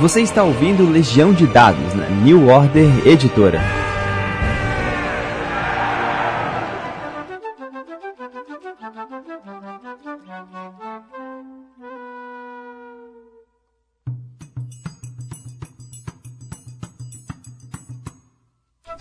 Você 0.00 0.22
está 0.22 0.42
ouvindo 0.42 0.90
Legião 0.90 1.32
de 1.32 1.46
Dados 1.46 1.94
na 1.94 2.08
New 2.08 2.48
Order 2.48 3.06
Editora. 3.06 3.60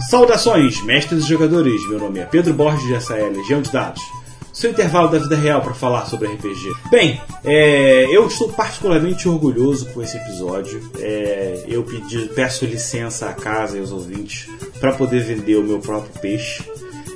Saudações, 0.10 0.84
mestres 0.84 1.24
e 1.24 1.28
jogadores! 1.28 1.88
Meu 1.90 2.00
nome 2.00 2.20
é 2.20 2.26
Pedro 2.26 2.54
Borges 2.54 2.90
e 2.90 2.94
essa 2.94 3.16
é 3.16 3.30
Legião 3.30 3.62
de 3.62 3.72
Dados. 3.72 4.21
Seu 4.62 4.70
intervalo 4.70 5.10
da 5.10 5.18
vida 5.18 5.36
real 5.36 5.60
para 5.60 5.74
falar 5.74 6.06
sobre 6.06 6.28
RPG. 6.28 6.72
Bem, 6.92 7.20
é, 7.44 8.06
eu 8.16 8.28
estou 8.28 8.48
particularmente 8.54 9.28
orgulhoso 9.28 9.88
com 9.88 10.04
esse 10.04 10.18
episódio. 10.18 10.88
É, 11.00 11.66
eu 11.68 11.82
pedi, 11.82 12.30
peço 12.36 12.64
licença 12.66 13.28
à 13.28 13.34
casa 13.34 13.76
e 13.76 13.80
aos 13.80 13.92
ouvintes 13.92 14.48
para 14.80 14.94
poder 14.94 15.24
vender 15.24 15.56
o 15.56 15.64
meu 15.64 15.80
próprio 15.80 16.14
peixe. 16.22 16.64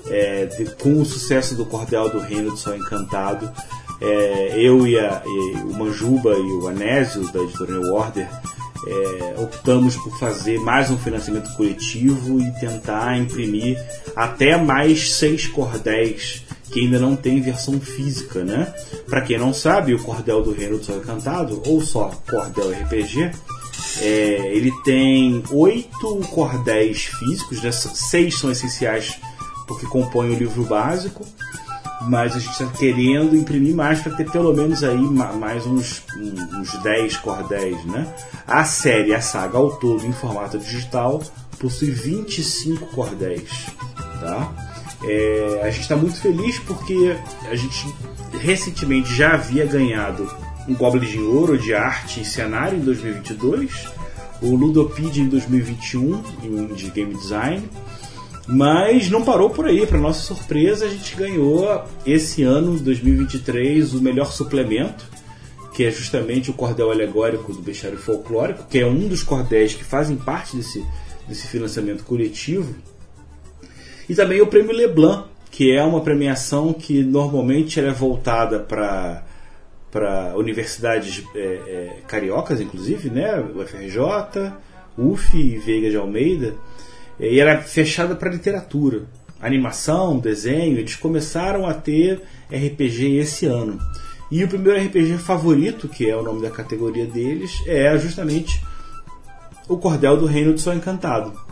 É, 0.10 0.50
com 0.82 1.00
o 1.00 1.05
sucesso 1.05 1.54
do 1.54 1.68
Cordel 1.68 2.10
do 2.10 2.18
Reino 2.18 2.50
do 2.50 2.58
Sol 2.58 2.76
Encantado, 2.76 3.52
é, 4.02 4.55
eu 4.58 4.88
e, 4.88 4.98
a, 4.98 5.22
e, 5.24 5.58
o 5.66 5.74
Manjuba 5.77 6.34
e 6.34 6.52
o 6.52 6.68
Anésio 6.68 7.32
da 7.32 7.41
editora 7.41 7.74
New 7.74 7.94
Order 7.94 8.27
é, 8.88 9.40
optamos 9.40 9.96
por 9.96 10.18
fazer 10.18 10.60
mais 10.60 10.90
um 10.90 10.98
financiamento 10.98 11.55
coletivo 11.55 12.40
e 12.40 12.52
tentar 12.60 13.20
imprimir 13.20 13.77
até 14.16 14.58
mais 14.58 15.14
seis 15.14 15.46
cordéis 15.46 16.45
que 16.72 16.82
ainda 16.82 17.00
não 17.00 17.16
tem 17.16 17.42
versão 17.42 17.80
física, 17.80 18.44
né? 18.44 18.74
Para 19.08 19.22
quem 19.22 19.38
não 19.38 19.54
sabe, 19.54 19.94
o 19.94 20.00
Cordel 20.00 20.42
do 20.42 20.52
Reino 20.52 20.78
do 20.78 20.84
Sol 20.84 20.98
Encantado, 20.98 21.62
ou 21.66 21.82
só 21.82 22.12
Cordel 22.30 22.72
RPG, 22.72 23.32
é, 24.02 24.52
ele 24.54 24.71
tem 24.84 25.43
oito 25.52 26.18
cordéis 26.32 27.05
físicos, 27.05 27.62
né? 27.62 27.71
seis 27.71 28.38
são 28.38 28.52
essenciais 28.52 29.20
porque 29.68 29.86
compõem 29.86 30.32
o 30.32 30.38
livro 30.38 30.63
básico, 30.63 31.26
mas 32.02 32.36
a 32.36 32.40
gente 32.40 32.52
está 32.52 32.68
querendo 32.68 33.36
imprimir 33.36 33.76
mais 33.76 33.99
para 33.99 34.13
ter 34.13 34.30
pelo 34.30 34.54
menos 34.54 34.84
aí 34.84 34.98
mais 34.99 35.66
uns, 35.66 36.04
uns 36.18 36.71
10 36.84 37.18
cordéis, 37.18 37.84
né? 37.86 38.13
A 38.46 38.63
série, 38.63 39.13
a 39.13 39.21
saga 39.21 39.58
ao 39.58 39.71
todo 39.77 40.05
em 40.05 40.13
formato 40.13 40.58
digital 40.60 41.21
possui 41.58 41.90
25 41.91 42.86
cordéis, 42.88 43.49
tá? 44.20 44.74
É, 45.08 45.62
a 45.64 45.70
gente 45.70 45.82
está 45.82 45.96
muito 45.96 46.20
feliz 46.20 46.60
porque 46.60 47.16
a 47.50 47.56
gente 47.56 47.88
recentemente 48.40 49.14
já 49.14 49.34
havia 49.34 49.66
ganhado 49.66 50.30
um 50.68 50.74
Goblin 50.74 51.08
de 51.08 51.20
Ouro 51.20 51.58
de 51.58 51.74
arte 51.74 52.22
e 52.22 52.26
cenário 52.26 52.78
em 52.78 52.82
2022, 52.82 53.88
o 54.42 54.56
Ludopedia 54.56 55.24
em 55.24 55.30
2021 55.30 56.74
de 56.74 56.90
game 56.90 57.14
design 57.14 57.70
mas 58.48 59.10
não 59.10 59.24
parou 59.24 59.50
por 59.50 59.66
aí, 59.66 59.88
para 59.88 59.98
nossa 59.98 60.22
surpresa, 60.22 60.86
a 60.86 60.90
gente 60.90 61.16
ganhou 61.16 61.84
esse 62.06 62.44
ano, 62.44 62.78
2023, 62.80 63.94
o 63.94 64.02
melhor 64.02 64.31
suplemento, 64.31 65.03
que 65.74 65.84
é 65.84 65.92
justamente 65.92 66.52
o 66.52 66.53
cordel 66.53 66.92
alegórico 66.92 67.52
do 67.52 67.62
bestiário 67.62 67.98
folclórico, 67.98 68.68
que 68.70 68.80
é 68.80 68.86
um 68.86 69.08
dos 69.08 69.24
cordéis 69.24 69.74
que 69.74 69.84
fazem 69.84 70.16
parte 70.16 70.56
desse, 70.56 70.86
desse 71.28 71.48
financiamento 71.48 72.03
coletivo. 72.03 72.76
E 74.09 74.16
também 74.16 74.42
o 74.42 74.48
prêmio 74.48 74.72
Leblanc, 74.72 75.28
que 75.52 75.75
é 75.75 75.84
uma 75.84 76.02
premiação 76.02 76.74
que 76.74 77.03
normalmente 77.03 77.80
é 77.80 77.92
voltada 77.92 78.59
para 78.59 79.24
para 79.92 80.36
universidades 80.36 81.24
é, 81.34 81.40
é, 81.40 81.98
cariocas, 82.06 82.59
inclusive, 82.59 83.09
né? 83.09 83.40
UFRJ, 83.40 84.52
UF 84.98 85.38
e 85.38 85.58
Veiga 85.58 85.90
de 85.90 85.96
Almeida 85.96 86.53
e 87.20 87.40
era 87.40 87.62
fechada 87.62 88.16
para 88.16 88.32
literatura. 88.32 89.04
Animação, 89.40 90.18
desenho, 90.18 90.78
eles 90.78 90.96
começaram 90.96 91.68
a 91.68 91.74
ter 91.74 92.22
RPG 92.50 93.18
esse 93.18 93.46
ano. 93.46 93.80
E 94.32 94.44
o 94.44 94.48
primeiro 94.48 94.84
RPG 94.84 95.18
favorito, 95.18 95.88
que 95.88 96.10
é 96.10 96.16
o 96.16 96.24
nome 96.24 96.42
da 96.42 96.50
categoria 96.50 97.06
deles, 97.06 97.62
é 97.68 97.98
justamente 97.98 98.62
o 99.68 99.78
Cordel 99.78 100.18
do 100.18 100.26
Reino 100.26 100.54
do 100.54 100.60
Sol 100.60 100.74
Encantado. 100.74 101.45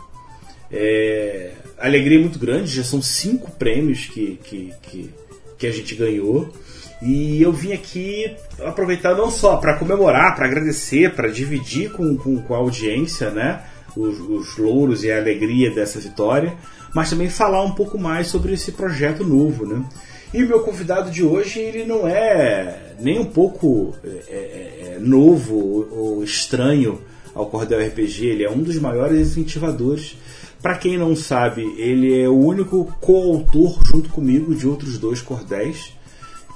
É, 0.76 1.52
alegria 1.78 2.18
muito 2.18 2.38
grande, 2.38 2.70
já 2.70 2.82
são 2.82 3.00
cinco 3.00 3.50
prêmios 3.52 4.06
que, 4.06 4.38
que, 4.42 4.72
que, 4.82 5.10
que 5.56 5.66
a 5.66 5.72
gente 5.72 5.94
ganhou. 5.94 6.52
E 7.00 7.40
eu 7.40 7.52
vim 7.52 7.72
aqui 7.72 8.34
aproveitar 8.60 9.14
não 9.14 9.30
só 9.30 9.56
para 9.56 9.74
comemorar, 9.74 10.34
para 10.34 10.46
agradecer, 10.46 11.14
para 11.14 11.28
dividir 11.28 11.92
com, 11.92 12.16
com, 12.16 12.40
com 12.42 12.54
a 12.54 12.58
audiência, 12.58 13.30
né? 13.30 13.62
os, 13.96 14.18
os 14.20 14.56
louros 14.56 15.04
e 15.04 15.10
a 15.10 15.18
alegria 15.18 15.70
dessa 15.70 15.98
vitória, 15.98 16.54
mas 16.94 17.10
também 17.10 17.28
falar 17.28 17.62
um 17.62 17.72
pouco 17.72 17.98
mais 17.98 18.28
sobre 18.28 18.52
esse 18.52 18.72
projeto 18.72 19.24
novo, 19.24 19.66
né? 19.66 19.84
E 20.32 20.42
o 20.42 20.48
meu 20.48 20.60
convidado 20.60 21.10
de 21.10 21.22
hoje 21.22 21.60
ele 21.60 21.84
não 21.84 22.08
é 22.08 22.94
nem 22.98 23.20
um 23.20 23.24
pouco 23.24 23.94
é, 24.04 24.08
é, 24.08 24.94
é 24.94 24.98
novo 24.98 25.88
ou 25.92 26.24
estranho 26.24 27.00
ao 27.32 27.46
Cordel 27.46 27.84
RPG, 27.86 28.26
ele 28.26 28.44
é 28.44 28.50
um 28.50 28.62
dos 28.62 28.78
maiores 28.78 29.28
incentivadores. 29.28 30.16
Para 30.64 30.76
quem 30.76 30.96
não 30.96 31.14
sabe, 31.14 31.60
ele 31.76 32.22
é 32.22 32.26
o 32.26 32.38
único 32.38 32.86
coautor 32.98 33.78
junto 33.84 34.08
comigo 34.08 34.54
de 34.54 34.66
outros 34.66 34.96
dois 34.96 35.20
cordéis, 35.20 35.92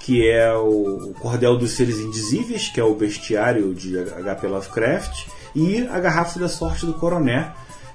que 0.00 0.26
é 0.26 0.50
o 0.54 1.12
Cordel 1.20 1.58
dos 1.58 1.72
Seres 1.72 1.98
Indizíveis, 1.98 2.68
que 2.68 2.80
é 2.80 2.82
o 2.82 2.94
bestiário 2.94 3.74
de 3.74 3.98
HP 3.98 4.46
Lovecraft, 4.46 5.26
e 5.54 5.86
A 5.88 6.00
Garrafa 6.00 6.40
da 6.40 6.48
Sorte 6.48 6.86
do 6.86 6.94
Coroné, 6.94 7.52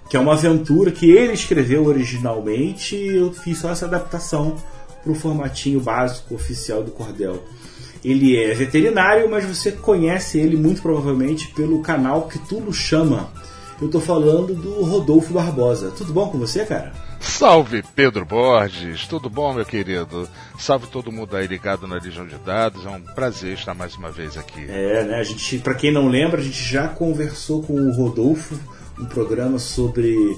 que 0.07 0.15
é 0.15 0.19
uma 0.19 0.33
aventura 0.33 0.91
que 0.91 1.09
ele 1.09 1.33
escreveu 1.33 1.83
originalmente 1.83 2.95
e 2.95 3.17
eu 3.17 3.33
fiz 3.33 3.57
só 3.57 3.71
essa 3.71 3.87
adaptação 3.87 4.55
para 5.01 5.11
o 5.11 5.15
formatinho 5.15 5.79
básico 5.79 6.35
oficial 6.35 6.83
do 6.83 6.91
Cordel. 6.91 7.41
Ele 8.05 8.37
é 8.37 8.53
veterinário, 8.53 9.27
mas 9.31 9.45
você 9.45 9.71
conhece 9.71 10.37
ele 10.37 10.57
muito 10.57 10.79
provavelmente 10.79 11.47
pelo 11.55 11.81
canal 11.81 12.27
que 12.27 12.37
Tulo 12.37 12.71
chama. 12.71 13.33
Eu 13.81 13.87
estou 13.87 14.01
falando 14.01 14.53
do 14.53 14.83
Rodolfo 14.83 15.33
Barbosa. 15.33 15.91
Tudo 15.91 16.13
bom 16.13 16.29
com 16.29 16.37
você, 16.37 16.65
cara? 16.65 16.93
Salve 17.19 17.83
Pedro 17.95 18.25
Borges, 18.25 19.07
tudo 19.07 19.29
bom 19.29 19.53
meu 19.53 19.65
querido? 19.65 20.27
Salve 20.59 20.87
todo 20.87 21.11
mundo 21.11 21.35
aí 21.35 21.47
ligado 21.47 21.87
na 21.87 21.95
Legião 21.95 22.27
de 22.27 22.35
Dados, 22.35 22.85
é 22.85 22.89
um 22.89 23.01
prazer 23.01 23.53
estar 23.53 23.73
mais 23.73 23.95
uma 23.95 24.11
vez 24.11 24.37
aqui. 24.37 24.65
É, 24.67 25.03
né? 25.05 25.15
A 25.15 25.23
gente, 25.23 25.57
para 25.59 25.73
quem 25.73 25.91
não 25.91 26.09
lembra, 26.09 26.41
a 26.41 26.43
gente 26.43 26.61
já 26.61 26.87
conversou 26.87 27.63
com 27.63 27.73
o 27.73 27.93
Rodolfo, 27.93 28.59
um 28.99 29.05
programa 29.05 29.57
sobre 29.57 30.37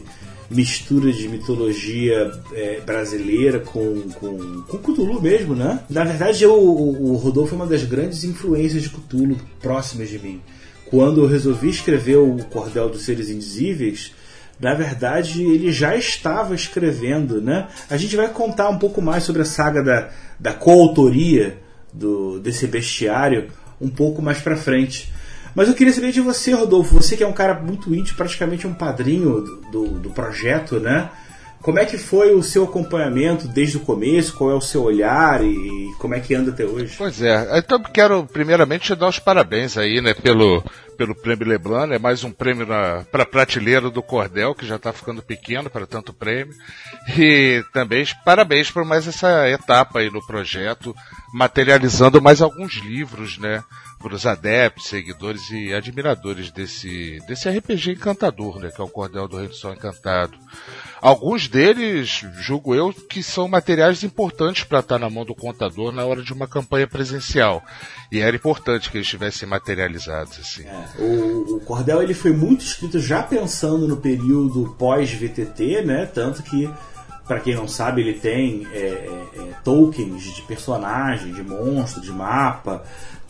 mistura 0.50 1.12
de 1.12 1.28
mitologia 1.28 2.32
é, 2.54 2.80
brasileira 2.82 3.60
com, 3.60 4.02
com, 4.20 4.62
com 4.62 4.78
Cthulhu 4.78 5.22
mesmo, 5.22 5.56
né? 5.56 5.84
Na 5.90 6.04
verdade, 6.04 6.44
eu, 6.44 6.54
o, 6.54 7.14
o 7.14 7.16
Rodolfo 7.18 7.56
é 7.56 7.58
uma 7.58 7.68
das 7.68 7.84
grandes 7.84 8.24
influências 8.24 8.84
de 8.84 8.90
Cthulhu 8.90 9.38
próximas 9.60 10.10
de 10.10 10.20
mim. 10.20 10.42
Quando 10.86 11.22
eu 11.22 11.28
resolvi 11.28 11.70
escrever 11.70 12.18
o 12.18 12.38
Cordel 12.46 12.90
dos 12.90 13.04
Seres 13.04 13.30
Indizíveis, 13.30 14.14
na 14.60 14.74
verdade, 14.74 15.44
ele 15.44 15.72
já 15.72 15.96
estava 15.96 16.56
escrevendo, 16.56 17.42
né? 17.42 17.68
A 17.90 17.98
gente 17.98 18.16
vai 18.16 18.30
contar 18.30 18.70
um 18.70 18.78
pouco 18.78 19.02
mais 19.02 19.24
sobre 19.24 19.42
a 19.42 19.46
saga 19.46 19.84
da, 19.84 20.10
da 20.40 20.54
coautoria 20.54 21.58
do, 21.92 22.40
desse 22.40 22.68
bestiário 22.68 23.50
um 23.82 23.90
pouco 23.90 24.22
mais 24.22 24.40
para 24.40 24.56
frente. 24.56 25.12
Mas 25.54 25.68
eu 25.68 25.74
queria 25.74 25.94
saber 25.94 26.12
de 26.12 26.22
você, 26.22 26.54
Rodolfo, 26.54 26.96
você 26.96 27.16
que 27.16 27.24
é 27.24 27.28
um 27.28 27.34
cara 27.34 27.54
muito 27.54 27.94
íntimo, 27.94 28.18
praticamente 28.18 28.68
um 28.68 28.74
padrinho 28.74 29.42
do, 29.42 29.56
do, 29.72 29.88
do 30.00 30.10
projeto, 30.10 30.80
né? 30.80 31.10
Como 31.66 31.80
é 31.80 31.86
que 31.86 31.98
foi 31.98 32.32
o 32.36 32.44
seu 32.44 32.66
acompanhamento 32.66 33.48
desde 33.48 33.78
o 33.78 33.80
começo? 33.80 34.36
Qual 34.36 34.52
é 34.52 34.54
o 34.54 34.62
seu 34.62 34.84
olhar 34.84 35.44
e 35.44 35.90
como 35.98 36.14
é 36.14 36.20
que 36.20 36.36
anda 36.36 36.52
até 36.52 36.64
hoje? 36.64 36.94
Pois 36.96 37.20
é, 37.24 37.58
então 37.58 37.82
quero 37.82 38.24
primeiramente 38.24 38.86
te 38.86 38.96
dar 38.96 39.08
os 39.08 39.18
parabéns 39.18 39.76
aí, 39.76 40.00
né, 40.00 40.14
pelo, 40.14 40.64
pelo 40.96 41.16
prêmio 41.16 41.48
Leblanc, 41.48 41.94
é 41.94 42.00
mais 42.00 42.24
um 42.24 42.32
prêmio 42.32 42.66
para 42.66 43.24
a 43.24 43.26
prateleira 43.26 43.90
do 43.90 44.02
Cordel, 44.02 44.56
que 44.56 44.66
já 44.66 44.78
está 44.78 44.92
ficando 44.92 45.22
pequeno 45.22 45.70
para 45.70 45.86
tanto 45.86 46.14
prêmio. 46.14 46.54
E 47.18 47.64
também 47.74 48.06
parabéns 48.24 48.72
por 48.72 48.84
mais 48.84 49.08
essa 49.08 49.50
etapa 49.50 50.00
aí 50.00 50.10
no 50.10 50.26
projeto, 50.26 50.96
materializando 51.34 52.22
mais 52.22 52.42
alguns 52.42 52.76
livros, 52.76 53.38
né, 53.38 53.64
para 54.00 54.14
os 54.14 54.26
adeptos, 54.26 54.88
seguidores 54.88 55.50
e 55.52 55.74
admiradores 55.74 56.52
desse, 56.52 57.20
desse 57.28 57.50
RPG 57.50 57.92
encantador, 57.92 58.60
né, 58.60 58.72
que 58.72 58.82
é 58.82 58.84
o 58.84 58.90
Cordel 58.90 59.28
do 59.28 59.38
Rei 59.38 59.48
do 59.48 59.56
Sol 59.56 59.74
Encantado. 59.74 60.38
Alguns 61.02 61.48
deles, 61.48 62.26
julgo 62.40 62.74
eu, 62.74 62.92
que 62.92 63.22
são 63.22 63.48
materiais 63.48 64.04
importantes 64.04 64.64
para 64.64 64.80
estar 64.80 64.98
na 64.98 65.10
mão 65.10 65.24
do 65.24 65.36
contador 65.36 65.92
na 65.92 66.04
hora 66.04 66.24
de 66.24 66.34
uma 66.34 66.48
campanha 66.48 66.88
presencial. 66.88 67.64
E 68.12 68.20
era 68.20 68.36
importante 68.36 68.90
que 68.90 68.98
eles 68.98 69.06
estivessem 69.06 69.48
materializados. 69.48 70.40
Assim. 70.40 70.66
É, 70.66 70.85
o, 70.98 71.56
o, 71.56 71.60
Cordel 71.62 72.02
ele 72.02 72.14
foi 72.14 72.32
muito 72.32 72.64
escrito 72.64 73.00
já 73.00 73.22
pensando 73.24 73.88
no 73.88 73.98
período 73.98 74.76
pós-VTT, 74.78 75.84
né? 75.84 76.06
Tanto 76.06 76.44
que 76.44 76.70
para 77.28 77.40
quem 77.40 77.56
não 77.56 77.68
sabe, 77.68 78.02
ele 78.02 78.14
tem 78.14 78.68
é, 78.72 78.78
é, 78.78 79.28
é, 79.38 79.42
tokens 79.64 80.22
de 80.22 80.42
personagem, 80.44 81.34
de 81.34 81.42
monstro, 81.42 82.02
de 82.02 82.12
mapa, 82.12 82.84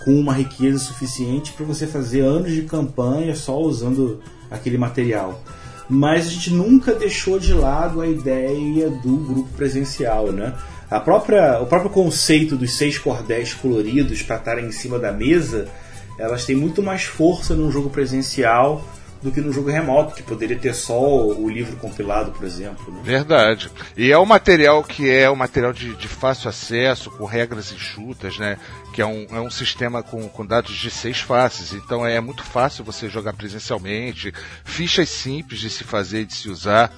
com 0.04 0.12
uma 0.19 0.34
riqueza 0.34 0.80
suficiente 0.80 1.54
para 1.54 1.66
você 1.66 1.88
fazer 1.88 2.22
anos 2.22 2.52
de 2.52 2.63
campanha 2.63 3.34
só 3.36 3.57
usando 3.57 4.22
aquele 4.52 4.78
material. 4.78 5.42
Mas 5.88 6.28
a 6.28 6.30
gente 6.30 6.52
nunca 6.52 6.94
deixou 6.94 7.40
de 7.40 7.54
lado 7.54 8.02
a 8.02 8.07
ideia 8.07 8.90
do 8.90 9.16
grupo 9.18 9.50
presencial, 9.56 10.31
né? 10.31 10.54
A 10.90 11.00
própria, 11.00 11.60
o 11.62 11.66
próprio 11.66 11.90
conceito 11.90 12.56
dos 12.56 12.74
seis 12.74 12.98
cordéis 12.98 13.54
coloridos 13.54 14.22
para 14.22 14.36
estarem 14.36 14.66
em 14.66 14.72
cima 14.72 15.00
da 15.00 15.12
mesa, 15.12 15.68
elas 16.17 16.45
têm 16.45 16.56
muito 16.56 16.81
mais 16.81 17.03
força 17.03 17.53
num 17.56 17.71
jogo 17.71 17.89
presencial 17.89 18.83
do 19.25 19.31
que 19.31 19.41
no 19.41 19.51
jogo 19.51 19.71
remoto, 19.71 20.13
que 20.13 20.21
poderia 20.21 20.57
ter 20.57 20.73
só 20.75 21.25
o 21.25 21.50
livro 21.50 21.75
compilado, 21.77 22.31
por 22.31 22.45
exemplo. 22.45 22.94
Né? 22.94 23.01
Verdade. 23.03 23.71
E 23.97 24.12
é 24.12 24.19
um 24.19 24.25
material 24.25 24.83
que 24.83 25.09
é 25.09 25.29
um 25.29 25.35
material 25.35 25.73
de, 25.73 25.95
de 25.95 26.07
fácil 26.07 26.47
acesso, 26.47 27.09
com 27.09 27.25
regras 27.25 27.71
enxutas, 27.71 28.38
né? 28.38 28.57
Que 28.94 29.01
é 29.01 29.06
um, 29.06 29.25
é 29.31 29.39
um 29.39 29.50
sistema 29.50 30.03
com, 30.03 30.29
com 30.29 30.45
dados 30.45 30.75
de 30.75 30.91
seis 30.91 31.19
faces. 31.19 31.73
Então 31.73 32.06
é 32.06 32.19
muito 32.19 32.44
fácil 32.44 32.83
você 32.83 33.09
jogar 33.09 33.33
presencialmente, 33.33 34.31
fichas 34.63 35.09
simples 35.09 35.59
de 35.59 35.71
se 35.71 35.83
fazer 35.83 36.21
e 36.21 36.25
de 36.25 36.35
se 36.35 36.50
usar. 36.50 36.94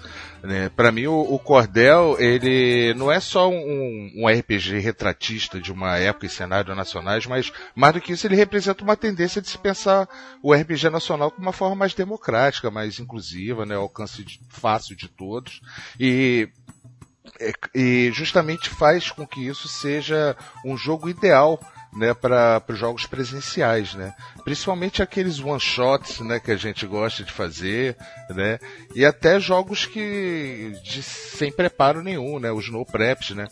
Né? 0.48 0.70
Para 0.70 0.94
mim, 0.94 1.08
o, 1.08 1.20
o, 1.20 1.38
Cordel 1.38 2.16
ele 2.20 2.94
não 2.94 3.12
é 3.12 3.20
só 3.20 3.50
um, 3.50 4.12
um, 4.16 4.28
RPG 4.30 4.80
retratista 4.80 5.60
de 5.60 5.74
uma 5.74 5.98
época 5.98 6.26
e 6.26 6.30
cenário 6.30 6.74
nacionais, 6.74 7.26
mas 7.26 7.52
mais 7.76 7.94
do 7.94 8.00
que 8.00 8.14
isso, 8.14 8.26
ele 8.26 8.38
representa 8.38 8.82
uma 8.82 8.96
tendência 8.96 9.42
de 9.42 9.50
se 9.50 9.58
pensar 9.58 10.08
o 10.42 10.54
RPG 10.54 10.90
nacional 10.90 11.32
como 11.32 11.48
uma 11.48 11.52
forma 11.52 11.76
mais 11.76 11.94
democrática, 11.94 12.72
mais 12.72 12.98
inclusiva, 12.98 13.66
né? 13.66 13.76
alcance 13.76 14.24
de, 14.24 14.40
fácil 14.48 14.96
de 14.96 15.10
todos. 15.10 15.60
E 16.00 16.48
e 17.76 18.10
justamente 18.14 18.70
faz 18.70 19.12
com 19.12 19.28
que 19.28 19.46
isso 19.46 19.68
seja 19.68 20.36
um 20.64 20.78
jogo 20.78 21.10
ideal 21.10 21.60
né, 21.98 22.14
para 22.14 22.64
os 22.70 22.78
jogos 22.78 23.06
presenciais, 23.06 23.94
né? 23.96 24.14
Principalmente 24.44 25.02
aqueles 25.02 25.40
one 25.40 25.60
shots, 25.60 26.20
né, 26.20 26.40
que 26.40 26.52
a 26.52 26.56
gente 26.56 26.86
gosta 26.86 27.24
de 27.24 27.32
fazer, 27.32 27.98
né? 28.30 28.60
E 28.96 29.04
até 29.04 29.40
jogos 29.40 29.86
que 29.86 30.78
de, 30.84 31.02
sem 31.02 31.52
preparo 31.52 32.04
nenhum, 32.04 32.40
né? 32.40 32.52
Os 32.52 32.72
no 32.72 32.86
preps, 32.86 33.32
né? 33.32 33.48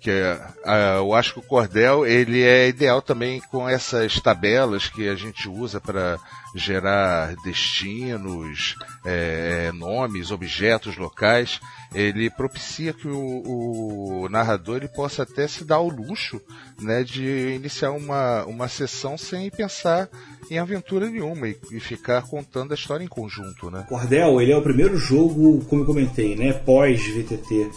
Que 0.00 0.10
uh, 0.10 0.96
eu 0.96 1.14
acho 1.14 1.34
que 1.34 1.40
o 1.40 1.42
cordel 1.42 2.06
ele 2.06 2.42
é 2.42 2.68
ideal 2.68 3.02
também 3.02 3.40
com 3.50 3.68
essas 3.68 4.18
tabelas 4.18 4.88
que 4.88 5.06
a 5.08 5.14
gente 5.14 5.46
usa 5.46 5.78
para 5.78 6.18
gerar 6.54 7.36
destinos, 7.44 8.74
é, 9.04 9.70
nomes, 9.72 10.30
objetos 10.30 10.96
locais. 10.96 11.60
Ele 11.94 12.30
propicia 12.30 12.92
que 12.92 13.08
o, 13.08 14.22
o, 14.22 14.28
narrador 14.28 14.78
ele 14.78 14.88
possa 14.88 15.22
até 15.22 15.46
se 15.46 15.64
dar 15.64 15.80
o 15.80 15.88
luxo 15.88 16.40
né, 16.80 17.04
de 17.04 17.52
iniciar 17.54 17.90
uma, 17.90 18.44
uma 18.46 18.68
sessão 18.68 19.18
sem 19.18 19.50
pensar 19.50 20.08
em 20.50 20.58
aventura 20.58 21.10
nenhuma 21.10 21.48
e, 21.48 21.56
e, 21.72 21.78
ficar 21.78 22.22
contando 22.22 22.72
a 22.72 22.74
história 22.74 23.04
em 23.04 23.08
conjunto. 23.08 23.70
Né? 23.70 23.84
Cordel 23.88 24.40
ele 24.40 24.52
é 24.52 24.56
o 24.56 24.62
primeiro 24.62 24.96
jogo, 24.96 25.64
como 25.66 25.82
eu 25.82 25.86
comentei, 25.86 26.36
né, 26.36 26.52
pós 26.52 27.00
VTT 27.06 27.70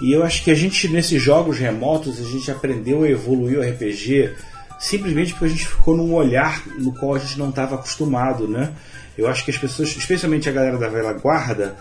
e 0.00 0.12
eu 0.12 0.22
acho 0.22 0.42
que 0.42 0.50
a 0.50 0.54
gente, 0.54 0.88
nesses 0.88 1.22
jogos 1.22 1.58
remotos, 1.58 2.18
a 2.20 2.24
gente 2.24 2.50
aprendeu 2.50 3.02
a 3.02 3.08
evoluir 3.08 3.58
o 3.58 3.62
RPG 3.62 4.34
simplesmente 4.78 5.32
porque 5.32 5.44
a 5.44 5.48
gente 5.48 5.66
ficou 5.66 5.94
num 5.94 6.14
olhar 6.14 6.66
no 6.78 6.92
qual 6.92 7.14
a 7.14 7.18
gente 7.18 7.38
não 7.38 7.50
estava 7.50 7.74
acostumado, 7.74 8.48
né? 8.48 8.72
Eu 9.16 9.28
acho 9.28 9.44
que 9.44 9.50
as 9.50 9.58
pessoas, 9.58 9.90
especialmente 9.90 10.48
a 10.48 10.52
galera 10.52 10.78
da 10.78 10.88
velha 10.88 11.12
guarda, 11.12 11.76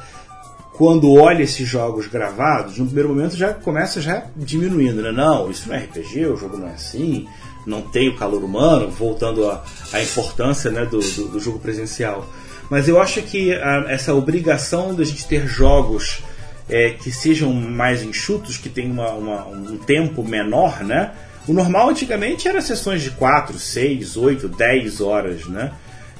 quando 0.73 1.13
olha 1.13 1.43
esses 1.43 1.67
jogos 1.67 2.07
gravados, 2.07 2.77
no 2.77 2.85
primeiro 2.85 3.09
momento 3.09 3.37
já 3.37 3.53
começa 3.53 4.01
já 4.01 4.25
diminuindo, 4.35 5.01
né? 5.01 5.11
Não, 5.11 5.49
isso 5.49 5.69
não 5.69 5.75
é 5.75 5.79
RPG, 5.79 6.25
o 6.25 6.35
jogo 6.35 6.57
não 6.57 6.67
é 6.67 6.73
assim, 6.73 7.25
não 7.65 7.81
tem 7.81 8.09
o 8.09 8.17
calor 8.17 8.43
humano, 8.43 8.89
voltando 8.89 9.49
à 9.49 10.01
importância 10.01 10.69
né, 10.69 10.85
do, 10.85 10.99
do, 10.99 11.27
do, 11.29 11.39
jogo 11.39 11.59
presencial. 11.59 12.27
Mas 12.69 12.87
eu 12.87 13.01
acho 13.01 13.21
que 13.21 13.53
a, 13.53 13.85
essa 13.87 14.13
obrigação 14.13 14.93
da 14.93 15.03
gente 15.03 15.27
ter 15.27 15.47
jogos 15.47 16.21
é, 16.69 16.91
que 16.91 17.11
sejam 17.11 17.51
mais 17.51 18.03
enxutos, 18.03 18.57
que 18.57 18.69
tenham 18.69 18.91
uma, 18.91 19.11
uma, 19.11 19.47
um 19.47 19.77
tempo 19.77 20.23
menor, 20.23 20.83
né? 20.83 21.11
O 21.47 21.53
normal 21.53 21.89
antigamente 21.89 22.47
era 22.47 22.61
sessões 22.61 23.01
de 23.01 23.11
4, 23.11 23.57
6, 23.57 24.17
8, 24.17 24.47
10 24.47 25.01
horas, 25.01 25.47
né? 25.47 25.71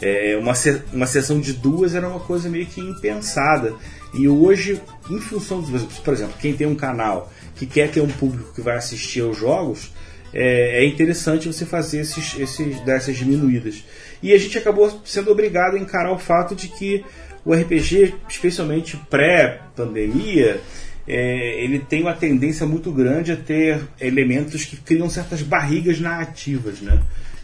É, 0.01 0.37
uma, 0.37 0.53
uma 0.93 1.05
sessão 1.05 1.39
de 1.39 1.53
duas 1.53 1.93
era 1.93 2.07
uma 2.07 2.19
coisa 2.19 2.49
meio 2.49 2.65
que 2.65 2.81
impensada. 2.81 3.75
E 4.13 4.27
hoje, 4.27 4.81
em 5.09 5.19
função, 5.19 5.61
do, 5.61 5.79
por 6.01 6.13
exemplo, 6.13 6.33
quem 6.39 6.53
tem 6.53 6.65
um 6.65 6.75
canal 6.75 7.31
que 7.55 7.65
quer 7.65 7.91
ter 7.91 8.01
um 8.01 8.07
público 8.07 8.53
que 8.53 8.61
vai 8.61 8.77
assistir 8.77 9.21
aos 9.21 9.37
jogos, 9.37 9.91
é, 10.33 10.83
é 10.83 10.85
interessante 10.85 11.47
você 11.47 11.65
fazer 11.65 12.01
esses, 12.01 12.39
esses, 12.39 12.79
dessas 12.81 13.17
diminuídas. 13.17 13.83
E 14.21 14.33
a 14.33 14.37
gente 14.37 14.57
acabou 14.57 15.01
sendo 15.05 15.31
obrigado 15.31 15.75
a 15.75 15.79
encarar 15.79 16.11
o 16.11 16.17
fato 16.17 16.55
de 16.55 16.69
que 16.69 17.03
o 17.45 17.53
RPG, 17.53 18.15
especialmente 18.27 18.97
pré-pandemia, 19.09 20.61
é, 21.07 21.63
ele 21.63 21.79
tem 21.79 22.01
uma 22.01 22.13
tendência 22.13 22.65
muito 22.65 22.91
grande 22.91 23.31
a 23.31 23.35
ter 23.35 23.81
elementos 23.99 24.63
que 24.65 24.77
criam 24.77 25.09
certas 25.09 25.41
barrigas 25.41 25.99
narrativas, 25.99 26.81
né? 26.81 27.01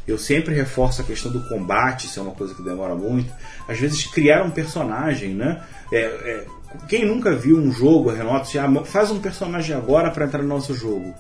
Eu 0.07 0.19
sempre 0.19 0.53
reforço 0.53 1.01
a 1.01 1.03
questão 1.03 1.31
do 1.31 1.41
combate, 1.49 2.05
isso 2.05 2.19
é 2.19 2.23
uma 2.23 2.33
coisa 2.33 2.53
que 2.53 2.61
demora 2.61 2.93
muito. 2.93 3.33
Às 3.67 3.79
vezes 3.79 4.05
criar 4.05 4.43
um 4.43 4.51
personagem, 4.51 5.33
né? 5.33 5.63
É, 5.91 5.97
é, 5.97 6.45
quem 6.87 7.05
nunca 7.05 7.35
viu 7.35 7.57
um 7.57 7.71
jogo, 7.71 8.11
Renato, 8.11 8.49
faz 8.85 9.09
um 9.09 9.19
personagem 9.19 9.75
agora 9.75 10.11
para 10.11 10.25
entrar 10.25 10.43
no 10.43 10.47
nosso 10.47 10.75
jogo 10.75 11.15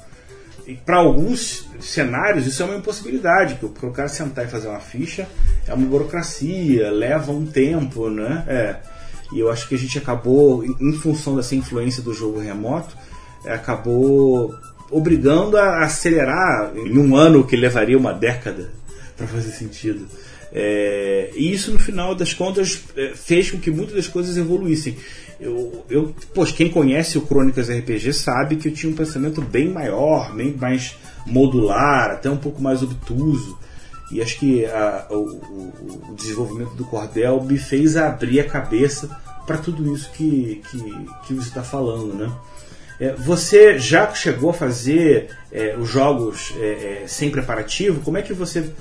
para 0.73 0.97
alguns 0.97 1.67
cenários 1.79 2.47
isso 2.47 2.63
é 2.63 2.65
uma 2.65 2.77
impossibilidade, 2.77 3.55
porque 3.55 3.85
o 3.85 3.91
cara 3.91 4.07
sentar 4.07 4.45
e 4.45 4.47
fazer 4.47 4.67
uma 4.67 4.79
ficha 4.79 5.27
é 5.67 5.73
uma 5.73 5.85
burocracia, 5.85 6.89
leva 6.89 7.31
um 7.31 7.45
tempo, 7.45 8.09
né? 8.09 8.43
É. 8.47 8.75
E 9.33 9.39
eu 9.39 9.51
acho 9.51 9.67
que 9.67 9.75
a 9.75 9.77
gente 9.77 9.97
acabou, 9.97 10.63
em 10.63 10.93
função 10.93 11.35
dessa 11.35 11.55
influência 11.55 12.01
do 12.01 12.13
jogo 12.13 12.39
remoto, 12.39 12.95
é, 13.43 13.53
acabou 13.53 14.53
obrigando 14.91 15.57
a 15.57 15.83
acelerar 15.83 16.71
em 16.75 16.97
um 16.97 17.15
ano 17.15 17.43
que 17.43 17.55
levaria 17.55 17.97
uma 17.97 18.13
década 18.13 18.71
para 19.17 19.27
fazer 19.27 19.51
sentido. 19.51 20.07
É, 20.57 21.31
e 21.35 21.51
isso, 21.51 21.71
no 21.71 21.79
final 21.79 22.15
das 22.15 22.33
contas, 22.33 22.81
é, 22.95 23.13
fez 23.13 23.51
com 23.51 23.59
que 23.59 23.69
muitas 23.69 23.95
das 23.95 24.07
coisas 24.07 24.37
evoluíssem. 24.37 24.95
Eu, 25.39 25.85
eu, 25.89 26.15
quem 26.55 26.69
conhece 26.69 27.17
o 27.17 27.21
Crônicas 27.21 27.69
RPG 27.69 28.13
sabe 28.13 28.55
que 28.55 28.69
eu 28.69 28.73
tinha 28.73 28.91
um 28.91 28.95
pensamento 28.95 29.41
bem 29.41 29.69
maior, 29.69 30.33
bem 30.33 30.55
mais 30.55 30.95
modular, 31.25 32.11
até 32.11 32.29
um 32.29 32.37
pouco 32.37 32.61
mais 32.61 32.81
obtuso. 32.81 33.57
E 34.11 34.21
acho 34.21 34.39
que 34.39 34.65
a, 34.65 35.07
o, 35.09 35.15
o, 36.11 36.15
desenvolvimento 36.15 36.75
do 36.75 36.85
Cordel 36.85 37.41
me 37.43 37.57
fez 37.57 37.97
abrir 37.97 38.39
a 38.39 38.47
cabeça 38.47 39.09
para 39.45 39.57
tudo 39.57 39.93
isso 39.93 40.11
que, 40.11 40.61
que, 40.69 40.77
que 41.25 41.33
você 41.33 41.49
está 41.49 41.63
falando, 41.63 42.13
né? 42.13 42.31
É, 42.99 43.13
você 43.13 43.77
já 43.77 44.13
chegou 44.13 44.51
a 44.51 44.53
fazer 44.53 45.29
é, 45.51 45.75
os 45.75 45.89
jogos 45.89 46.53
é, 46.57 47.03
é 47.03 47.07
sem 47.07 47.29
preparativo? 47.29 48.01
Como 48.01 48.17
é 48.17 48.21
que 48.21 48.33
você 48.33 48.71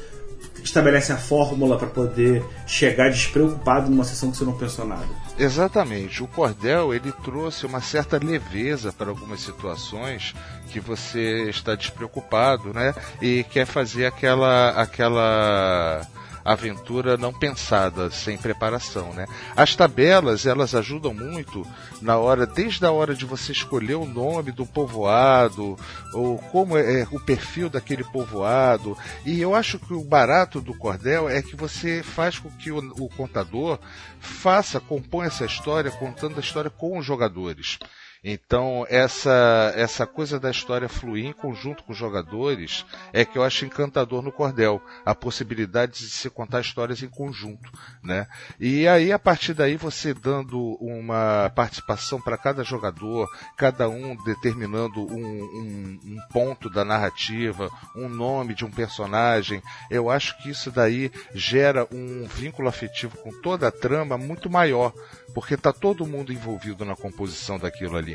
estabelece 0.65 1.13
a 1.13 1.17
fórmula 1.17 1.79
para 1.79 1.89
poder 1.89 2.45
chegar 2.67 3.11
despreocupado 3.11 3.91
numa 3.91 4.05
sessão 4.05 4.31
que 4.31 4.37
você 4.37 4.45
não 4.45 4.57
pensou 4.57 4.87
nada. 4.87 5.07
Exatamente. 5.39 6.23
O 6.23 6.27
cordel 6.27 6.95
ele 6.95 7.13
trouxe 7.25 7.67
uma 7.67 7.81
certa 7.81 8.19
leveza 8.19 8.93
para 8.93 9.11
algumas 9.11 9.41
situações 9.41 10.35
que 10.71 10.81
você 10.81 11.49
está 11.51 11.75
despreocupado, 11.75 12.73
né? 12.73 12.95
E 13.21 13.45
quer 13.45 13.67
fazer 13.67 14.07
aquela 14.07 14.71
aquela 14.71 16.07
aventura 16.45 17.17
não 17.17 17.33
pensada, 17.33 18.11
sem 18.11 18.37
preparação, 18.37 19.15
né? 19.15 19.27
As 19.57 19.75
tabelas, 19.75 20.45
elas 20.45 20.75
ajudam 20.75 21.15
muito 21.15 21.67
na 22.03 22.19
hora, 22.19 22.47
desde 22.47 22.85
a 22.85 22.93
hora 22.93 23.15
de 23.15 23.25
você 23.25 23.53
escolher 23.53 23.95
o 23.95 24.05
nome 24.05 24.53
do 24.53 24.67
povoado, 24.67 25.79
ou 26.13 26.39
como 26.39 26.77
é, 26.77 27.01
é 27.01 27.09
o 27.11 27.19
perfil 27.19 27.71
daquele 27.71 28.05
povoado. 28.05 28.97
E 29.25 29.41
eu 29.41 29.55
acho 29.55 29.79
que 29.79 29.95
o 29.95 30.05
barato 30.05 30.61
do 30.61 30.75
cordel 30.75 31.29
é 31.29 31.41
que 31.41 31.57
você 31.57 32.03
faz 32.03 32.39
com 32.39 32.51
que 32.51 32.71
o, 32.71 32.79
o 32.79 33.09
contador 33.09 33.79
faça, 34.21 34.81
compõe 34.81 35.27
essa 35.27 35.47
história 35.47 35.91
contando 35.91 36.37
a 36.37 36.41
história 36.41 36.71
com 36.71 36.99
os 36.99 37.07
jogadores. 37.07 37.79
Então, 38.27 38.87
essa, 38.89 39.75
essa 39.77 40.07
coisa 40.07 40.41
da 40.41 40.51
história 40.51 40.89
fluir 40.89 41.27
em 41.27 41.33
conjunto 41.33 41.85
com 41.85 41.93
os 41.93 41.99
jogadores 41.99 42.87
é 43.13 43.23
que 43.23 43.37
eu 43.37 43.43
acho 43.43 43.67
encantador 43.67 44.23
no 44.23 44.33
Cordel. 44.33 44.81
A 45.05 45.15
possibilidade 45.15 45.99
de 45.99 46.09
se 46.09 46.31
contar 46.31 46.63
histórias 46.63 47.03
em 47.03 47.09
conjunto, 47.09 47.71
né? 48.03 48.27
E 48.59 48.89
aí, 48.89 49.13
a 49.13 49.19
partir 49.19 49.53
daí, 49.53 49.77
você 49.77 50.15
dando 50.15 50.59
uma 50.81 51.53
participação 51.55 52.19
para 52.19 52.39
cada 52.39 52.65
jogador, 52.65 53.29
cada 53.59 53.91
um 53.91 54.17
determinando 54.25 55.01
um, 55.01 55.43
um, 55.43 56.01
um 56.03 56.19
ponto 56.33 56.71
da 56.71 56.83
narrativa, 56.83 57.69
um 57.95 58.09
nome 58.09 58.55
de 58.55 58.65
um 58.65 58.71
personagem, 58.71 59.63
eu 59.91 60.09
acho 60.09 60.43
que 60.43 60.49
isso 60.49 60.71
daí 60.71 61.13
gera 61.35 61.87
um 61.93 62.27
vínculo 62.27 62.69
afetivo 62.69 63.19
com 63.19 63.31
toda 63.43 63.69
a 63.69 63.73
trama 63.73 64.17
muito 64.17 64.49
maior, 64.49 64.95
porque 65.35 65.55
está 65.55 65.75
todo 65.75 66.07
mundo 66.07 66.33
envolvido 66.33 66.87
na 66.87 66.97
composição 66.97 67.59
daquilo 67.59 67.99
ali. 67.99 68.14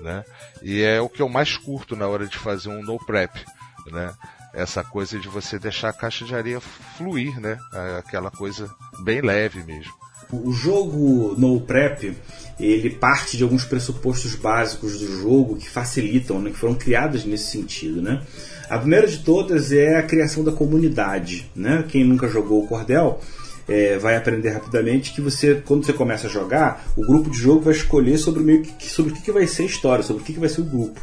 Né? 0.00 0.24
E 0.62 0.82
é 0.82 1.00
o 1.00 1.08
que 1.08 1.22
eu 1.22 1.28
mais 1.28 1.56
curto 1.56 1.96
na 1.96 2.06
hora 2.06 2.26
de 2.26 2.38
fazer 2.38 2.68
um 2.68 2.82
no 2.82 2.98
prep. 2.98 3.44
Né? 3.90 4.12
Essa 4.52 4.84
coisa 4.84 5.18
de 5.18 5.28
você 5.28 5.58
deixar 5.58 5.88
a 5.88 5.92
caixa 5.92 6.24
de 6.24 6.34
areia 6.34 6.60
fluir, 6.60 7.40
né? 7.40 7.58
Aquela 7.98 8.30
coisa 8.30 8.70
bem 9.00 9.20
leve 9.20 9.64
mesmo. 9.64 9.92
O 10.32 10.52
jogo 10.52 11.34
no 11.36 11.60
prep 11.60 12.16
ele 12.58 12.90
parte 12.90 13.36
de 13.36 13.42
alguns 13.42 13.64
pressupostos 13.64 14.36
básicos 14.36 15.00
do 15.00 15.20
jogo 15.20 15.56
que 15.56 15.68
facilitam, 15.68 16.40
né, 16.40 16.50
que 16.50 16.56
foram 16.56 16.74
criados 16.74 17.24
nesse 17.24 17.50
sentido, 17.50 18.00
né? 18.00 18.22
A 18.70 18.78
primeira 18.78 19.06
de 19.06 19.18
todas 19.18 19.72
é 19.72 19.96
a 19.96 20.02
criação 20.02 20.42
da 20.44 20.52
comunidade, 20.52 21.50
né? 21.54 21.84
Quem 21.88 22.04
nunca 22.04 22.28
jogou 22.28 22.62
o 22.62 22.66
Cordel 22.66 23.20
é, 23.68 23.98
vai 23.98 24.16
aprender 24.16 24.50
rapidamente 24.50 25.12
que 25.12 25.20
você, 25.20 25.62
quando 25.64 25.84
você 25.84 25.92
começa 25.92 26.26
a 26.26 26.30
jogar, 26.30 26.84
o 26.96 27.02
grupo 27.02 27.30
de 27.30 27.38
jogo 27.38 27.62
vai 27.62 27.74
escolher 27.74 28.18
sobre, 28.18 28.42
meio 28.42 28.62
que, 28.62 28.90
sobre 28.90 29.12
o 29.12 29.14
que, 29.14 29.22
que 29.22 29.32
vai 29.32 29.46
ser 29.46 29.62
a 29.62 29.66
história, 29.66 30.04
sobre 30.04 30.22
o 30.22 30.26
que, 30.26 30.34
que 30.34 30.40
vai 30.40 30.48
ser 30.48 30.60
o 30.60 30.64
grupo. 30.64 31.00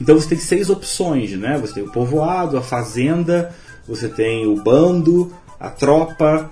Então 0.00 0.14
você 0.14 0.28
tem 0.28 0.38
seis 0.38 0.70
opções, 0.70 1.32
né? 1.32 1.58
Você 1.58 1.74
tem 1.74 1.82
o 1.82 1.90
povoado, 1.90 2.56
a 2.56 2.62
fazenda, 2.62 3.54
você 3.86 4.08
tem 4.08 4.46
o 4.46 4.56
bando, 4.56 5.32
a 5.58 5.70
tropa, 5.70 6.50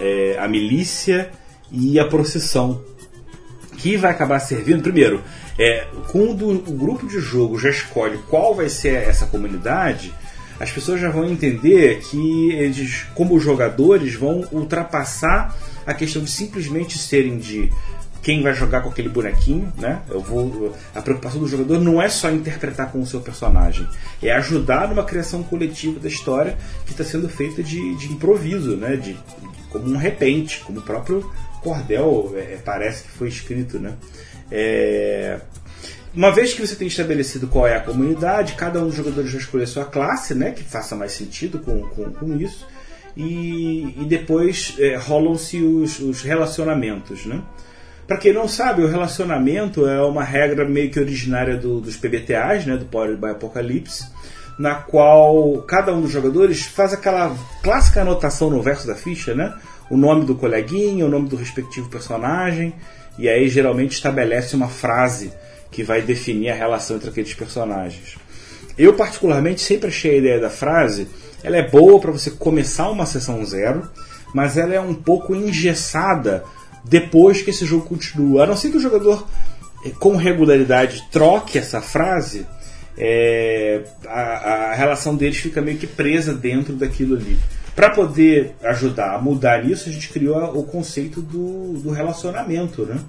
é, 0.00 0.36
a 0.38 0.46
milícia 0.48 1.30
e 1.70 1.98
a 1.98 2.06
procissão. 2.06 2.82
Que 3.76 3.96
vai 3.96 4.10
acabar 4.10 4.38
servindo, 4.38 4.82
primeiro, 4.82 5.22
é, 5.58 5.86
quando 6.10 6.48
o 6.48 6.72
grupo 6.72 7.06
de 7.06 7.18
jogo 7.18 7.58
já 7.58 7.70
escolhe 7.70 8.18
qual 8.28 8.54
vai 8.54 8.68
ser 8.68 8.94
essa 8.94 9.26
comunidade, 9.26 10.14
as 10.60 10.70
pessoas 10.70 11.00
já 11.00 11.10
vão 11.10 11.24
entender 11.24 12.00
que 12.00 12.52
eles, 12.52 13.06
como 13.14 13.38
jogadores, 13.38 14.14
vão 14.14 14.46
ultrapassar 14.52 15.56
a 15.86 15.92
questão 15.92 16.22
de 16.22 16.30
simplesmente 16.30 16.98
serem 16.98 17.38
de 17.38 17.70
quem 18.22 18.40
vai 18.40 18.54
jogar 18.54 18.82
com 18.82 18.88
aquele 18.88 19.08
bonequinho, 19.08 19.72
né? 19.76 20.00
Eu 20.08 20.20
vou, 20.20 20.72
a 20.94 21.02
preocupação 21.02 21.40
do 21.40 21.48
jogador 21.48 21.80
não 21.80 22.00
é 22.00 22.08
só 22.08 22.30
interpretar 22.30 22.92
com 22.92 23.00
o 23.00 23.06
seu 23.06 23.20
personagem, 23.20 23.86
é 24.22 24.32
ajudar 24.32 24.88
numa 24.88 25.02
criação 25.02 25.42
coletiva 25.42 25.98
da 25.98 26.08
história 26.08 26.56
que 26.86 26.92
está 26.92 27.02
sendo 27.02 27.28
feita 27.28 27.62
de, 27.62 27.96
de 27.96 28.12
improviso, 28.12 28.76
né? 28.76 28.96
De, 28.96 29.16
como 29.70 29.92
um 29.92 29.96
repente, 29.96 30.60
como 30.60 30.78
o 30.78 30.82
próprio 30.82 31.28
cordel 31.62 32.32
é, 32.36 32.58
parece 32.64 33.02
que 33.04 33.10
foi 33.10 33.28
escrito, 33.28 33.80
né? 33.80 33.94
É, 34.50 35.40
uma 36.14 36.30
vez 36.30 36.52
que 36.52 36.66
você 36.66 36.74
tem 36.74 36.88
estabelecido 36.88 37.46
qual 37.46 37.66
é 37.66 37.76
a 37.76 37.80
comunidade, 37.80 38.54
cada 38.54 38.80
um 38.80 38.86
dos 38.86 38.94
jogadores 38.94 39.30
vai 39.30 39.40
escolher 39.40 39.66
sua 39.66 39.84
classe, 39.84 40.34
né, 40.34 40.50
que 40.50 40.62
faça 40.62 40.94
mais 40.94 41.12
sentido 41.12 41.58
com, 41.58 41.82
com, 41.88 42.10
com 42.12 42.36
isso, 42.36 42.66
e, 43.16 43.94
e 44.00 44.04
depois 44.06 44.74
é, 44.78 44.96
rolam-se 44.96 45.58
os, 45.58 46.00
os, 46.00 46.22
relacionamentos. 46.22 47.24
Né? 47.26 47.40
Para 48.06 48.16
quem 48.16 48.32
não 48.32 48.46
sabe, 48.46 48.82
o 48.82 48.88
relacionamento 48.88 49.86
é 49.86 50.02
uma 50.02 50.24
regra 50.24 50.68
meio 50.68 50.90
que 50.90 51.00
originária 51.00 51.56
do, 51.56 51.80
dos 51.80 51.96
PBTAs, 51.96 52.66
né, 52.66 52.76
do 52.76 52.84
Powered 52.84 53.20
by 53.20 53.28
Apocalypse, 53.28 54.04
na 54.58 54.74
qual 54.74 55.62
cada 55.62 55.94
um 55.94 56.02
dos 56.02 56.10
jogadores 56.10 56.62
faz 56.62 56.92
aquela 56.92 57.34
clássica 57.62 58.02
anotação 58.02 58.50
no 58.50 58.62
verso 58.62 58.86
da 58.86 58.94
ficha, 58.94 59.34
né? 59.34 59.54
o 59.92 59.96
nome 59.96 60.24
do 60.24 60.34
coleguinha, 60.34 61.04
o 61.04 61.08
nome 61.08 61.28
do 61.28 61.36
respectivo 61.36 61.88
personagem, 61.90 62.72
e 63.18 63.28
aí 63.28 63.46
geralmente 63.48 63.92
estabelece 63.92 64.56
uma 64.56 64.68
frase 64.68 65.32
que 65.72 65.82
vai 65.82 66.02
definir 66.02 66.50
a 66.50 66.54
relação 66.54 66.96
entre 66.96 67.08
aqueles 67.08 67.34
personagens. 67.34 68.16
Eu 68.78 68.94
particularmente 68.94 69.60
sempre 69.60 69.88
achei 69.88 70.12
a 70.12 70.18
ideia 70.18 70.40
da 70.40 70.50
frase, 70.50 71.08
ela 71.42 71.56
é 71.56 71.68
boa 71.68 71.98
para 71.98 72.12
você 72.12 72.30
começar 72.30 72.88
uma 72.90 73.06
sessão 73.06 73.44
zero, 73.44 73.90
mas 74.32 74.56
ela 74.56 74.74
é 74.74 74.80
um 74.80 74.94
pouco 74.94 75.34
engessada 75.34 76.44
depois 76.84 77.42
que 77.42 77.50
esse 77.50 77.64
jogo 77.64 77.86
continua. 77.86 78.44
A 78.44 78.46
não 78.46 78.56
ser 78.56 78.70
que 78.70 78.76
o 78.76 78.80
jogador 78.80 79.26
eh, 79.84 79.90
com 79.98 80.16
regularidade 80.16 81.06
troque 81.10 81.58
essa 81.58 81.80
frase, 81.80 82.46
é, 82.96 83.82
a, 84.06 84.70
a, 84.70 84.74
relação 84.74 85.16
deles 85.16 85.38
fica 85.38 85.62
meio 85.62 85.78
que 85.78 85.86
presa 85.86 86.34
dentro 86.34 86.74
daquilo 86.74 87.16
ali. 87.16 87.38
Para 87.74 87.90
poder 87.90 88.54
ajudar 88.62 89.14
a 89.14 89.18
mudar 89.18 89.64
isso, 89.64 89.88
a 89.88 89.92
gente 89.92 90.10
criou 90.10 90.58
o 90.58 90.62
conceito 90.64 91.22
do, 91.22 91.74
do 91.78 91.90
relacionamento, 91.90 92.84
né? 92.84 93.00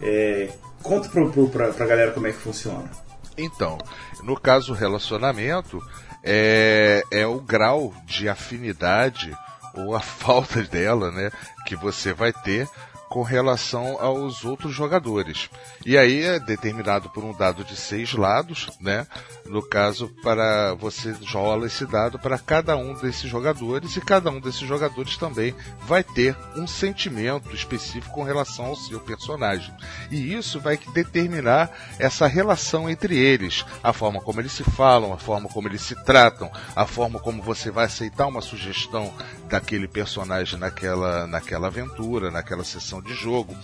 É, 0.00 0.48
conta 0.82 1.08
para 1.08 1.84
a 1.84 1.86
galera 1.86 2.12
como 2.12 2.26
é 2.26 2.32
que 2.32 2.38
funciona. 2.38 2.90
Então, 3.36 3.78
no 4.22 4.38
caso 4.38 4.74
relacionamento, 4.74 5.82
é, 6.22 7.02
é 7.10 7.26
o 7.26 7.40
grau 7.40 7.94
de 8.04 8.28
afinidade 8.28 9.36
ou 9.74 9.94
a 9.94 10.00
falta 10.00 10.62
dela, 10.62 11.10
né, 11.10 11.30
que 11.66 11.74
você 11.74 12.12
vai 12.12 12.32
ter 12.32 12.68
com 13.12 13.22
relação 13.22 14.00
aos 14.00 14.42
outros 14.42 14.74
jogadores. 14.74 15.50
E 15.84 15.98
aí 15.98 16.22
é 16.22 16.40
determinado 16.40 17.10
por 17.10 17.22
um 17.22 17.34
dado 17.34 17.62
de 17.62 17.76
seis 17.76 18.14
lados, 18.14 18.70
né? 18.80 19.06
No 19.44 19.60
caso, 19.60 20.08
para 20.22 20.72
você 20.72 21.14
rola 21.30 21.66
esse 21.66 21.84
dado 21.84 22.18
para 22.18 22.38
cada 22.38 22.74
um 22.74 22.94
desses 22.94 23.28
jogadores 23.28 23.96
e 23.96 24.00
cada 24.00 24.30
um 24.30 24.40
desses 24.40 24.66
jogadores 24.66 25.18
também 25.18 25.54
vai 25.82 26.02
ter 26.02 26.34
um 26.56 26.66
sentimento 26.66 27.54
específico 27.54 28.14
com 28.14 28.22
relação 28.22 28.64
ao 28.64 28.76
seu 28.76 28.98
personagem. 28.98 29.74
E 30.10 30.32
isso 30.32 30.58
vai 30.58 30.78
determinar 30.94 31.70
essa 31.98 32.26
relação 32.26 32.88
entre 32.88 33.14
eles, 33.18 33.62
a 33.82 33.92
forma 33.92 34.22
como 34.22 34.40
eles 34.40 34.52
se 34.52 34.64
falam, 34.64 35.12
a 35.12 35.18
forma 35.18 35.50
como 35.50 35.68
eles 35.68 35.82
se 35.82 36.02
tratam, 36.02 36.50
a 36.74 36.86
forma 36.86 37.18
como 37.18 37.42
você 37.42 37.70
vai 37.70 37.84
aceitar 37.84 38.26
uma 38.26 38.40
sugestão 38.40 39.12
daquele 39.50 39.86
personagem 39.86 40.58
naquela, 40.58 41.26
naquela 41.26 41.66
aventura, 41.66 42.30
naquela 42.30 42.64
sessão 42.64 43.01
de 43.02 43.14
jogo. 43.14 43.56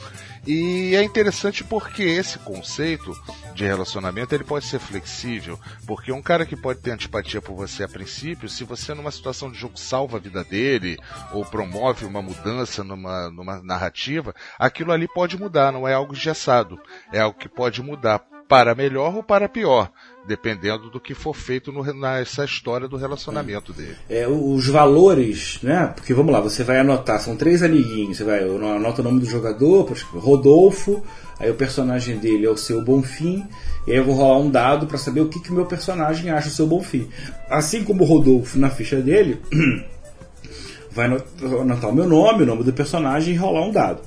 E 0.46 0.94
é 0.96 1.02
interessante 1.02 1.62
porque 1.62 2.02
esse 2.02 2.38
conceito 2.38 3.12
de 3.54 3.64
relacionamento 3.64 4.34
ele 4.34 4.44
pode 4.44 4.64
ser 4.64 4.78
flexível, 4.78 5.58
porque 5.86 6.12
um 6.12 6.22
cara 6.22 6.46
que 6.46 6.56
pode 6.56 6.80
ter 6.80 6.92
antipatia 6.92 7.42
por 7.42 7.54
você 7.54 7.84
a 7.84 7.88
princípio, 7.88 8.48
se 8.48 8.64
você 8.64 8.94
numa 8.94 9.10
situação 9.10 9.50
de 9.50 9.58
jogo 9.58 9.78
salva 9.78 10.16
a 10.16 10.20
vida 10.20 10.44
dele 10.44 10.96
ou 11.32 11.44
promove 11.44 12.06
uma 12.06 12.22
mudança 12.22 12.82
numa, 12.82 13.28
numa 13.30 13.62
narrativa, 13.62 14.34
aquilo 14.58 14.92
ali 14.92 15.08
pode 15.08 15.38
mudar, 15.38 15.72
não 15.72 15.86
é 15.86 15.92
algo 15.92 16.14
engessado, 16.14 16.80
é 17.12 17.20
algo 17.20 17.38
que 17.38 17.48
pode 17.48 17.82
mudar 17.82 18.20
para 18.48 18.74
melhor 18.74 19.14
ou 19.14 19.22
para 19.22 19.48
pior 19.48 19.92
dependendo 20.28 20.90
do 20.90 21.00
que 21.00 21.14
for 21.14 21.34
feito 21.34 21.72
no, 21.72 21.82
nessa 21.94 22.44
história 22.44 22.86
do 22.86 22.96
relacionamento 22.96 23.72
dele. 23.72 23.96
É, 24.08 24.28
os 24.28 24.68
valores, 24.68 25.58
né? 25.62 25.92
Porque 25.96 26.12
vamos 26.12 26.32
lá, 26.32 26.40
você 26.40 26.62
vai 26.62 26.78
anotar, 26.78 27.18
são 27.20 27.34
três 27.34 27.62
amiguinhos, 27.62 28.18
você 28.18 28.24
vai 28.24 28.44
anota 28.44 29.00
o 29.00 29.04
nome 29.04 29.20
do 29.20 29.26
jogador, 29.26 29.90
Rodolfo, 30.12 31.02
aí 31.40 31.50
o 31.50 31.54
personagem 31.54 32.18
dele 32.18 32.46
é 32.46 32.50
o 32.50 32.56
seu 32.56 32.84
Bonfim, 32.84 33.44
e 33.86 33.92
aí 33.92 33.96
eu 33.96 34.04
vou 34.04 34.14
rolar 34.14 34.38
um 34.38 34.50
dado 34.50 34.86
para 34.86 34.98
saber 34.98 35.22
o 35.22 35.28
que 35.28 35.40
que 35.40 35.52
meu 35.52 35.64
personagem 35.64 36.30
acha 36.30 36.48
o 36.48 36.52
seu 36.52 36.66
Bonfim. 36.66 37.08
Assim 37.48 37.82
como 37.82 38.04
o 38.04 38.06
Rodolfo 38.06 38.58
na 38.58 38.68
ficha 38.68 39.00
dele, 39.00 39.40
vai 40.92 41.06
anotar 41.06 41.90
o 41.90 41.94
meu 41.94 42.06
nome, 42.06 42.42
o 42.42 42.46
nome 42.46 42.62
do 42.62 42.72
personagem 42.72 43.34
e 43.34 43.36
rolar 43.36 43.66
um 43.66 43.72
dado. 43.72 44.02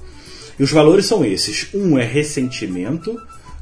E 0.59 0.63
os 0.63 0.71
valores 0.71 1.07
são 1.07 1.25
esses: 1.25 1.73
um 1.73 1.97
é 1.97 2.03
ressentimento, 2.03 3.19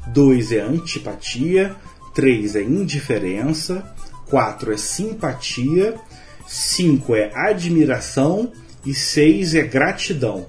dois 0.08 0.52
é 0.52 0.60
antipatia, 0.60 1.74
3 2.20 2.54
é 2.56 2.62
indiferença, 2.62 3.82
4 4.28 4.74
é 4.74 4.76
simpatia, 4.76 5.94
5 6.46 7.16
é 7.16 7.30
admiração 7.34 8.52
e 8.84 8.92
6 8.92 9.54
é 9.54 9.62
gratidão. 9.62 10.46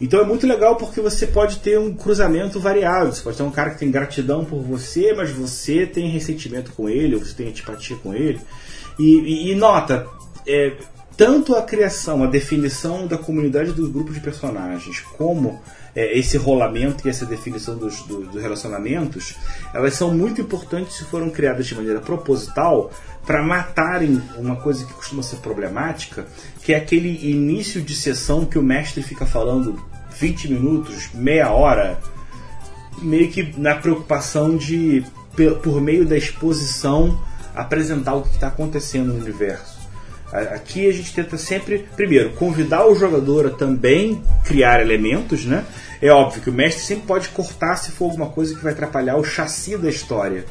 Então 0.00 0.18
é 0.18 0.24
muito 0.24 0.46
legal 0.46 0.76
porque 0.76 1.02
você 1.02 1.26
pode 1.26 1.58
ter 1.58 1.78
um 1.78 1.92
cruzamento 1.92 2.58
variado. 2.58 3.14
Você 3.14 3.20
pode 3.20 3.36
ter 3.36 3.42
um 3.42 3.50
cara 3.50 3.72
que 3.72 3.78
tem 3.78 3.90
gratidão 3.90 4.42
por 4.42 4.62
você, 4.62 5.12
mas 5.12 5.30
você 5.30 5.84
tem 5.84 6.08
ressentimento 6.08 6.72
com 6.72 6.88
ele, 6.88 7.14
ou 7.14 7.22
você 7.22 7.34
tem 7.34 7.48
antipatia 7.48 7.96
com 7.96 8.14
ele. 8.14 8.40
E, 8.98 9.18
e, 9.18 9.52
e 9.52 9.54
nota, 9.54 10.06
é, 10.48 10.78
tanto 11.20 11.54
a 11.54 11.60
criação, 11.60 12.24
a 12.24 12.26
definição 12.26 13.06
da 13.06 13.18
comunidade 13.18 13.72
dos 13.72 13.90
grupos 13.90 14.14
de 14.14 14.20
personagens, 14.20 15.00
como 15.18 15.60
é, 15.94 16.18
esse 16.18 16.38
rolamento 16.38 17.06
e 17.06 17.10
essa 17.10 17.26
definição 17.26 17.76
dos, 17.76 18.00
do, 18.04 18.22
dos 18.22 18.40
relacionamentos, 18.40 19.36
elas 19.74 19.92
são 19.92 20.14
muito 20.14 20.40
importantes 20.40 20.96
se 20.96 21.04
foram 21.04 21.28
criadas 21.28 21.66
de 21.66 21.74
maneira 21.74 22.00
proposital 22.00 22.90
para 23.26 23.42
matarem 23.42 24.22
uma 24.38 24.56
coisa 24.56 24.86
que 24.86 24.94
costuma 24.94 25.22
ser 25.22 25.36
problemática, 25.40 26.26
que 26.62 26.72
é 26.72 26.78
aquele 26.78 27.30
início 27.30 27.82
de 27.82 27.94
sessão 27.94 28.46
que 28.46 28.58
o 28.58 28.62
mestre 28.62 29.02
fica 29.02 29.26
falando 29.26 29.78
20 30.18 30.50
minutos, 30.50 31.10
meia 31.12 31.50
hora, 31.50 32.00
meio 33.02 33.30
que 33.30 33.52
na 33.60 33.74
preocupação 33.74 34.56
de, 34.56 35.04
por 35.62 35.82
meio 35.82 36.06
da 36.06 36.16
exposição, 36.16 37.22
apresentar 37.54 38.14
o 38.14 38.22
que 38.22 38.30
está 38.30 38.46
acontecendo 38.46 39.12
no 39.12 39.20
universo. 39.20 39.79
Aqui 40.32 40.88
a 40.88 40.92
gente 40.92 41.12
tenta 41.12 41.36
sempre, 41.36 41.88
primeiro, 41.96 42.30
convidar 42.30 42.86
o 42.86 42.94
jogador 42.94 43.46
a 43.46 43.50
também 43.50 44.22
criar 44.44 44.80
elementos, 44.80 45.44
né? 45.44 45.64
É 46.00 46.10
óbvio 46.10 46.40
que 46.40 46.50
o 46.50 46.52
mestre 46.52 46.84
sempre 46.84 47.06
pode 47.06 47.28
cortar 47.30 47.76
se 47.76 47.90
for 47.90 48.06
alguma 48.06 48.28
coisa 48.28 48.54
que 48.54 48.62
vai 48.62 48.72
atrapalhar 48.72 49.16
o 49.16 49.24
chassi 49.24 49.76
da 49.76 49.90
história. 49.90 50.44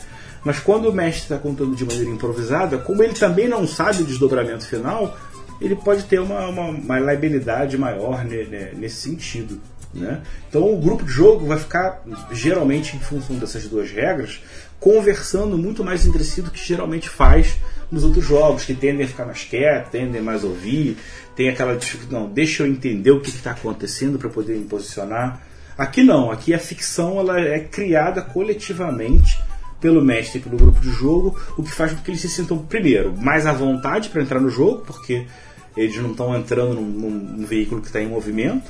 Mas 0.43 0.59
quando 0.59 0.89
o 0.89 0.93
mestre 0.93 1.24
está 1.24 1.38
contando 1.38 1.75
de 1.75 1.86
maneira 1.86 2.09
improvisada, 2.09 2.77
como 2.77 3.03
ele 3.03 3.13
também 3.13 3.48
não 3.48 3.65
sabe 3.65 4.03
o 4.03 4.05
desdobramento 4.05 4.65
final, 4.65 5.17
ele 5.62 5.75
pode 5.75 6.03
ter 6.03 6.19
uma, 6.19 6.48
uma, 6.48 6.69
uma 6.69 7.00
liabilidade 7.00 7.77
maior 7.77 8.24
nesse 8.25 9.09
sentido. 9.09 9.59
Né? 9.93 10.21
Então 10.48 10.71
o 10.71 10.77
grupo 10.77 11.03
de 11.03 11.12
jogo 11.12 11.45
vai 11.45 11.57
ficar, 11.57 12.03
geralmente, 12.31 12.95
em 12.95 13.00
função 13.00 13.38
dessas 13.38 13.65
duas 13.67 13.91
regras, 13.91 14.41
conversando 14.79 15.57
muito 15.57 15.83
mais 15.83 16.05
entre 16.05 16.24
si 16.24 16.41
do 16.41 16.51
que 16.51 16.63
geralmente 16.63 17.09
faz 17.09 17.57
nos 17.91 18.03
outros 18.03 18.25
jogos, 18.25 18.65
que 18.65 18.74
tendem 18.74 19.05
a 19.05 19.08
ficar 19.08 19.25
mais 19.25 19.43
quietos, 19.43 19.91
tendem 19.91 20.22
mais 20.22 20.43
a 20.43 20.48
ouvir, 20.48 20.98
tem 21.36 21.50
aquela 21.50 21.75
dificuldade, 21.75 22.13
não, 22.13 22.29
deixa 22.29 22.63
eu 22.63 22.67
entender 22.67 23.12
o 23.12 23.22
que 23.22 23.29
está 23.29 23.51
acontecendo 23.51 24.19
para 24.19 24.29
poder 24.29 24.58
me 24.58 24.65
posicionar. 24.65 25.41
Aqui 25.77 26.03
não, 26.03 26.29
aqui 26.29 26.53
a 26.53 26.60
ficção 26.60 27.19
ela 27.19 27.39
é 27.39 27.60
criada 27.60 28.22
coletivamente 28.22 29.39
pelo 29.79 30.01
mestre 30.03 30.39
e 30.39 30.41
pelo 30.41 30.58
grupo 30.58 30.79
de 30.81 30.89
jogo, 30.89 31.39
o 31.58 31.63
que 31.63 31.72
faz 31.72 31.93
com 31.93 32.01
que 32.01 32.12
eles 32.12 32.22
se 32.22 32.29
sintam, 32.29 32.58
primeiro, 32.58 33.15
mais 33.15 33.46
à 33.46 33.53
vontade 33.53 34.10
para 34.10 34.22
entrar 34.22 34.39
no 34.39 34.50
jogo, 34.50 34.84
porque 34.86 35.25
eles 35.77 35.96
não 35.98 36.12
estão 36.12 36.36
entrando 36.36 36.75
num, 36.75 37.10
num 37.10 37.46
veículo 37.46 37.81
que 37.81 37.88
está 37.88 38.01
em 38.01 38.08
movimento. 38.08 38.69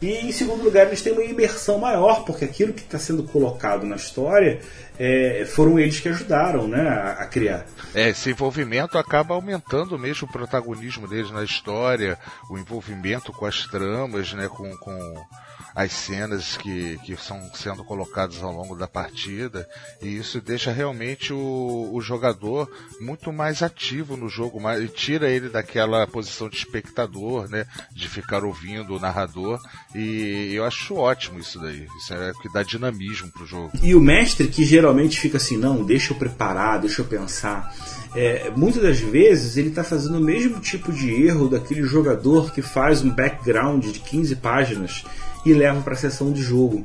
E 0.00 0.28
em 0.28 0.32
segundo 0.32 0.64
lugar, 0.64 0.86
eles 0.86 1.02
têm 1.02 1.12
uma 1.12 1.22
imersão 1.22 1.78
maior, 1.78 2.24
porque 2.24 2.44
aquilo 2.44 2.72
que 2.72 2.80
está 2.80 2.98
sendo 2.98 3.22
colocado 3.24 3.84
na 3.84 3.96
história 3.96 4.60
é, 4.98 5.44
foram 5.46 5.78
eles 5.78 6.00
que 6.00 6.08
ajudaram 6.08 6.66
né, 6.66 6.88
a, 6.88 7.22
a, 7.22 7.26
criar. 7.26 7.66
É, 7.94 8.08
esse 8.08 8.30
envolvimento 8.30 8.96
acaba 8.96 9.34
aumentando 9.34 9.98
mesmo 9.98 10.26
o 10.26 10.32
protagonismo 10.32 11.06
deles 11.06 11.30
na 11.30 11.44
história, 11.44 12.18
o 12.50 12.56
envolvimento 12.56 13.32
com 13.32 13.44
as 13.44 13.66
tramas, 13.66 14.32
né, 14.32 14.48
com, 14.48 14.74
com 14.78 15.24
as 15.74 15.92
cenas 15.92 16.56
que, 16.56 16.98
que 17.04 17.16
são 17.16 17.50
sendo 17.54 17.84
colocadas 17.84 18.42
ao 18.42 18.52
longo 18.52 18.76
da 18.76 18.88
partida, 18.88 19.68
e 20.02 20.16
isso 20.16 20.40
deixa 20.40 20.72
realmente 20.72 21.32
o, 21.32 21.90
o 21.92 22.00
jogador 22.00 22.70
muito 23.00 23.32
mais 23.32 23.62
ativo 23.62 24.16
no 24.16 24.28
jogo, 24.28 24.60
mais, 24.60 24.82
e 24.82 24.88
tira 24.88 25.28
ele 25.28 25.48
daquela 25.48 26.06
posição 26.06 26.48
de 26.48 26.56
espectador, 26.56 27.48
né, 27.48 27.66
de 27.92 28.08
ficar 28.08 28.44
ouvindo 28.44 28.94
o 28.94 29.00
narrador, 29.00 29.60
e 29.94 30.52
eu 30.54 30.64
acho 30.64 30.94
ótimo 30.94 31.38
isso 31.38 31.58
daí, 31.60 31.86
isso 31.98 32.14
é 32.14 32.32
que 32.40 32.52
dá 32.52 32.62
dinamismo 32.62 33.30
pro 33.30 33.46
jogo. 33.46 33.72
E 33.82 33.94
o 33.94 34.00
mestre 34.00 34.48
que 34.48 34.64
geralmente 34.64 35.20
fica 35.20 35.36
assim, 35.36 35.56
não, 35.56 35.84
deixa 35.84 36.12
eu 36.12 36.18
preparar, 36.18 36.80
deixa 36.80 37.02
eu 37.02 37.06
pensar, 37.06 37.74
é, 38.14 38.50
muitas 38.56 38.82
das 38.82 38.98
vezes 38.98 39.56
ele 39.56 39.68
está 39.68 39.84
fazendo 39.84 40.18
o 40.18 40.24
mesmo 40.24 40.58
tipo 40.58 40.92
de 40.92 41.10
erro 41.24 41.48
daquele 41.48 41.82
jogador 41.84 42.52
que 42.52 42.60
faz 42.60 43.02
um 43.02 43.10
background 43.10 43.84
de 43.84 44.00
15 44.00 44.36
páginas 44.36 45.04
e 45.44 45.52
leva 45.52 45.80
para 45.80 45.94
a 45.94 45.96
sessão 45.96 46.32
de 46.32 46.42
jogo. 46.42 46.84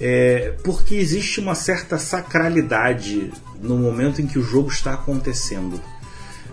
É, 0.00 0.54
porque 0.64 0.94
existe 0.94 1.40
uma 1.40 1.54
certa 1.54 1.98
sacralidade 1.98 3.30
no 3.60 3.76
momento 3.76 4.22
em 4.22 4.26
que 4.26 4.38
o 4.38 4.42
jogo 4.42 4.70
está 4.70 4.94
acontecendo. 4.94 5.80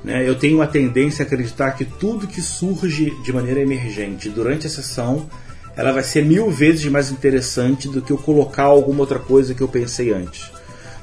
Né? 0.03 0.27
Eu 0.27 0.35
tenho 0.35 0.61
a 0.61 0.67
tendência 0.67 1.23
a 1.23 1.25
acreditar 1.25 1.71
que 1.71 1.85
tudo 1.85 2.27
que 2.27 2.41
surge 2.41 3.11
de 3.23 3.31
maneira 3.31 3.61
emergente 3.61 4.29
durante 4.29 4.67
a 4.67 4.69
sessão 4.69 5.29
ela 5.77 5.93
vai 5.93 6.03
ser 6.03 6.25
mil 6.25 6.49
vezes 6.49 6.85
mais 6.91 7.11
interessante 7.11 7.87
do 7.87 8.01
que 8.01 8.11
eu 8.11 8.17
colocar 8.17 8.63
alguma 8.63 9.01
outra 9.01 9.19
coisa 9.19 9.53
que 9.53 9.61
eu 9.61 9.67
pensei 9.67 10.11
antes. 10.11 10.51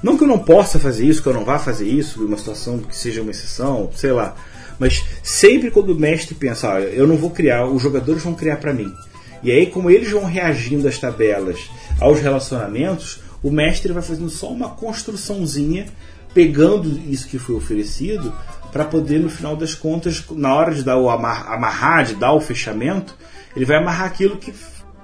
Não 0.02 0.18
que 0.18 0.24
eu 0.24 0.28
não 0.28 0.38
possa 0.38 0.80
fazer 0.80 1.06
isso, 1.06 1.22
que 1.22 1.28
eu 1.28 1.32
não 1.32 1.44
vá 1.44 1.60
fazer 1.60 1.86
isso, 1.86 2.26
uma 2.26 2.36
situação 2.36 2.78
que 2.78 2.94
seja 2.94 3.22
uma 3.22 3.30
exceção, 3.30 3.88
sei 3.94 4.10
lá. 4.10 4.34
Mas 4.78 5.02
sempre 5.22 5.70
quando 5.70 5.90
o 5.90 5.98
mestre 5.98 6.34
pensa, 6.34 6.74
ah, 6.74 6.80
eu 6.80 7.06
não 7.06 7.16
vou 7.16 7.30
criar, 7.30 7.66
os 7.66 7.80
jogadores 7.80 8.22
vão 8.22 8.34
criar 8.34 8.56
para 8.56 8.74
mim. 8.74 8.92
E 9.44 9.52
aí, 9.52 9.66
como 9.66 9.90
eles 9.90 10.10
vão 10.10 10.24
reagindo 10.24 10.88
às 10.88 10.98
tabelas, 10.98 11.70
aos 12.00 12.18
relacionamentos, 12.20 13.20
o 13.42 13.50
mestre 13.50 13.92
vai 13.92 14.02
fazendo 14.02 14.30
só 14.30 14.50
uma 14.50 14.70
construçãozinha, 14.70 15.86
pegando 16.32 16.98
isso 17.08 17.28
que 17.28 17.38
foi 17.38 17.54
oferecido, 17.54 18.32
para 18.72 18.84
poder, 18.84 19.20
no 19.20 19.28
final 19.28 19.54
das 19.54 19.74
contas, 19.74 20.24
na 20.30 20.52
hora 20.52 20.74
de 20.74 20.82
dar 20.82 20.96
o 20.96 21.08
amar, 21.08 21.46
amarrar, 21.52 22.04
de 22.04 22.14
dar 22.14 22.32
o 22.32 22.40
fechamento, 22.40 23.14
ele 23.54 23.64
vai 23.64 23.76
amarrar 23.76 24.06
aquilo 24.06 24.36
que 24.36 24.52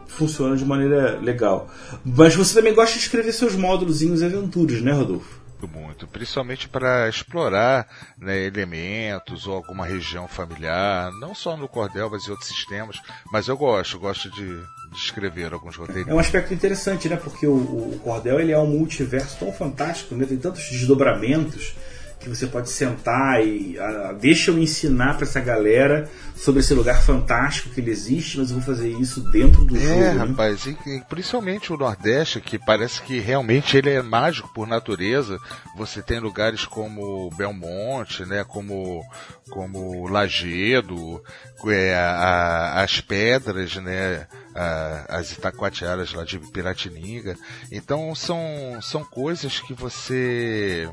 funciona 0.09 0.57
de 0.57 0.65
maneira 0.65 1.21
legal. 1.21 1.69
Mas 2.05 2.35
você 2.35 2.55
também 2.55 2.75
gosta 2.75 2.95
de 2.95 3.01
escrever 3.03 3.33
seus 3.33 3.55
módulos 3.55 4.03
e 4.03 4.25
aventuras, 4.25 4.81
né, 4.81 4.93
Rodolfo? 4.93 5.40
Muito, 5.69 6.07
principalmente 6.07 6.69
para 6.69 7.09
explorar 7.09 7.87
né, 8.19 8.39
elementos 8.45 9.47
ou 9.47 9.55
alguma 9.55 9.87
região 9.87 10.27
familiar, 10.29 11.11
não 11.13 11.35
só 11.35 11.57
no 11.57 11.69
Cordel, 11.69 12.11
mas 12.11 12.27
em 12.27 12.31
outros 12.31 12.49
sistemas. 12.49 13.01
Mas 13.33 13.49
eu 13.49 13.57
gosto, 13.57 13.99
gosto 13.99 14.31
de, 14.31 14.47
de 14.47 14.97
escrever 14.97 15.53
alguns 15.53 15.77
roteiros. 15.77 16.09
É 16.09 16.15
um 16.15 16.19
aspecto 16.19 16.53
interessante, 16.55 17.09
né? 17.09 17.17
Porque 17.17 17.47
o, 17.47 17.55
o 17.55 18.01
Cordel 18.03 18.41
ele 18.41 18.53
é 18.53 18.59
um 18.59 18.67
multiverso 18.67 19.39
tão 19.39 19.53
fantástico, 19.53 20.15
né? 20.15 20.27
tem 20.27 20.39
tantos 20.39 20.69
desdobramentos 20.71 21.75
que 22.21 22.29
você 22.29 22.47
pode 22.47 22.69
sentar 22.69 23.45
e 23.45 23.79
ah, 23.79 24.15
deixa 24.19 24.51
eu 24.51 24.59
ensinar 24.59 25.15
para 25.15 25.25
essa 25.25 25.41
galera 25.41 26.09
sobre 26.37 26.61
esse 26.61 26.73
lugar 26.75 27.03
fantástico 27.03 27.71
que 27.71 27.81
ele 27.81 27.91
existe, 27.91 28.39
mas 28.39 28.51
eu 28.51 28.57
vou 28.57 28.65
fazer 28.65 28.91
isso 28.91 29.21
dentro 29.31 29.65
do 29.65 29.77
é, 29.77 29.81
jogo. 29.81 30.01
É, 30.01 30.11
rapaz, 30.11 30.67
né? 30.67 30.77
e, 30.87 31.01
principalmente 31.09 31.73
o 31.73 31.77
Nordeste, 31.79 32.41
que 32.41 32.59
parece 32.59 33.01
que 33.03 33.19
realmente 33.19 33.77
ele 33.77 33.91
é 33.91 34.03
mágico 34.03 34.53
por 34.55 34.67
natureza. 34.67 35.39
Você 35.77 36.03
tem 36.03 36.21
lugares 36.21 36.67
como 36.67 37.31
Belmonte, 37.37 38.25
né, 38.27 38.45
como 38.45 39.03
como 39.51 40.07
Lagedo, 40.07 41.23
é, 41.67 41.95
a, 41.95 42.83
as 42.83 43.01
pedras, 43.01 43.77
né, 43.77 44.27
a, 44.55 45.17
as 45.17 45.33
Itacoatiaras 45.33 46.13
lá 46.13 46.25
de 46.25 46.39
Piratininga. 46.39 47.35
Então 47.73 48.15
são 48.15 48.39
são 48.83 49.05
coisas 49.05 49.59
que 49.61 49.73
você 49.73 50.89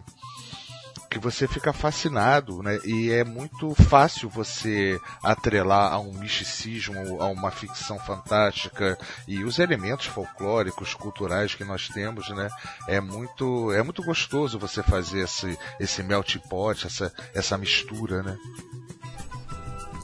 que 1.18 1.24
você 1.24 1.48
fica 1.48 1.74
fascinado, 1.74 2.62
né? 2.62 2.80
E 2.86 3.10
é 3.12 3.24
muito 3.24 3.74
fácil 3.74 4.30
você 4.30 5.00
atrelar 5.24 5.92
a 5.92 6.00
um 6.00 6.14
misticismo, 6.14 7.20
a 7.20 7.28
uma 7.28 7.50
ficção 7.50 7.98
fantástica 7.98 8.98
e 9.28 9.44
os 9.44 9.58
elementos 9.58 10.06
folclóricos, 10.06 10.94
culturais 10.94 11.56
que 11.56 11.64
nós 11.64 11.88
temos, 11.90 12.30
né? 12.30 12.48
É 12.88 13.02
muito, 13.02 13.72
é 13.74 13.82
muito 13.82 14.04
gostoso 14.04 14.60
você 14.60 14.84
fazer 14.84 15.24
esse, 15.24 15.58
esse 15.80 16.04
melt 16.04 16.38
pot, 16.50 16.86
essa, 16.86 17.12
essa 17.34 17.58
mistura, 17.58 18.22
né? 18.22 18.38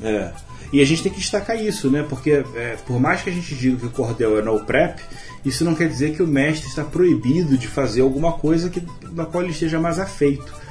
É. 0.02 0.34
E 0.72 0.82
a 0.82 0.86
gente 0.86 1.04
tem 1.04 1.12
que 1.12 1.20
destacar 1.20 1.56
isso, 1.62 1.92
né? 1.92 2.04
Porque 2.10 2.44
é, 2.56 2.78
por 2.88 3.00
mais 3.00 3.22
que 3.22 3.30
a 3.30 3.34
gente 3.34 3.54
diga 3.54 3.78
que 3.78 3.86
o 3.86 3.92
cordel 3.92 4.40
é 4.40 4.42
no 4.42 4.66
prep, 4.66 5.00
isso 5.46 5.64
não 5.64 5.76
quer 5.76 5.88
dizer 5.88 6.16
que 6.16 6.24
o 6.24 6.28
mestre 6.28 6.68
está 6.68 6.84
proibido 6.84 7.56
de 7.56 7.68
fazer 7.68 8.02
alguma 8.02 8.34
coisa 8.34 8.70
que, 8.70 8.84
na 9.12 9.26
qual 9.26 9.44
ele 9.44 9.52
esteja 9.52 9.80
mais 9.80 10.00
afeito. 10.00 10.64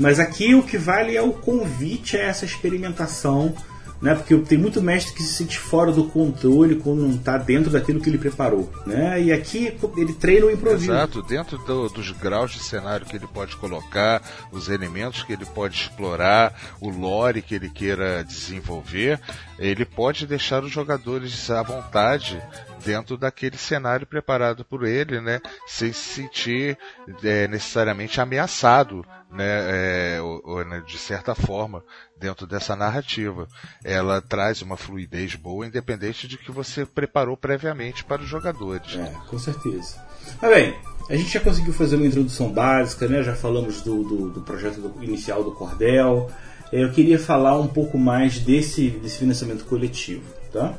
Mas 0.00 0.18
aqui 0.18 0.54
o 0.54 0.62
que 0.62 0.78
vale 0.78 1.14
é 1.14 1.20
o 1.20 1.34
convite 1.34 2.16
a 2.16 2.22
essa 2.22 2.46
experimentação, 2.46 3.54
né? 4.00 4.14
Porque 4.14 4.34
tem 4.38 4.56
muito 4.56 4.80
mestre 4.80 5.12
que 5.12 5.22
se 5.22 5.34
sente 5.34 5.58
fora 5.58 5.92
do 5.92 6.04
controle 6.04 6.76
quando 6.76 7.02
não 7.02 7.10
está 7.10 7.36
dentro 7.36 7.70
daquilo 7.70 8.00
que 8.00 8.08
ele 8.08 8.16
preparou, 8.16 8.72
né? 8.86 9.20
E 9.22 9.30
aqui 9.30 9.76
ele 9.98 10.14
treina 10.14 10.46
o 10.46 10.50
improviso. 10.50 10.90
Exato, 10.90 11.22
dentro 11.22 11.58
do, 11.58 11.90
dos 11.90 12.10
graus 12.12 12.52
de 12.52 12.60
cenário 12.60 13.04
que 13.04 13.14
ele 13.14 13.26
pode 13.26 13.54
colocar, 13.56 14.22
os 14.50 14.70
elementos 14.70 15.22
que 15.22 15.34
ele 15.34 15.44
pode 15.44 15.76
explorar, 15.76 16.54
o 16.80 16.88
lore 16.88 17.42
que 17.42 17.54
ele 17.54 17.68
queira 17.68 18.24
desenvolver, 18.24 19.20
ele 19.58 19.84
pode 19.84 20.26
deixar 20.26 20.64
os 20.64 20.72
jogadores 20.72 21.50
à 21.50 21.62
vontade 21.62 22.42
dentro 22.84 23.16
daquele 23.16 23.56
cenário 23.56 24.06
preparado 24.06 24.64
por 24.64 24.86
ele, 24.86 25.20
né? 25.20 25.40
Sem 25.66 25.92
se 25.92 26.14
sentir 26.14 26.78
é, 27.22 27.46
necessariamente 27.48 28.20
ameaçado, 28.20 29.04
né? 29.30 30.16
É, 30.16 30.20
ou, 30.20 30.40
ou, 30.44 30.64
né, 30.64 30.82
de 30.86 30.98
certa 30.98 31.34
forma, 31.34 31.82
dentro 32.18 32.46
dessa 32.46 32.74
narrativa. 32.74 33.46
Ela 33.84 34.20
traz 34.20 34.62
uma 34.62 34.76
fluidez 34.76 35.34
boa, 35.34 35.66
independente 35.66 36.26
de 36.26 36.36
que 36.36 36.50
você 36.50 36.84
preparou 36.84 37.36
previamente 37.36 38.04
para 38.04 38.22
os 38.22 38.28
jogadores. 38.28 38.96
É, 38.96 39.12
com 39.28 39.38
certeza. 39.38 39.96
Bem, 40.40 40.74
a 41.08 41.16
gente 41.16 41.32
já 41.32 41.40
conseguiu 41.40 41.72
fazer 41.72 41.96
uma 41.96 42.06
introdução 42.06 42.52
básica, 42.52 43.08
né? 43.08 43.22
Já 43.22 43.34
falamos 43.34 43.82
do, 43.82 44.02
do, 44.02 44.30
do 44.30 44.40
projeto 44.42 44.80
do, 44.80 45.02
inicial 45.02 45.42
do 45.42 45.52
Cordel. 45.52 46.30
Eu 46.72 46.92
queria 46.92 47.18
falar 47.18 47.58
um 47.58 47.66
pouco 47.66 47.98
mais 47.98 48.38
desse, 48.38 48.90
desse 48.90 49.18
financiamento 49.18 49.64
coletivo. 49.64 50.40
Tá? 50.52 50.74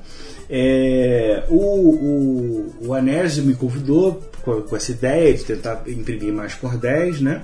É, 0.53 1.45
o, 1.47 1.55
o, 1.55 2.87
o 2.87 2.93
Anésio 2.93 3.45
me 3.45 3.55
convidou 3.55 4.21
com, 4.41 4.61
com, 4.63 4.75
essa 4.75 4.91
ideia 4.91 5.33
de 5.33 5.45
tentar 5.45 5.81
imprimir 5.87 6.33
mais 6.33 6.53
cordéis, 6.53 7.21
né? 7.21 7.41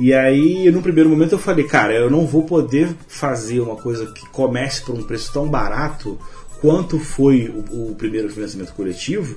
E 0.00 0.12
aí, 0.12 0.68
no 0.72 0.82
primeiro 0.82 1.08
momento, 1.08 1.32
eu 1.32 1.38
falei, 1.38 1.64
cara, 1.64 1.94
eu 1.94 2.10
não 2.10 2.26
vou 2.26 2.42
poder 2.42 2.88
fazer 3.06 3.60
uma 3.60 3.76
coisa 3.76 4.06
que 4.06 4.28
comece 4.30 4.82
por 4.82 4.96
um 4.96 5.04
preço 5.04 5.32
tão 5.32 5.48
barato 5.48 6.18
quanto 6.60 6.98
foi 6.98 7.48
o, 7.70 7.90
o 7.90 7.94
primeiro 7.94 8.28
financiamento 8.28 8.74
coletivo, 8.74 9.36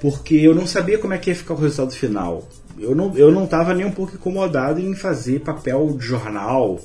porque 0.00 0.36
eu 0.36 0.54
não 0.54 0.64
sabia 0.64 0.98
como 0.98 1.12
é 1.12 1.18
que 1.18 1.30
ia 1.30 1.36
ficar 1.36 1.54
o 1.54 1.58
resultado 1.58 1.92
final. 1.92 2.48
Eu 2.78 2.94
não, 2.94 3.16
eu 3.16 3.32
não 3.32 3.44
estava 3.44 3.74
nem 3.74 3.84
um 3.84 3.90
pouco 3.90 4.14
incomodado 4.14 4.80
em 4.80 4.94
fazer 4.94 5.40
papel 5.40 5.96
de 5.98 6.06
jornal, 6.06 6.80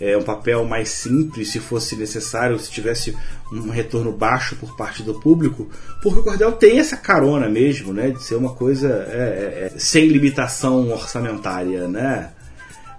é, 0.00 0.16
um 0.16 0.22
papel 0.22 0.64
mais 0.64 0.88
simples, 0.88 1.50
se 1.50 1.60
fosse 1.60 1.94
necessário, 1.94 2.58
se 2.58 2.70
tivesse 2.70 3.14
um 3.52 3.68
retorno 3.68 4.10
baixo 4.12 4.56
por 4.56 4.76
parte 4.76 5.02
do 5.02 5.20
público, 5.20 5.68
porque 6.02 6.20
o 6.20 6.22
Cordel 6.22 6.52
tem 6.52 6.78
essa 6.78 6.96
carona 6.96 7.48
mesmo, 7.48 7.92
né, 7.92 8.10
de 8.10 8.22
ser 8.22 8.36
uma 8.36 8.54
coisa 8.54 8.88
é, 9.08 9.66
é, 9.66 9.66
é 9.66 9.78
sem 9.78 10.08
limitação 10.08 10.90
orçamentária, 10.90 11.86
né? 11.86 12.30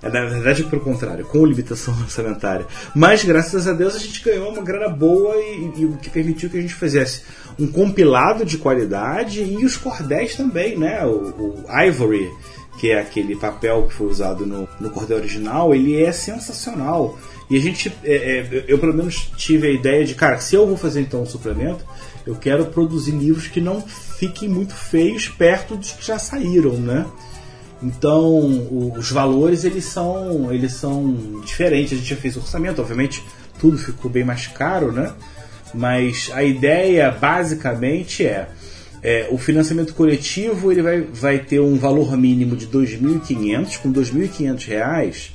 Na 0.03 0.25
verdade, 0.25 0.63
pelo 0.63 0.81
contrário, 0.81 1.23
com 1.25 1.45
limitação 1.45 1.93
orçamentária. 2.01 2.65
Mas, 2.95 3.23
graças 3.23 3.67
a 3.67 3.73
Deus, 3.73 3.95
a 3.95 3.99
gente 3.99 4.23
ganhou 4.23 4.51
uma 4.51 4.63
grana 4.63 4.89
boa 4.89 5.35
e 5.37 5.85
o 5.85 5.95
que 5.97 6.09
permitiu 6.09 6.49
que 6.49 6.57
a 6.57 6.61
gente 6.61 6.73
fizesse 6.73 7.21
um 7.59 7.67
compilado 7.67 8.43
de 8.43 8.57
qualidade 8.57 9.43
e 9.43 9.63
os 9.63 9.77
cordéis 9.77 10.35
também, 10.35 10.75
né? 10.75 11.05
O, 11.05 11.65
o 11.67 11.81
Ivory, 11.83 12.31
que 12.81 12.89
é 12.89 12.99
aquele 12.99 13.35
papel 13.35 13.83
que 13.83 13.93
foi 13.93 14.07
usado 14.07 14.43
no, 14.43 14.67
no 14.79 14.89
cordel 14.89 15.17
original, 15.17 15.71
ele 15.71 16.01
é 16.01 16.11
sensacional. 16.11 17.15
E 17.47 17.55
a 17.55 17.59
gente, 17.59 17.95
é, 18.03 18.15
é, 18.15 18.65
eu 18.67 18.79
pelo 18.79 18.91
menos 18.91 19.31
tive 19.37 19.67
a 19.67 19.69
ideia 19.69 20.03
de, 20.03 20.15
cara, 20.15 20.39
se 20.39 20.55
eu 20.55 20.65
vou 20.65 20.75
fazer 20.75 21.01
então 21.01 21.21
um 21.21 21.25
suplemento, 21.27 21.85
eu 22.25 22.33
quero 22.33 22.65
produzir 22.65 23.11
livros 23.11 23.45
que 23.45 23.61
não 23.61 23.81
fiquem 23.81 24.49
muito 24.49 24.73
feios 24.73 25.29
perto 25.29 25.75
dos 25.75 25.91
que 25.91 26.03
já 26.03 26.17
saíram, 26.17 26.73
né? 26.73 27.05
Então, 27.83 28.91
os 28.97 29.11
valores 29.11 29.63
eles 29.63 29.85
são, 29.85 30.51
eles 30.51 30.73
são 30.73 31.39
diferentes. 31.45 31.93
A 31.93 31.97
gente 31.97 32.09
já 32.09 32.15
fez 32.15 32.35
orçamento, 32.35 32.81
obviamente, 32.81 33.23
tudo 33.59 33.77
ficou 33.77 34.09
bem 34.09 34.23
mais 34.23 34.47
caro, 34.47 34.91
né? 34.91 35.13
Mas 35.71 36.31
a 36.33 36.43
ideia 36.43 37.11
basicamente 37.11 38.25
é, 38.25 38.49
é 39.03 39.27
o 39.31 39.37
financiamento 39.37 39.93
coletivo 39.93 40.71
ele 40.71 40.81
vai, 40.81 41.01
vai 41.01 41.39
ter 41.39 41.59
um 41.59 41.75
valor 41.75 42.15
mínimo 42.15 42.55
de 42.55 42.67
2.500, 42.67 43.77
com 43.79 43.91
2.500 43.91 44.67
reais, 44.67 45.33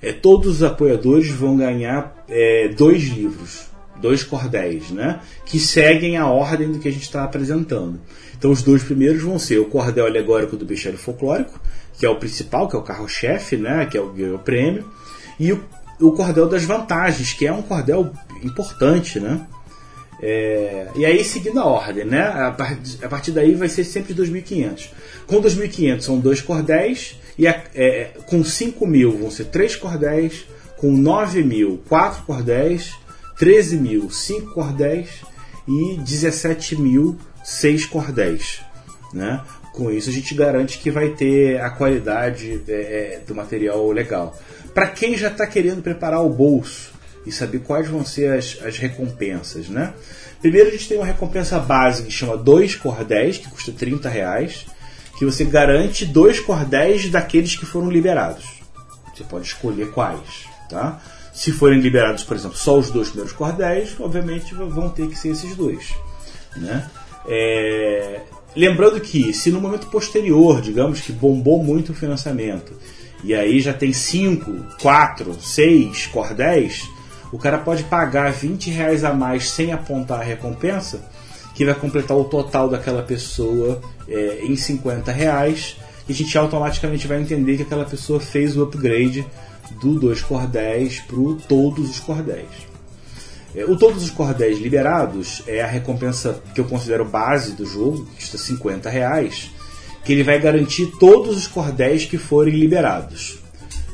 é, 0.00 0.12
todos 0.12 0.56
os 0.56 0.62
apoiadores 0.62 1.28
vão 1.30 1.56
ganhar 1.56 2.24
é, 2.28 2.68
dois 2.68 3.04
livros, 3.04 3.66
dois 4.00 4.22
cordéis, 4.22 4.90
né? 4.90 5.20
Que 5.44 5.58
seguem 5.58 6.16
a 6.16 6.26
ordem 6.26 6.70
do 6.70 6.78
que 6.78 6.88
a 6.88 6.92
gente 6.92 7.02
está 7.02 7.24
apresentando. 7.24 8.00
Então 8.36 8.50
os 8.50 8.62
dois 8.62 8.82
primeiros 8.82 9.22
vão 9.22 9.38
ser 9.38 9.58
o 9.58 9.64
cordel 9.64 10.06
alegórico 10.06 10.56
do 10.56 10.64
bestiário 10.64 10.98
folclórico, 10.98 11.60
que 11.98 12.06
é 12.06 12.08
o 12.08 12.16
principal, 12.16 12.68
que 12.68 12.76
é 12.76 12.78
o 12.78 12.82
carro-chefe, 12.82 13.56
né? 13.56 13.86
Que 13.86 13.98
é 13.98 14.00
o, 14.00 14.14
é 14.18 14.32
o 14.32 14.38
prêmio, 14.38 14.88
e 15.40 15.52
o, 15.52 15.64
o 16.00 16.12
cordel 16.12 16.48
das 16.48 16.62
vantagens, 16.62 17.32
que 17.32 17.46
é 17.46 17.52
um 17.52 17.62
cordel 17.62 18.12
importante, 18.44 19.18
né? 19.18 19.44
É, 20.20 20.88
e 20.96 21.06
aí 21.06 21.22
seguindo 21.22 21.60
a 21.60 21.64
ordem, 21.64 22.04
né? 22.04 22.20
A, 22.20 22.48
a 22.48 23.08
partir 23.08 23.30
daí 23.30 23.54
vai 23.54 23.68
ser 23.68 23.84
sempre 23.84 24.14
2.500. 24.14 24.90
Com 25.26 25.40
2.500 25.40 26.00
são 26.00 26.18
dois 26.18 26.40
cordéis 26.40 27.16
e 27.38 27.46
a, 27.46 27.62
é, 27.74 28.10
com 28.26 28.40
5.000 28.40 29.18
vão 29.18 29.30
ser 29.30 29.44
três 29.46 29.76
cordéis, 29.76 30.44
com 30.76 30.92
9.000 30.92 31.78
quatro 31.88 32.22
cordéis, 32.24 32.94
13.000 33.38 34.10
cinco 34.10 34.52
cordéis 34.54 35.08
e 35.68 35.96
17.000 35.98 37.16
seis 37.44 37.86
cordéis, 37.86 38.60
né? 39.12 39.40
Com 39.72 39.92
isso 39.92 40.10
a 40.10 40.12
gente 40.12 40.34
garante 40.34 40.78
que 40.78 40.90
vai 40.90 41.10
ter 41.10 41.60
a 41.60 41.70
qualidade 41.70 42.60
é, 42.66 42.72
é 42.72 43.22
do 43.24 43.34
material 43.34 43.88
legal. 43.92 44.36
Para 44.74 44.88
quem 44.88 45.16
já 45.16 45.28
está 45.28 45.46
querendo 45.46 45.80
preparar 45.80 46.24
o 46.24 46.28
bolso 46.28 46.97
e 47.26 47.32
saber 47.32 47.60
quais 47.60 47.88
vão 47.88 48.04
ser 48.04 48.32
as, 48.32 48.58
as 48.64 48.78
recompensas, 48.78 49.68
né? 49.68 49.92
Primeiro 50.40 50.68
a 50.68 50.72
gente 50.72 50.88
tem 50.88 50.98
uma 50.98 51.06
recompensa 51.06 51.58
básica 51.58 52.06
que 52.06 52.14
chama 52.14 52.36
dois 52.36 52.76
cordéis, 52.76 53.38
que 53.38 53.50
custa 53.50 53.72
30 53.72 54.08
reais, 54.08 54.66
que 55.18 55.24
você 55.24 55.44
garante 55.44 56.06
dois 56.06 56.38
cordéis 56.38 57.08
daqueles 57.10 57.56
que 57.56 57.66
foram 57.66 57.90
liberados. 57.90 58.44
Você 59.14 59.24
pode 59.24 59.46
escolher 59.46 59.90
quais, 59.90 60.46
tá? 60.70 61.02
Se 61.32 61.50
forem 61.52 61.80
liberados, 61.80 62.22
por 62.22 62.36
exemplo, 62.36 62.56
só 62.56 62.78
os 62.78 62.90
dois 62.90 63.08
primeiros 63.08 63.32
cordéis, 63.32 63.96
obviamente 63.98 64.54
vão 64.54 64.88
ter 64.88 65.08
que 65.08 65.18
ser 65.18 65.30
esses 65.30 65.56
dois, 65.56 65.92
né? 66.56 66.88
É... 67.28 68.20
Lembrando 68.56 69.00
que, 69.00 69.32
se 69.32 69.50
no 69.50 69.60
momento 69.60 69.88
posterior, 69.88 70.60
digamos 70.60 71.00
que 71.00 71.12
bombou 71.12 71.62
muito 71.62 71.92
o 71.92 71.94
financiamento, 71.94 72.72
e 73.22 73.34
aí 73.34 73.60
já 73.60 73.72
tem 73.72 73.92
5, 73.92 74.78
4, 74.80 75.34
6 75.40 76.06
cordéis, 76.06 76.88
o 77.32 77.38
cara 77.38 77.58
pode 77.58 77.84
pagar 77.84 78.32
20 78.32 78.70
reais 78.70 79.04
a 79.04 79.12
mais 79.12 79.50
sem 79.50 79.72
apontar 79.72 80.20
a 80.20 80.24
recompensa, 80.24 81.02
que 81.54 81.64
vai 81.64 81.74
completar 81.74 82.16
o 82.16 82.24
total 82.24 82.68
daquela 82.68 83.02
pessoa 83.02 83.80
é, 84.08 84.40
em 84.44 84.56
50 84.56 85.10
reais, 85.10 85.76
e 86.08 86.12
a 86.12 86.14
gente 86.14 86.36
automaticamente 86.38 87.06
vai 87.06 87.20
entender 87.20 87.56
que 87.56 87.62
aquela 87.62 87.84
pessoa 87.84 88.20
fez 88.20 88.56
o 88.56 88.62
upgrade 88.62 89.26
do 89.80 89.98
2 89.98 90.22
cordéis 90.22 91.00
para 91.00 91.16
todos 91.46 91.90
os 91.90 92.00
cordéis. 92.00 92.68
O 93.66 93.76
todos 93.76 94.02
os 94.04 94.10
cordéis 94.10 94.58
liberados 94.58 95.42
é 95.46 95.62
a 95.62 95.66
recompensa 95.66 96.40
que 96.54 96.60
eu 96.60 96.64
considero 96.64 97.04
base 97.04 97.52
do 97.52 97.66
jogo, 97.66 98.04
que 98.04 98.16
custa 98.16 98.38
50 98.38 98.88
reais, 98.88 99.50
que 100.04 100.12
ele 100.12 100.22
vai 100.22 100.38
garantir 100.38 100.86
todos 100.98 101.36
os 101.36 101.46
cordéis 101.46 102.04
que 102.04 102.18
forem 102.18 102.54
liberados. 102.54 103.38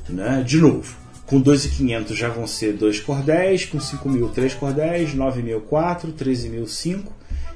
Né? 0.09 0.45
De 0.47 0.59
novo, 0.59 0.95
com 1.27 1.43
2.500 1.43 2.15
já 2.15 2.29
vão 2.29 2.47
ser 2.47 2.75
2 2.75 3.01
cordéis, 3.01 3.65
com 3.65 3.79
5.000 3.79 4.31
3 4.33 4.55
cordéis, 4.55 5.15
9.000 5.15 5.61
4, 5.63 6.13
13.000 6.13 6.67
5 6.67 7.13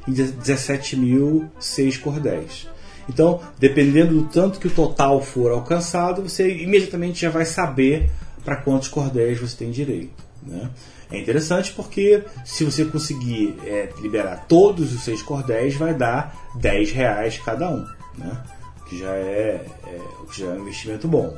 e 0.07 0.11
17.000 0.13 1.49
6 1.59 1.97
cordéis. 1.99 2.69
Então, 3.09 3.41
dependendo 3.59 4.15
do 4.15 4.29
tanto 4.29 4.61
que 4.61 4.67
o 4.67 4.71
total 4.71 5.23
for 5.23 5.51
alcançado, 5.51 6.23
você 6.23 6.51
imediatamente 6.57 7.23
já 7.23 7.31
vai 7.31 7.45
saber 7.45 8.11
para 8.45 8.57
quantos 8.57 8.89
cordéis 8.89 9.39
você 9.39 9.57
tem 9.57 9.71
direito. 9.71 10.23
Né? 10.43 10.69
É 11.11 11.19
interessante 11.19 11.73
porque 11.73 12.23
se 12.45 12.65
você 12.65 12.85
conseguir 12.85 13.55
é, 13.65 13.91
liberar 14.01 14.47
todos 14.47 14.93
os 14.93 15.03
seis 15.03 15.23
cordéis, 15.23 15.75
vai 15.75 15.95
dar 15.95 16.51
10 16.57 16.93
reais 16.93 17.39
cada 17.39 17.71
um. 17.71 17.87
Né? 18.17 18.43
Que 18.89 18.99
já 18.99 19.15
é, 19.15 19.65
é, 19.87 20.01
já 20.37 20.47
é 20.47 20.51
um 20.51 20.61
investimento 20.61 21.09
bom. 21.09 21.35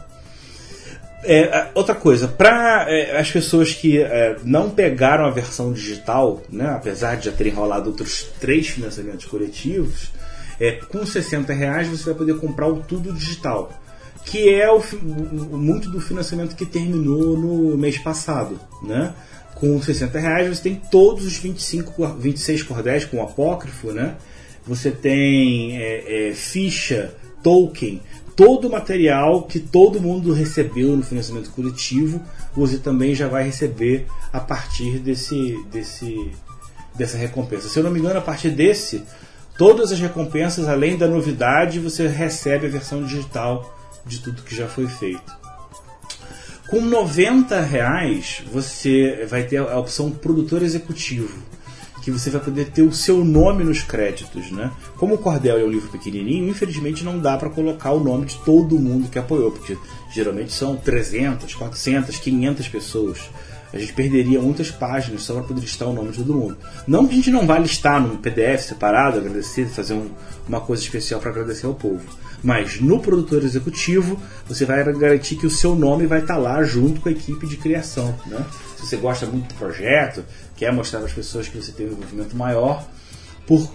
É, 1.23 1.69
outra 1.75 1.95
coisa, 1.95 2.27
para 2.27 2.87
é, 2.89 3.19
as 3.19 3.31
pessoas 3.31 3.73
que 3.73 4.01
é, 4.01 4.37
não 4.43 4.71
pegaram 4.71 5.27
a 5.27 5.31
versão 5.31 5.73
digital, 5.73 6.43
né, 6.49 6.71
apesar 6.71 7.17
de 7.17 7.27
já 7.27 7.33
terem 7.33 7.53
rolado 7.53 7.91
outros 7.91 8.27
três 8.41 8.69
financiamentos 8.69 9.27
coletivos, 9.27 10.13
é, 10.59 10.73
com 10.73 11.05
60 11.05 11.53
reais 11.53 11.89
você 11.89 12.05
vai 12.05 12.15
poder 12.15 12.39
comprar 12.39 12.69
o 12.69 12.83
tudo 12.83 13.13
digital, 13.13 13.71
que 14.25 14.49
é 14.49 14.71
o, 14.71 14.83
muito 15.03 15.91
do 15.91 16.01
financiamento 16.01 16.57
que 16.57 16.65
terminou 16.65 17.37
no 17.37 17.77
mês 17.77 17.99
passado. 17.99 18.59
Né? 18.83 19.13
Com 19.55 19.81
60 19.81 20.19
reais 20.19 20.49
você 20.49 20.63
tem 20.63 20.75
todos 20.91 21.27
os 21.27 21.37
25, 21.37 22.15
26 22.19 22.63
cordéis 22.63 23.05
com 23.05 23.23
apócrifo, 23.23 23.93
né? 23.93 24.17
você 24.67 24.91
tem 24.91 25.77
é, 25.79 26.29
é, 26.29 26.35
ficha, 26.35 27.15
token 27.43 28.01
todo 28.41 28.69
o 28.69 28.71
material 28.71 29.43
que 29.43 29.61
todo 29.61 30.01
mundo 30.01 30.33
recebeu 30.33 30.97
no 30.97 31.03
financiamento 31.03 31.51
coletivo, 31.51 32.23
você 32.57 32.79
também 32.79 33.15
já 33.15 33.29
vai 33.29 33.45
receber 33.45 34.07
a 34.33 34.41
partir 34.41 34.99
desse, 34.99 35.63
desse, 35.71 36.31
dessa 36.95 37.19
recompensa. 37.19 37.69
Se 37.69 37.79
eu 37.79 37.85
não 37.85 37.91
me 37.91 37.99
engano, 38.01 38.19
a 38.19 38.23
partir 38.23 38.49
desse, 38.49 39.05
todas 39.59 39.93
as 39.93 40.01
recompensas, 40.01 40.71
além 40.71 40.97
da 40.97 41.07
novidade, 41.07 41.79
você 41.79 42.09
recebe 42.09 42.67
a 42.67 42.71
versão 42.71 43.05
digital 43.05 43.77
de 44.07 44.21
tudo 44.21 44.41
que 44.41 44.57
já 44.57 44.67
foi 44.67 44.87
feito. 44.87 45.39
Com 46.71 46.81
90 46.81 47.61
reais, 47.61 48.43
você 48.51 49.27
vai 49.29 49.43
ter 49.43 49.59
a 49.59 49.79
opção 49.79 50.11
produtor 50.11 50.63
executivo 50.63 51.43
que 52.03 52.11
você 52.11 52.31
vai 52.31 52.41
poder 52.41 52.71
ter 52.71 52.83
o 52.83 52.93
seu 52.93 53.25
nome 53.25 53.65
nos 53.65 53.83
créditos, 53.83 54.51
né? 54.51 54.71
Como 54.97 55.15
o 55.15 55.19
Cordel 55.19 55.59
é 55.59 55.65
um 55.65 55.71
livro 55.71 55.91
pequenininho, 55.91 56.49
infelizmente 56.49 57.05
não 57.05 57.19
dá 57.19 57.37
para 57.37 57.51
colocar 57.51 57.93
o 57.93 58.03
nome 58.03 58.27
de 58.27 58.39
todo 58.39 58.79
mundo 58.79 59.09
que 59.09 59.19
apoiou, 59.19 59.51
porque 59.51 59.77
geralmente 60.13 60.53
são 60.53 60.77
300, 60.77 61.55
400, 61.55 62.19
500 62.19 62.69
pessoas. 62.69 63.31
A 63.73 63.79
gente 63.79 63.93
perderia 63.93 64.41
muitas 64.41 64.71
páginas 64.71 65.23
só 65.23 65.35
para 65.35 65.45
poder 65.45 65.61
listar 65.61 65.89
o 65.89 65.93
nome 65.93 66.11
de 66.11 66.19
todo 66.19 66.35
mundo. 66.35 66.57
Não 66.89 67.07
que 67.07 67.13
a 67.13 67.17
gente 67.17 67.31
não 67.31 67.47
vá 67.47 67.57
listar 67.59 68.01
num 68.01 68.17
PDF 68.17 68.65
separado, 68.65 69.19
agradecer, 69.19 69.69
fazer 69.69 69.95
um, 69.95 70.11
uma 70.49 70.61
coisa 70.61 70.83
especial 70.83 71.21
para 71.21 71.31
agradecer 71.31 71.67
ao 71.67 71.75
povo. 71.75 72.03
Mas 72.43 72.81
no 72.81 73.01
produtor 73.01 73.45
executivo, 73.45 74.19
você 74.49 74.65
vai 74.65 74.83
garantir 74.95 75.37
que 75.37 75.47
o 75.47 75.51
seu 75.51 75.77
nome 75.77 76.07
vai 76.07 76.21
estar 76.21 76.35
tá 76.35 76.41
lá 76.41 76.63
junto 76.65 77.01
com 77.01 77.09
a 77.09 77.13
equipe 77.13 77.47
de 77.47 77.57
criação. 77.57 78.19
Né? 78.27 78.45
Se 78.77 78.87
você 78.87 78.97
gosta 78.97 79.27
muito 79.27 79.49
do 79.49 79.55
projeto, 79.55 80.25
quer 80.61 80.71
mostrar 80.75 80.99
para 80.99 81.09
as 81.09 81.15
pessoas 81.15 81.49
que 81.49 81.57
você 81.57 81.73
tem 81.73 81.87
um 81.87 81.93
envolvimento 81.93 82.37
maior, 82.37 82.87
por 83.47 83.67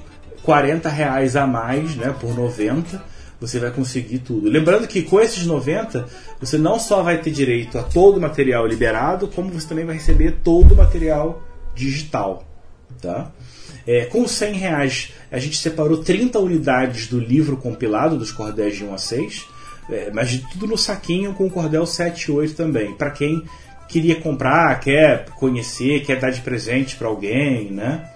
40 0.43 0.87
reais 0.87 1.35
a 1.35 1.47
mais, 1.47 1.95
né, 1.95 2.15
por 2.21 2.37
90, 2.37 3.03
você 3.41 3.59
vai 3.59 3.71
conseguir 3.71 4.19
tudo. 4.19 4.47
Lembrando 4.47 4.87
que 4.87 5.01
com 5.01 5.19
esses 5.19 5.47
90, 5.47 6.07
você 6.39 6.59
não 6.59 6.79
só 6.79 7.01
vai 7.01 7.19
ter 7.19 7.31
direito 7.31 7.79
a 7.79 7.83
todo 7.83 8.17
o 8.17 8.21
material 8.21 8.67
liberado, 8.67 9.27
como 9.27 9.49
você 9.49 9.67
também 9.67 9.83
vai 9.83 9.95
receber 9.95 10.37
todo 10.43 10.73
o 10.73 10.77
material 10.77 11.41
digital. 11.73 12.47
Tá? 13.01 13.31
É, 13.87 14.05
com 14.05 14.27
100 14.27 14.53
reais, 14.53 15.11
a 15.31 15.39
gente 15.39 15.57
separou 15.57 15.97
30 15.97 16.37
unidades 16.37 17.07
do 17.07 17.19
livro 17.19 17.57
compilado 17.57 18.15
dos 18.15 18.31
cordéis 18.31 18.77
de 18.77 18.85
1 18.85 18.93
a 18.93 18.97
6, 18.99 19.47
é, 19.89 20.11
mas 20.13 20.29
de 20.29 20.47
tudo 20.51 20.67
no 20.67 20.77
saquinho 20.77 21.33
com 21.33 21.47
o 21.47 21.49
cordel 21.49 21.87
7 21.87 22.25
e 22.25 22.31
8 22.31 22.53
também, 22.53 22.93
para 22.93 23.09
quem 23.09 23.43
queria 23.87 24.15
comprar, 24.15 24.79
quer 24.79 25.25
conhecer, 25.31 26.03
quer 26.05 26.19
dar 26.19 26.31
de 26.31 26.41
presente 26.41 26.95
para 26.95 27.07
alguém, 27.07 27.71
né? 27.71 28.09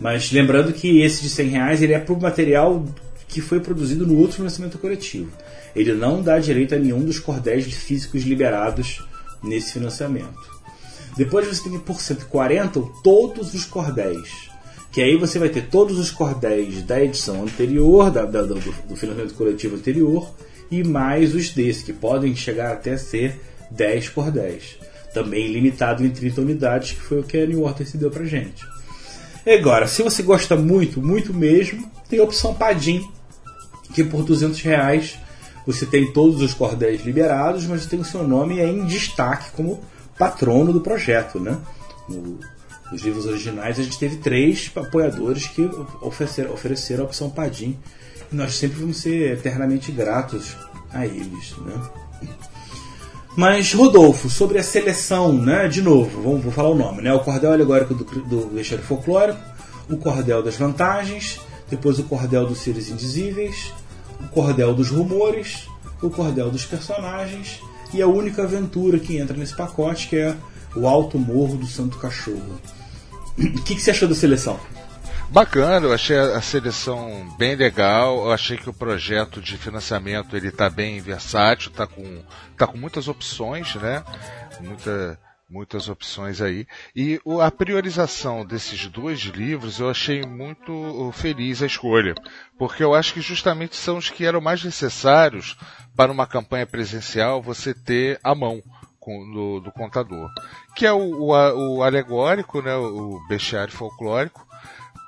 Mas 0.00 0.30
lembrando 0.30 0.72
que 0.72 1.00
esse 1.00 1.22
de 1.22 1.28
100 1.28 1.48
reais 1.48 1.82
ele 1.82 1.92
é 1.92 1.98
para 1.98 2.14
o 2.14 2.20
material 2.20 2.84
que 3.26 3.40
foi 3.40 3.60
produzido 3.60 4.06
no 4.06 4.16
outro 4.16 4.36
financiamento 4.36 4.78
coletivo. 4.78 5.30
Ele 5.74 5.92
não 5.92 6.22
dá 6.22 6.38
direito 6.38 6.74
a 6.74 6.78
nenhum 6.78 7.04
dos 7.04 7.18
cordéis 7.18 7.66
físicos 7.66 8.22
liberados 8.22 9.04
nesse 9.42 9.72
financiamento. 9.72 10.58
Depois 11.16 11.46
você 11.46 11.68
tem 11.68 11.78
por 11.78 12.00
140 12.00 12.80
todos 13.02 13.52
os 13.54 13.64
cordéis. 13.64 14.48
Que 14.90 15.02
aí 15.02 15.16
você 15.16 15.38
vai 15.38 15.48
ter 15.48 15.66
todos 15.66 15.98
os 15.98 16.10
cordéis 16.10 16.82
da 16.82 17.02
edição 17.02 17.42
anterior, 17.42 18.10
da, 18.10 18.24
da, 18.24 18.42
do, 18.42 18.54
do 18.54 18.96
financiamento 18.96 19.34
coletivo 19.34 19.76
anterior, 19.76 20.32
e 20.70 20.82
mais 20.82 21.34
os 21.34 21.50
desse, 21.50 21.84
que 21.84 21.92
podem 21.92 22.34
chegar 22.34 22.72
até 22.72 22.96
ser 22.96 23.38
10 23.70 24.08
cordéis. 24.10 24.78
Também 25.12 25.48
limitado 25.48 26.04
em 26.04 26.10
30 26.10 26.40
unidades, 26.40 26.92
que 26.92 27.00
foi 27.00 27.20
o 27.20 27.24
que 27.24 27.38
a 27.38 27.46
New 27.46 27.62
Order 27.62 27.86
se 27.86 27.96
deu 27.96 28.10
pra 28.10 28.24
gente. 28.24 28.66
Agora, 29.46 29.86
se 29.86 30.02
você 30.02 30.22
gosta 30.22 30.56
muito, 30.56 31.00
muito 31.00 31.32
mesmo, 31.32 31.90
tem 32.08 32.18
a 32.18 32.24
opção 32.24 32.54
Padim, 32.54 33.08
que 33.94 34.04
por 34.04 34.22
200 34.22 34.60
reais 34.60 35.18
você 35.66 35.86
tem 35.86 36.12
todos 36.12 36.40
os 36.42 36.54
cordéis 36.54 37.04
liberados, 37.04 37.66
mas 37.66 37.86
tem 37.86 38.00
o 38.00 38.04
seu 38.04 38.26
nome 38.26 38.60
em 38.60 38.84
destaque 38.86 39.50
como 39.52 39.82
patrono 40.18 40.72
do 40.72 40.80
projeto. 40.80 41.38
Né? 41.38 41.58
No, 42.08 42.38
nos 42.90 43.02
livros 43.02 43.26
originais 43.26 43.78
a 43.78 43.82
gente 43.82 43.98
teve 43.98 44.16
três 44.16 44.70
apoiadores 44.74 45.46
que 45.46 45.62
ofereceram, 46.00 46.52
ofereceram 46.52 47.04
a 47.04 47.06
opção 47.06 47.30
Padim. 47.30 47.78
E 48.32 48.34
nós 48.34 48.54
sempre 48.54 48.80
vamos 48.80 48.98
ser 48.98 49.32
eternamente 49.32 49.92
gratos 49.92 50.56
a 50.90 51.06
eles. 51.06 51.54
Né? 51.58 51.82
Mas, 53.38 53.72
Rodolfo, 53.72 54.28
sobre 54.28 54.58
a 54.58 54.64
seleção, 54.64 55.32
né? 55.32 55.68
De 55.68 55.80
novo, 55.80 56.20
vamos, 56.20 56.42
vou 56.42 56.52
falar 56.52 56.70
o 56.70 56.74
nome, 56.74 57.02
né? 57.02 57.12
O 57.12 57.20
cordel 57.20 57.52
alegórico 57.52 57.94
do, 57.94 58.04
do 58.24 58.48
vestiário 58.48 58.84
folclórico, 58.84 59.38
o 59.88 59.96
cordel 59.96 60.42
das 60.42 60.56
vantagens, 60.56 61.38
depois 61.70 62.00
o 62.00 62.02
cordel 62.02 62.48
dos 62.48 62.58
seres 62.58 62.88
indizíveis, 62.88 63.72
o 64.20 64.26
cordel 64.26 64.74
dos 64.74 64.90
rumores, 64.90 65.68
o 66.02 66.10
cordel 66.10 66.50
dos 66.50 66.64
personagens 66.64 67.60
e 67.94 68.02
a 68.02 68.08
única 68.08 68.42
aventura 68.42 68.98
que 68.98 69.16
entra 69.16 69.36
nesse 69.36 69.54
pacote, 69.54 70.08
que 70.08 70.16
é 70.16 70.34
o 70.74 70.88
Alto 70.88 71.16
Morro 71.16 71.58
do 71.58 71.66
Santo 71.68 71.96
Cachorro. 71.98 72.58
O 73.38 73.62
que, 73.62 73.76
que 73.76 73.80
você 73.80 73.92
achou 73.92 74.08
da 74.08 74.16
seleção? 74.16 74.58
Bacana, 75.30 75.86
eu 75.86 75.92
achei 75.92 76.16
a 76.16 76.40
seleção 76.40 77.28
bem 77.36 77.54
legal. 77.54 78.24
Eu 78.24 78.32
achei 78.32 78.56
que 78.56 78.70
o 78.70 78.72
projeto 78.72 79.42
de 79.42 79.58
financiamento 79.58 80.34
ele 80.34 80.48
está 80.48 80.70
bem 80.70 81.00
versátil, 81.00 81.70
está 81.70 81.86
com, 81.86 82.24
tá 82.56 82.66
com 82.66 82.78
muitas 82.78 83.08
opções, 83.08 83.74
né? 83.74 84.02
Muita, 84.58 85.20
muitas 85.48 85.86
opções 85.86 86.40
aí. 86.40 86.66
E 86.96 87.20
a 87.42 87.50
priorização 87.50 88.44
desses 88.44 88.86
dois 88.88 89.20
livros 89.20 89.78
eu 89.78 89.90
achei 89.90 90.22
muito 90.22 91.12
feliz 91.12 91.62
a 91.62 91.66
escolha, 91.66 92.14
porque 92.58 92.82
eu 92.82 92.94
acho 92.94 93.12
que 93.12 93.20
justamente 93.20 93.76
são 93.76 93.98
os 93.98 94.08
que 94.08 94.24
eram 94.24 94.40
mais 94.40 94.64
necessários 94.64 95.58
para 95.94 96.10
uma 96.10 96.26
campanha 96.26 96.66
presencial 96.66 97.42
você 97.42 97.74
ter 97.74 98.18
à 98.24 98.34
mão 98.34 98.62
do, 99.06 99.60
do 99.60 99.72
contador, 99.72 100.28
que 100.74 100.86
é 100.86 100.92
o, 100.92 100.98
o, 100.98 101.76
o 101.76 101.82
alegórico, 101.82 102.60
né, 102.60 102.74
o 102.74 103.18
bestiário 103.28 103.72
folclórico, 103.72 104.47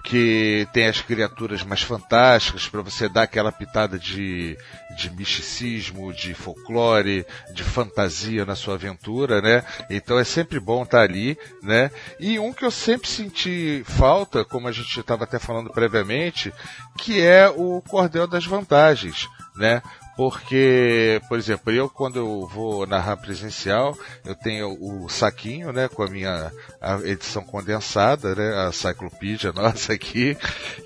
que 0.02 0.66
tem 0.72 0.86
as 0.86 1.00
criaturas 1.00 1.62
mais 1.62 1.82
fantásticas 1.82 2.68
para 2.68 2.82
você 2.82 3.08
dar 3.08 3.22
aquela 3.22 3.52
pitada 3.52 3.98
de, 3.98 4.56
de 4.96 5.10
misticismo, 5.10 6.12
de 6.12 6.34
folclore, 6.34 7.26
de 7.52 7.62
fantasia 7.62 8.44
na 8.44 8.54
sua 8.54 8.74
aventura, 8.74 9.40
né? 9.42 9.64
Então 9.90 10.18
é 10.18 10.24
sempre 10.24 10.58
bom 10.58 10.82
estar 10.82 10.98
tá 10.98 11.04
ali, 11.04 11.38
né? 11.62 11.90
E 12.18 12.38
um 12.38 12.52
que 12.52 12.64
eu 12.64 12.70
sempre 12.70 13.08
senti 13.08 13.82
falta, 13.84 14.44
como 14.44 14.68
a 14.68 14.72
gente 14.72 14.98
estava 14.98 15.24
até 15.24 15.38
falando 15.38 15.70
previamente, 15.70 16.52
que 16.98 17.20
é 17.20 17.48
o 17.48 17.82
cordel 17.82 18.26
das 18.26 18.46
vantagens, 18.46 19.28
né? 19.56 19.82
Porque, 20.20 21.18
por 21.30 21.38
exemplo, 21.38 21.72
eu 21.72 21.88
quando 21.88 22.16
eu 22.16 22.46
vou 22.46 22.86
narrar 22.86 23.16
presencial, 23.16 23.96
eu 24.22 24.34
tenho 24.34 24.76
o 24.78 25.08
saquinho, 25.08 25.72
né, 25.72 25.88
com 25.88 26.02
a 26.02 26.08
minha 26.08 26.52
a 26.78 26.96
edição 27.08 27.42
condensada, 27.42 28.34
né, 28.34 28.54
a 28.66 28.70
cyclopedia 28.70 29.50
nossa 29.56 29.94
aqui, 29.94 30.36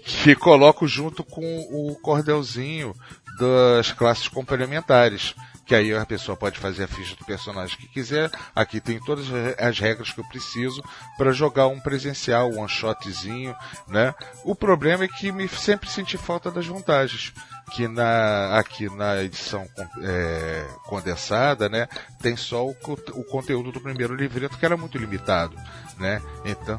que 0.04 0.36
coloco 0.36 0.86
junto 0.86 1.24
com 1.24 1.42
o 1.42 1.96
cordelzinho 2.00 2.94
das 3.36 3.90
classes 3.90 4.28
complementares 4.28 5.34
que 5.64 5.74
aí 5.74 5.94
a 5.94 6.04
pessoa 6.04 6.36
pode 6.36 6.58
fazer 6.58 6.84
a 6.84 6.88
ficha 6.88 7.16
do 7.16 7.24
personagem 7.24 7.76
que 7.76 7.88
quiser. 7.88 8.30
Aqui 8.54 8.80
tem 8.80 9.00
todas 9.00 9.26
as 9.58 9.78
regras 9.78 10.12
que 10.12 10.20
eu 10.20 10.28
preciso 10.28 10.82
para 11.16 11.32
jogar 11.32 11.68
um 11.68 11.80
presencial, 11.80 12.50
um 12.50 12.68
shotzinho, 12.68 13.54
né? 13.88 14.14
O 14.44 14.54
problema 14.54 15.04
é 15.04 15.08
que 15.08 15.32
me 15.32 15.48
sempre 15.48 15.88
senti 15.88 16.16
falta 16.16 16.50
das 16.50 16.66
vantagens 16.66 17.32
que 17.72 17.88
na, 17.88 18.58
aqui 18.58 18.88
na 18.94 19.22
edição 19.22 19.66
é, 20.02 20.66
condensada, 20.84 21.68
né, 21.68 21.88
tem 22.20 22.36
só 22.36 22.66
o, 22.66 22.76
o 23.14 23.24
conteúdo 23.24 23.72
do 23.72 23.80
primeiro 23.80 24.14
livreto 24.14 24.58
que 24.58 24.66
era 24.66 24.76
muito 24.76 24.98
limitado, 24.98 25.56
né? 25.98 26.20
Então, 26.44 26.78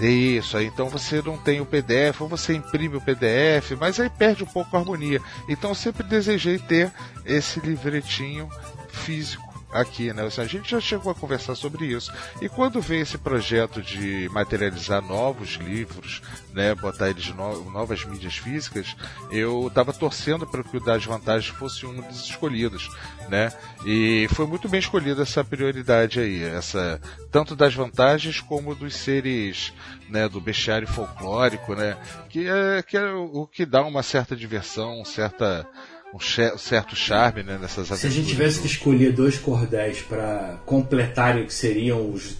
isso, 0.00 0.56
aí 0.56 0.66
então 0.66 0.88
você 0.88 1.22
não 1.22 1.36
tem 1.36 1.60
o 1.60 1.66
PDF, 1.66 2.20
ou 2.20 2.28
você 2.28 2.54
imprime 2.54 2.96
o 2.96 3.00
PDF, 3.00 3.72
mas 3.78 4.00
aí 4.00 4.10
perde 4.10 4.42
um 4.42 4.46
pouco 4.46 4.76
a 4.76 4.80
harmonia. 4.80 5.20
Então 5.48 5.70
eu 5.70 5.74
sempre 5.74 6.02
desejei 6.02 6.58
ter 6.58 6.92
esse 7.24 7.60
livretinho 7.60 8.48
físico 8.88 9.53
aqui, 9.74 10.12
né? 10.12 10.22
A 10.22 10.44
gente 10.44 10.70
já 10.70 10.80
chegou 10.80 11.10
a 11.10 11.14
conversar 11.14 11.56
sobre 11.56 11.86
isso. 11.86 12.12
E 12.40 12.48
quando 12.48 12.80
veio 12.80 13.02
esse 13.02 13.18
projeto 13.18 13.82
de 13.82 14.28
materializar 14.32 15.02
novos 15.02 15.54
livros, 15.54 16.22
né, 16.52 16.74
botar 16.74 17.10
eles 17.10 17.28
no, 17.34 17.70
novas 17.70 18.04
mídias 18.04 18.36
físicas, 18.36 18.96
eu 19.32 19.66
estava 19.66 19.92
torcendo 19.92 20.46
para 20.46 20.62
que 20.62 20.76
o 20.76 20.84
das 20.84 21.04
vantagens 21.04 21.52
fosse 21.56 21.84
um 21.84 22.00
dos 22.00 22.24
escolhidos, 22.24 22.88
né? 23.28 23.52
E 23.84 24.28
foi 24.32 24.46
muito 24.46 24.68
bem 24.68 24.78
escolhida 24.78 25.22
essa 25.22 25.42
prioridade 25.42 26.20
aí, 26.20 26.42
essa 26.44 27.00
tanto 27.32 27.56
das 27.56 27.74
vantagens 27.74 28.40
como 28.40 28.76
dos 28.76 28.94
seres, 28.94 29.72
né, 30.08 30.28
do 30.28 30.40
bestiário 30.40 30.86
folclórico, 30.86 31.74
né, 31.74 31.96
que 32.28 32.46
é, 32.48 32.80
que 32.82 32.96
é 32.96 33.12
o 33.12 33.46
que 33.46 33.66
dá 33.66 33.82
uma 33.82 34.02
certa 34.04 34.36
diversão, 34.36 35.04
certa 35.04 35.66
um 36.14 36.20
certo 36.20 36.94
charme 36.94 37.42
né, 37.42 37.58
nessas. 37.60 37.88
Se 37.88 38.06
a 38.06 38.10
gente 38.10 38.28
tivesse 38.28 38.60
que 38.60 38.66
escolher 38.66 39.12
dois 39.12 39.36
cordéis 39.36 40.00
para 40.00 40.60
completarem 40.64 41.42
o 41.42 41.46
que 41.46 41.54
seriam 41.54 42.08
os, 42.08 42.36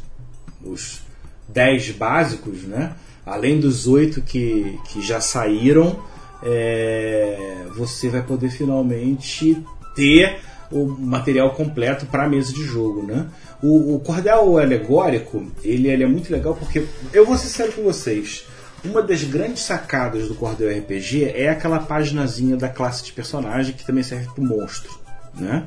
os 0.62 1.00
dez 1.48 1.90
básicos, 1.90 2.62
né? 2.62 2.94
além 3.26 3.58
dos 3.58 3.88
oito 3.88 4.22
que, 4.22 4.78
que 4.86 5.02
já 5.02 5.20
saíram, 5.20 6.00
é, 6.42 7.64
você 7.74 8.08
vai 8.08 8.22
poder 8.22 8.50
finalmente 8.50 9.60
ter 9.96 10.38
o 10.70 10.86
material 10.86 11.50
completo 11.50 12.06
para 12.06 12.24
a 12.24 12.28
mesa 12.28 12.52
de 12.52 12.62
jogo. 12.62 13.02
Né? 13.04 13.26
O, 13.60 13.96
o 13.96 14.00
cordel 14.00 14.56
alegórico 14.56 15.50
ele, 15.64 15.88
ele 15.88 16.04
é 16.04 16.06
muito 16.06 16.32
legal 16.32 16.54
porque 16.54 16.86
eu 17.12 17.26
vou 17.26 17.36
ser 17.36 17.48
sério 17.48 17.72
com 17.72 17.82
vocês 17.82 18.46
uma 18.84 19.02
das 19.02 19.24
grandes 19.24 19.62
sacadas 19.62 20.28
do 20.28 20.34
Cordel 20.34 20.76
RPG 20.78 21.32
é 21.34 21.48
aquela 21.48 21.78
paginazinha 21.78 22.56
da 22.56 22.68
classe 22.68 23.04
de 23.04 23.12
personagem 23.12 23.74
que 23.74 23.84
também 23.84 24.02
serve 24.02 24.26
para 24.26 24.42
o 24.42 24.46
monstro, 24.46 24.98
né? 25.34 25.64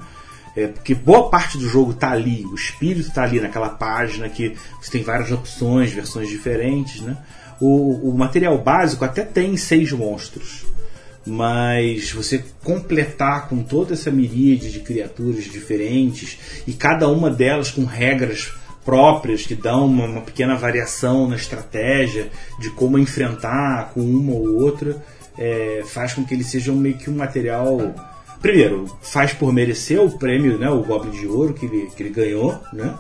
É, 0.56 0.68
porque 0.68 0.96
boa 0.96 1.30
parte 1.30 1.58
do 1.58 1.70
jogo 1.70 1.92
está 1.92 2.12
ali, 2.12 2.44
o 2.46 2.56
espírito 2.56 3.10
está 3.10 3.24
ali 3.24 3.40
naquela 3.40 3.70
página 3.70 4.28
que 4.28 4.56
você 4.82 4.92
tem 4.92 5.04
várias 5.04 5.32
opções, 5.32 5.92
versões 5.92 6.30
diferentes, 6.30 7.02
né? 7.02 7.18
O, 7.60 8.10
o 8.10 8.18
material 8.18 8.58
básico 8.58 9.06
até 9.06 9.24
tem 9.24 9.56
seis 9.58 9.92
monstros, 9.92 10.66
mas 11.26 12.12
você 12.12 12.44
completar 12.64 13.50
com 13.50 13.62
toda 13.62 13.94
essa 13.94 14.10
miríade 14.10 14.72
de 14.72 14.80
criaturas 14.80 15.44
diferentes 15.44 16.40
e 16.66 16.74
cada 16.74 17.08
uma 17.08 17.30
delas 17.30 17.70
com 17.70 17.84
regras 17.86 18.52
próprias 18.88 19.46
que 19.46 19.54
dão 19.54 19.86
uma, 19.86 20.06
uma, 20.06 20.22
pequena 20.22 20.56
variação 20.56 21.28
na 21.28 21.36
estratégia 21.36 22.30
de 22.58 22.70
como 22.70 22.98
enfrentar 22.98 23.92
com 23.94 24.00
uma 24.00 24.32
ou 24.32 24.62
outra, 24.62 25.04
é, 25.38 25.84
faz 25.86 26.14
com 26.14 26.24
que 26.24 26.34
ele 26.34 26.46
seja 26.46 26.72
meio 26.72 26.98
que 26.98 27.10
um 27.10 27.16
material. 27.18 27.94
Primeiro, 28.42 28.86
faz 29.02 29.34
por 29.34 29.52
merecer 29.52 30.02
o 30.02 30.18
prêmio, 30.18 30.58
né, 30.58 30.70
o 30.70 30.84
Goblin 30.84 31.12
de 31.12 31.28
Ouro 31.28 31.54
que 31.54 31.66
ele, 31.66 31.88
que 31.88 32.02
ele 32.02 32.12
ganhou, 32.12 32.58
né? 32.72 32.96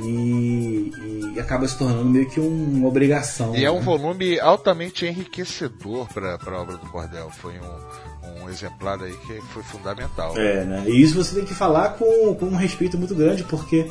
E, 0.00 0.92
e, 1.34 1.40
acaba 1.40 1.66
se 1.66 1.76
tornando 1.76 2.04
meio 2.04 2.28
que 2.28 2.38
uma 2.38 2.86
obrigação. 2.86 3.56
E 3.56 3.64
é 3.64 3.70
um 3.70 3.80
né? 3.80 3.84
volume 3.84 4.38
altamente 4.38 5.04
enriquecedor 5.04 6.06
para 6.14 6.36
a 6.36 6.60
obra 6.60 6.76
do 6.76 6.86
Cordel. 6.86 7.28
Foi 7.30 7.54
um, 7.58 8.44
um 8.44 8.48
exemplar 8.48 9.02
aí 9.02 9.16
que 9.26 9.40
foi 9.52 9.62
fundamental. 9.64 10.36
É, 10.36 10.64
né? 10.64 10.84
E 10.86 11.02
isso 11.02 11.16
você 11.16 11.34
tem 11.34 11.44
que 11.44 11.54
falar 11.54 11.94
com, 11.94 12.34
com 12.36 12.46
um 12.46 12.54
respeito 12.54 12.96
muito 12.96 13.14
grande, 13.14 13.42
porque 13.42 13.90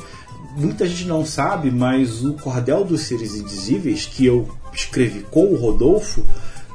muita 0.56 0.86
gente 0.86 1.06
não 1.06 1.24
sabe, 1.24 1.70
mas 1.70 2.24
o 2.24 2.34
Cordel 2.34 2.84
dos 2.84 3.02
Seres 3.02 3.34
Indizíveis, 3.34 4.06
que 4.06 4.26
eu 4.26 4.48
escrevi 4.72 5.20
com 5.30 5.52
o 5.52 5.56
Rodolfo, 5.56 6.24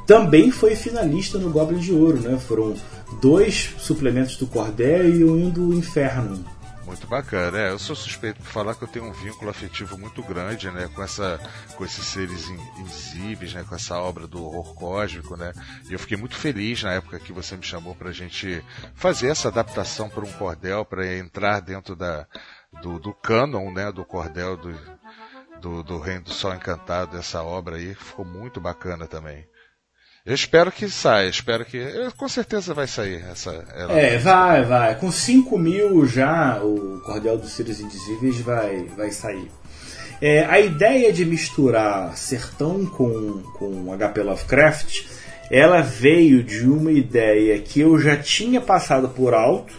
também 0.06 0.50
foi 0.50 0.76
finalista 0.76 1.38
no 1.38 1.50
Goblin 1.50 1.78
de 1.78 1.92
Ouro, 1.92 2.20
né? 2.20 2.38
Foram 2.38 2.74
dois 3.20 3.74
suplementos 3.78 4.36
do 4.36 4.46
Cordel 4.46 5.08
e 5.08 5.24
um 5.24 5.48
do 5.48 5.72
Inferno. 5.72 6.44
Muito 6.86 7.06
bacana, 7.06 7.58
é. 7.58 7.70
Eu 7.70 7.78
sou 7.78 7.96
suspeito 7.96 8.42
de 8.42 8.48
falar 8.48 8.74
que 8.74 8.82
eu 8.82 8.88
tenho 8.88 9.06
um 9.06 9.12
vínculo 9.12 9.50
afetivo 9.50 9.96
muito 9.96 10.22
grande, 10.22 10.70
né, 10.70 10.88
com 10.94 11.02
essa, 11.02 11.40
com 11.76 11.84
esses 11.84 12.04
seres 12.04 12.48
invisíveis, 12.78 13.54
né, 13.54 13.64
com 13.66 13.74
essa 13.74 13.98
obra 13.98 14.26
do 14.26 14.44
horror 14.44 14.74
cósmico, 14.74 15.36
né. 15.36 15.52
E 15.88 15.94
eu 15.94 15.98
fiquei 15.98 16.16
muito 16.16 16.36
feliz 16.36 16.82
na 16.82 16.92
época 16.92 17.18
que 17.18 17.32
você 17.32 17.56
me 17.56 17.62
chamou 17.62 17.94
para 17.94 18.10
a 18.10 18.12
gente 18.12 18.62
fazer 18.94 19.28
essa 19.28 19.48
adaptação 19.48 20.10
para 20.10 20.24
um 20.24 20.32
cordel, 20.32 20.84
para 20.84 21.16
entrar 21.16 21.60
dentro 21.60 21.96
da, 21.96 22.26
do, 22.82 22.98
do 22.98 23.12
canon, 23.12 23.70
né, 23.70 23.90
do 23.90 24.04
cordel 24.04 24.56
do, 24.56 24.74
do, 25.60 25.82
do 25.82 25.98
Reino 25.98 26.22
do 26.22 26.32
Sol 26.32 26.54
Encantado, 26.54 27.16
essa 27.16 27.42
obra 27.42 27.76
aí, 27.76 27.94
ficou 27.94 28.24
muito 28.24 28.60
bacana 28.60 29.06
também. 29.06 29.46
Eu 30.24 30.34
espero 30.34 30.72
que 30.72 30.88
saia, 30.88 31.28
espero 31.28 31.66
que. 31.66 31.78
Com 32.16 32.28
certeza 32.28 32.72
vai 32.72 32.86
sair 32.86 33.22
essa. 33.30 33.50
Ela... 33.74 33.92
É, 33.92 34.16
vai, 34.16 34.64
vai. 34.64 34.98
Com 34.98 35.12
5 35.12 35.58
mil 35.58 36.06
já 36.06 36.62
o 36.62 37.02
Cordel 37.04 37.36
dos 37.36 37.52
Seres 37.52 37.78
Indizíveis 37.78 38.40
vai, 38.40 38.84
vai 38.96 39.10
sair. 39.10 39.50
É, 40.22 40.44
a 40.46 40.58
ideia 40.58 41.12
de 41.12 41.26
misturar 41.26 42.16
sertão 42.16 42.86
com, 42.86 43.42
com 43.58 43.94
HP 43.98 44.22
Lovecraft 44.22 45.04
ela 45.50 45.82
veio 45.82 46.42
de 46.42 46.68
uma 46.68 46.90
ideia 46.90 47.58
que 47.60 47.80
eu 47.80 47.98
já 47.98 48.16
tinha 48.16 48.60
passado 48.60 49.08
por 49.08 49.34
alto, 49.34 49.74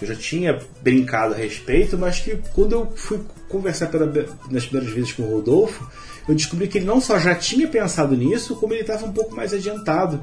eu 0.00 0.08
já 0.08 0.14
tinha 0.14 0.58
brincado 0.82 1.34
a 1.34 1.36
respeito, 1.36 1.98
mas 1.98 2.20
que 2.20 2.38
quando 2.54 2.72
eu 2.72 2.92
fui 2.94 3.20
conversar 3.48 3.86
pela, 3.86 4.06
nas 4.50 4.66
primeiras 4.66 4.94
vezes 4.94 5.12
com 5.12 5.22
o 5.22 5.34
Rodolfo, 5.36 5.90
eu 6.28 6.34
descobri 6.34 6.68
que 6.68 6.78
ele 6.78 6.86
não 6.86 7.00
só 7.00 7.18
já 7.18 7.34
tinha 7.34 7.66
pensado 7.66 8.14
nisso, 8.14 8.54
como 8.56 8.74
ele 8.74 8.82
estava 8.82 9.06
um 9.06 9.12
pouco 9.12 9.34
mais 9.34 9.52
adiantado 9.54 10.22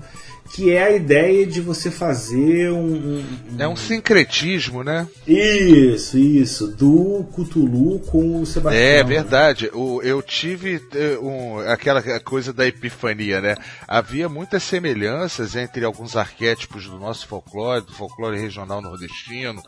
que 0.54 0.72
é 0.72 0.84
a 0.84 0.92
ideia 0.92 1.46
de 1.46 1.60
você 1.60 1.90
fazer 1.90 2.72
um, 2.72 3.18
um, 3.18 3.26
É 3.58 3.68
um 3.68 3.76
sincretismo, 3.76 4.84
né? 4.84 5.08
Isso, 5.28 6.18
isso. 6.18 6.68
Do 6.68 7.26
Cthulhu 7.36 8.00
com 8.00 8.42
o 8.42 8.46
Sebastião. 8.46 8.84
É 8.84 9.04
verdade. 9.04 9.70
O, 9.74 10.02
eu 10.04 10.22
tive 10.22 10.82
eh, 10.94 11.18
um, 11.20 11.60
aquela 11.60 12.02
coisa 12.20 12.54
da 12.54 12.66
epifania, 12.68 13.42
né? 13.42 13.56
Havia 13.88 14.30
muitas 14.30 14.62
semelhanças 14.64 15.56
entre 15.56 15.84
alguns 15.84 16.16
arquétipos 16.16 16.88
do 16.88 17.00
nosso 17.00 17.28
folclore, 17.28 17.84
do 17.84 17.94
folclore 17.94 18.40
regional 18.40 18.82
nordestino, 18.82 19.62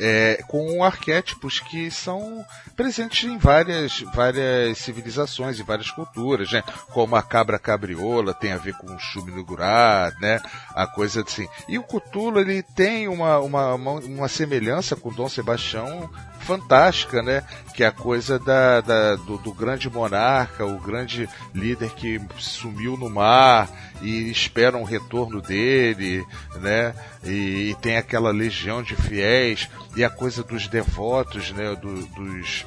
é, 0.00 0.42
com 0.48 0.82
arquétipos 0.82 1.60
que 1.60 1.90
são 1.90 2.44
presentes 2.76 3.28
em 3.28 3.38
várias, 3.38 4.00
várias 4.14 4.78
civilizações 4.78 5.58
e 5.58 5.62
várias 5.62 5.83
culturas, 5.90 6.50
né? 6.52 6.62
Como 6.92 7.16
a 7.16 7.22
cabra 7.22 7.58
cabriola 7.58 8.34
tem 8.34 8.52
a 8.52 8.58
ver 8.58 8.74
com 8.74 8.94
o 8.94 8.98
Shuminugurá, 8.98 10.12
né? 10.20 10.40
A 10.74 10.86
coisa 10.86 11.22
assim. 11.22 11.48
E 11.68 11.78
o 11.78 11.82
Cthulhu, 11.82 12.40
ele 12.40 12.62
tem 12.62 13.08
uma, 13.08 13.38
uma, 13.38 13.74
uma, 13.74 14.28
semelhança 14.28 14.96
com 14.96 15.12
Dom 15.12 15.28
Sebastião 15.28 16.10
fantástica, 16.40 17.22
né? 17.22 17.42
Que 17.74 17.82
é 17.82 17.86
a 17.86 17.92
coisa 17.92 18.38
da, 18.38 18.80
da 18.80 19.16
do, 19.16 19.38
do, 19.38 19.52
grande 19.52 19.88
monarca, 19.90 20.64
o 20.64 20.78
grande 20.78 21.28
líder 21.54 21.90
que 21.90 22.20
sumiu 22.38 22.96
no 22.96 23.08
mar 23.08 23.68
e 24.02 24.30
espera 24.30 24.76
um 24.76 24.84
retorno 24.84 25.40
dele, 25.40 26.24
né? 26.60 26.94
E, 27.24 27.70
e 27.70 27.74
tem 27.80 27.96
aquela 27.96 28.30
legião 28.30 28.82
de 28.82 28.94
fiéis 28.94 29.68
e 29.96 30.04
a 30.04 30.10
coisa 30.10 30.42
dos 30.42 30.68
devotos, 30.68 31.50
né? 31.52 31.74
Do, 31.74 32.06
dos 32.08 32.64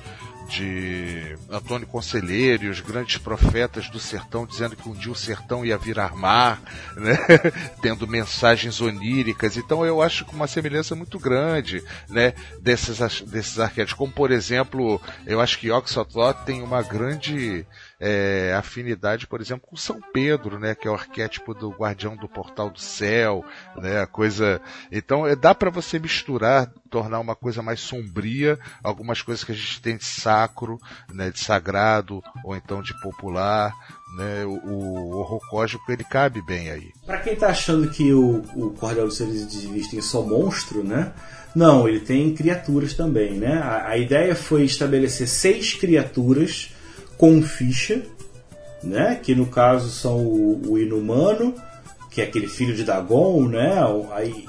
de 0.48 1.38
Antônio 1.50 1.88
Conselheiro 1.88 2.66
e 2.66 2.70
os 2.70 2.80
grandes 2.80 3.18
profetas 3.18 3.90
do 3.90 4.00
sertão 4.00 4.46
dizendo 4.46 4.76
que 4.76 4.88
um 4.88 4.94
dia 4.94 5.12
o 5.12 5.16
sertão 5.16 5.66
ia 5.66 5.78
virar 5.78 6.16
mar, 6.16 6.62
né? 6.96 7.18
tendo 7.82 8.08
mensagens 8.08 8.82
oníricas. 8.82 9.58
Então 9.58 9.86
eu 9.86 10.02
acho 10.02 10.26
que 10.26 10.34
uma 10.34 10.48
semelhança 10.48 10.96
muito 10.96 11.20
grande 11.20 11.84
né? 12.10 12.34
desses, 12.62 13.22
desses 13.22 13.60
arquétipos. 13.60 13.98
Como, 13.98 14.12
por 14.12 14.32
exemplo, 14.32 15.02
eu 15.26 15.42
acho 15.42 15.60
que 15.60 15.72
Oxotlot 15.72 16.46
tem 16.46 16.62
uma 16.62 16.82
grande 16.82 17.66
é, 18.00 18.54
afinidade, 18.56 19.26
por 19.26 19.42
exemplo, 19.42 19.68
com 19.68 19.76
São 19.76 20.00
Pedro, 20.14 20.60
né, 20.60 20.76
que 20.76 20.88
é 20.88 20.92
o 20.92 20.94
arquétipo 20.94 21.54
do 21.54 21.70
guardião 21.70 22.16
do 22.16 22.28
portal 22.28 22.70
do 22.70 22.80
céu, 22.80 23.44
né, 23.76 24.06
coisa. 24.06 24.62
Então 24.92 25.26
é, 25.26 25.36
dá 25.36 25.56
para 25.56 25.72
você 25.72 25.98
misturar, 25.98 26.72
tornar 26.90 27.20
uma 27.20 27.36
coisa 27.36 27.62
mais 27.62 27.80
sombria, 27.80 28.60
algumas 28.84 29.22
coisas 29.22 29.44
que 29.44 29.52
a 29.52 29.56
gente 29.56 29.82
tem 29.82 29.98
de 29.98 30.06
sacro, 30.06 30.78
né, 31.12 31.32
de 31.32 31.40
sagrado 31.40 32.22
ou 32.44 32.56
então 32.56 32.84
de 32.84 32.94
popular, 33.02 33.74
né, 34.16 34.46
o, 34.46 34.52
o 34.52 35.18
horror 35.18 35.42
cósmico 35.50 35.92
ele 35.92 36.04
cabe 36.04 36.42
bem 36.42 36.70
aí. 36.70 36.92
Para 37.06 37.18
quem 37.20 37.36
tá 37.36 37.48
achando 37.48 37.90
que 37.90 38.14
o, 38.14 38.44
o 38.56 38.72
Cordel 38.72 39.08
dos 39.08 39.18
Seres 39.18 39.48
Divinos 39.52 39.88
tem 39.88 40.02
só 40.02 40.22
monstro, 40.22 40.84
né? 40.84 41.14
Não, 41.56 41.90
ele 41.90 42.02
tem 42.02 42.36
criaturas 42.36 42.94
também, 42.94 43.34
né? 43.34 43.58
A, 43.58 43.88
a 43.90 43.98
ideia 43.98 44.36
foi 44.36 44.64
estabelecer 44.64 45.28
seis 45.28 45.74
criaturas 45.74 46.70
com 47.18 47.42
ficha, 47.42 48.04
né? 48.84 49.20
Que 49.22 49.34
no 49.36 49.48
caso 49.48 49.90
são 49.90 50.18
o, 50.18 50.72
o 50.72 50.80
Inumano, 50.80 51.54
que 52.12 52.22
é 52.22 52.24
aquele 52.24 52.48
filho 52.48 52.76
de 52.76 52.84
Dagon, 52.84 53.48
né? 53.48 53.76
Aí 54.14 54.46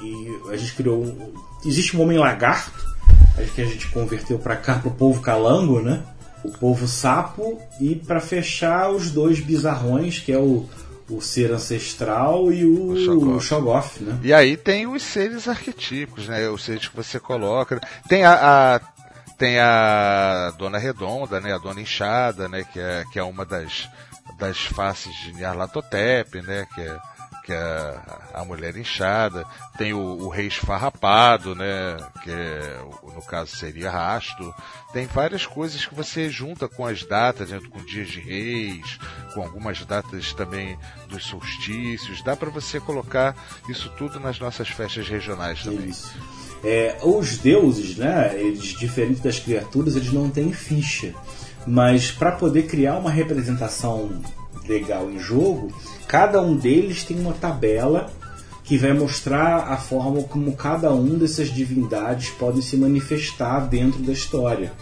a 0.51 0.57
gente 0.57 0.75
criou. 0.75 1.03
Um, 1.03 1.33
existe 1.65 1.97
um 1.97 2.03
homem 2.03 2.19
lagarto, 2.19 2.87
que 3.55 3.61
a 3.61 3.65
gente 3.65 3.89
converteu 3.89 4.39
para 4.39 4.57
cá 4.57 4.79
pro 4.79 4.91
povo 4.91 5.21
calango, 5.21 5.81
né? 5.81 6.03
O 6.45 6.51
povo 6.51 6.87
sapo 6.87 7.61
e 7.81 7.97
para 7.97 8.21
fechar 8.21 8.91
os 8.91 9.11
dois 9.11 9.41
bizarrões, 9.41 10.19
que 10.19 10.33
é 10.33 10.39
o, 10.39 10.69
o 11.11 11.21
ser 11.21 11.53
ancestral 11.53 12.53
e 12.53 12.65
o, 12.65 12.93
o 13.37 13.41
Shoggoth, 13.41 14.01
né? 14.01 14.19
E 14.23 14.33
aí 14.33 14.57
tem 14.57 14.87
os 14.87 15.03
seres 15.03 15.49
arquetípicos, 15.49 16.29
né? 16.29 16.49
Os 16.49 16.65
seres 16.65 16.87
que 16.89 16.97
você 16.97 17.19
coloca. 17.19 17.81
Tem 18.09 18.25
a, 18.25 18.77
a 18.77 18.81
tem 19.39 19.59
a 19.61 20.53
Dona 20.59 20.79
Redonda, 20.79 21.41
né? 21.41 21.55
A 21.55 21.59
Dona 21.59 21.81
Inchada, 21.81 22.49
né? 22.49 22.65
Que 22.65 22.81
é, 22.81 23.05
que 23.13 23.19
é 23.19 23.23
uma 23.23 23.47
das, 23.47 23.89
das 24.37 24.59
faces 24.59 25.15
de 25.15 25.33
Nyarlathotep, 25.35 26.43
né? 26.43 26.67
Que 26.75 26.81
é, 26.81 26.99
que 27.45 27.53
é 27.53 28.01
a 28.35 28.45
mulher 28.45 28.77
inchada. 28.77 29.47
Tem 29.79 29.95
o, 29.95 29.99
o 29.99 30.29
rei 30.29 30.49
esfarrapado, 30.49 31.55
né? 31.55 31.97
Que 32.25 32.31
é, 32.31 32.81
no 33.15 33.23
caso 33.23 33.57
seria 33.57 33.91
rasto. 33.91 34.53
Tem 34.93 35.07
várias 35.07 35.47
coisas 35.47 35.87
que 35.87 35.95
você 35.95 36.29
junta 36.29 36.69
com 36.69 36.85
as 36.85 37.05
datas, 37.05 37.51
né, 37.51 37.61
com 37.71 37.79
dias 37.85 38.09
de 38.09 38.21
reis, 38.21 38.99
com 39.33 39.43
algumas 39.43 39.85
datas 39.85 40.33
também 40.33 40.79
dos 41.09 41.25
solstícios. 41.25 42.23
Dá 42.23 42.35
para 42.35 42.51
você 42.51 42.81
colocar 42.81 43.37
isso 43.69 43.89
tudo 43.97 44.19
nas 44.19 44.39
nossas 44.39 44.69
festas 44.69 45.09
regionais 45.09 45.63
também. 45.63 45.89
Isso. 45.89 46.38
É, 46.65 46.97
os 47.03 47.39
deuses, 47.39 47.97
né, 47.97 48.33
eles, 48.37 48.65
diferente 48.65 49.21
das 49.21 49.39
criaturas, 49.39 49.95
eles 49.97 50.13
não 50.13 50.29
têm 50.29 50.53
ficha. 50.53 51.15
Mas 51.67 52.11
para 52.11 52.33
poder 52.33 52.67
criar 52.67 52.99
uma 52.99 53.11
representação 53.11 54.11
legal 54.67 55.11
em 55.11 55.19
jogo, 55.19 55.73
cada 56.07 56.41
um 56.41 56.57
deles 56.57 57.05
tem 57.05 57.19
uma 57.19 57.33
tabela 57.33 58.11
que 58.65 58.77
vai 58.77 58.93
mostrar 58.93 59.73
a 59.73 59.77
forma 59.77 60.23
como 60.25 60.53
cada 60.53 60.93
um 60.93 61.17
dessas 61.17 61.49
divindades 61.49 62.29
podem 62.31 62.61
se 62.61 62.77
manifestar 62.77 63.61
dentro 63.61 64.03
da 64.03 64.13
história. 64.13 64.73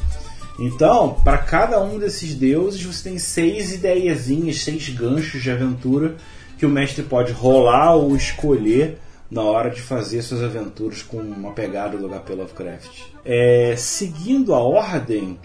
Então, 0.59 1.15
para 1.23 1.39
cada 1.39 1.81
um 1.83 1.99
desses 1.99 2.35
deuses, 2.35 2.83
você 2.83 3.11
tem 3.11 3.19
seis 3.19 3.73
ideiazinhas, 3.75 4.63
seis 4.63 4.89
ganchos 4.89 5.43
de 5.43 5.51
aventura 5.51 6.17
que 6.59 6.65
o 6.65 6.69
mestre 6.69 7.05
pode 7.05 7.33
rolar 7.33 7.95
ou 7.95 8.17
escolher 8.17 8.99
na 9.31 9.43
hora 9.43 9.71
de 9.71 9.83
fazer 9.83 10.23
suas 10.23 10.43
aventuras 10.43 11.03
com 11.03 11.19
uma 11.19 11.53
pegada 11.53 11.97
do 11.97 12.09
HP 12.09 12.35
Lovecraft. 12.35 13.03
É, 13.25 13.75
seguindo 13.77 14.55
a 14.55 14.61
ordem, 14.61 15.39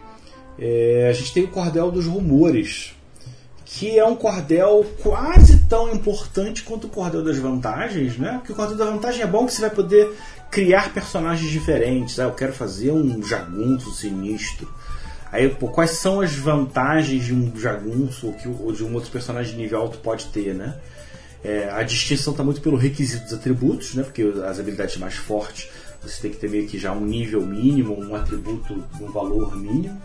é, 0.60 1.08
a 1.10 1.14
gente 1.14 1.34
tem 1.34 1.44
o 1.44 1.48
Cordel 1.48 1.92
dos 1.92 2.06
Rumores, 2.06 2.94
que 3.66 3.98
é 3.98 4.06
um 4.06 4.16
cordel 4.16 4.86
quase 5.02 5.60
tão 5.70 5.94
importante 5.94 6.62
quanto 6.62 6.88
o 6.88 6.90
Cordel 6.90 7.24
das 7.24 7.38
Vantagens, 7.38 8.18
né? 8.18 8.34
Porque 8.34 8.52
o 8.52 8.56
Cordel 8.56 8.76
da 8.76 8.86
Vantagem 8.86 9.22
é 9.22 9.28
bom 9.28 9.46
que 9.46 9.54
você 9.54 9.62
vai 9.62 9.70
poder 9.70 10.14
criar 10.52 10.94
personagens 10.94 11.50
diferentes. 11.50 12.20
Ah, 12.20 12.24
eu 12.24 12.34
quero 12.34 12.52
fazer 12.52 12.92
um 12.92 13.24
jagunço 13.24 13.92
sinistro. 13.92 14.68
Aí, 15.32 15.48
pô, 15.48 15.70
quais 15.70 15.92
são 15.92 16.20
as 16.20 16.36
vantagens 16.36 17.24
de 17.24 17.34
um 17.34 17.58
jagunço 17.58 18.28
ou, 18.28 18.34
que, 18.34 18.48
ou 18.50 18.74
de 18.74 18.84
um 18.84 18.94
outro 18.94 19.10
personagem 19.10 19.54
de 19.54 19.62
nível 19.62 19.80
alto 19.80 19.98
pode 20.00 20.26
ter, 20.26 20.54
né? 20.54 20.76
É, 21.44 21.70
a 21.72 21.82
distinção 21.84 22.32
está 22.32 22.44
muito 22.44 22.62
pelo 22.62 22.78
requisito 22.78 23.24
dos 23.24 23.34
atributos, 23.34 23.96
né? 23.96 24.04
porque 24.04 24.22
as 24.46 24.60
habilidades 24.60 24.98
mais 24.98 25.16
fortes 25.16 25.70
você 26.04 26.24
tem 26.24 26.32
que 26.32 26.38
ter 26.38 26.50
meio 26.50 26.68
que 26.68 26.80
já 26.80 26.92
um 26.92 27.06
nível 27.06 27.42
mínimo, 27.46 28.00
um 28.00 28.16
atributo 28.16 28.84
um 29.00 29.12
valor 29.12 29.56
mínimo. 29.56 30.02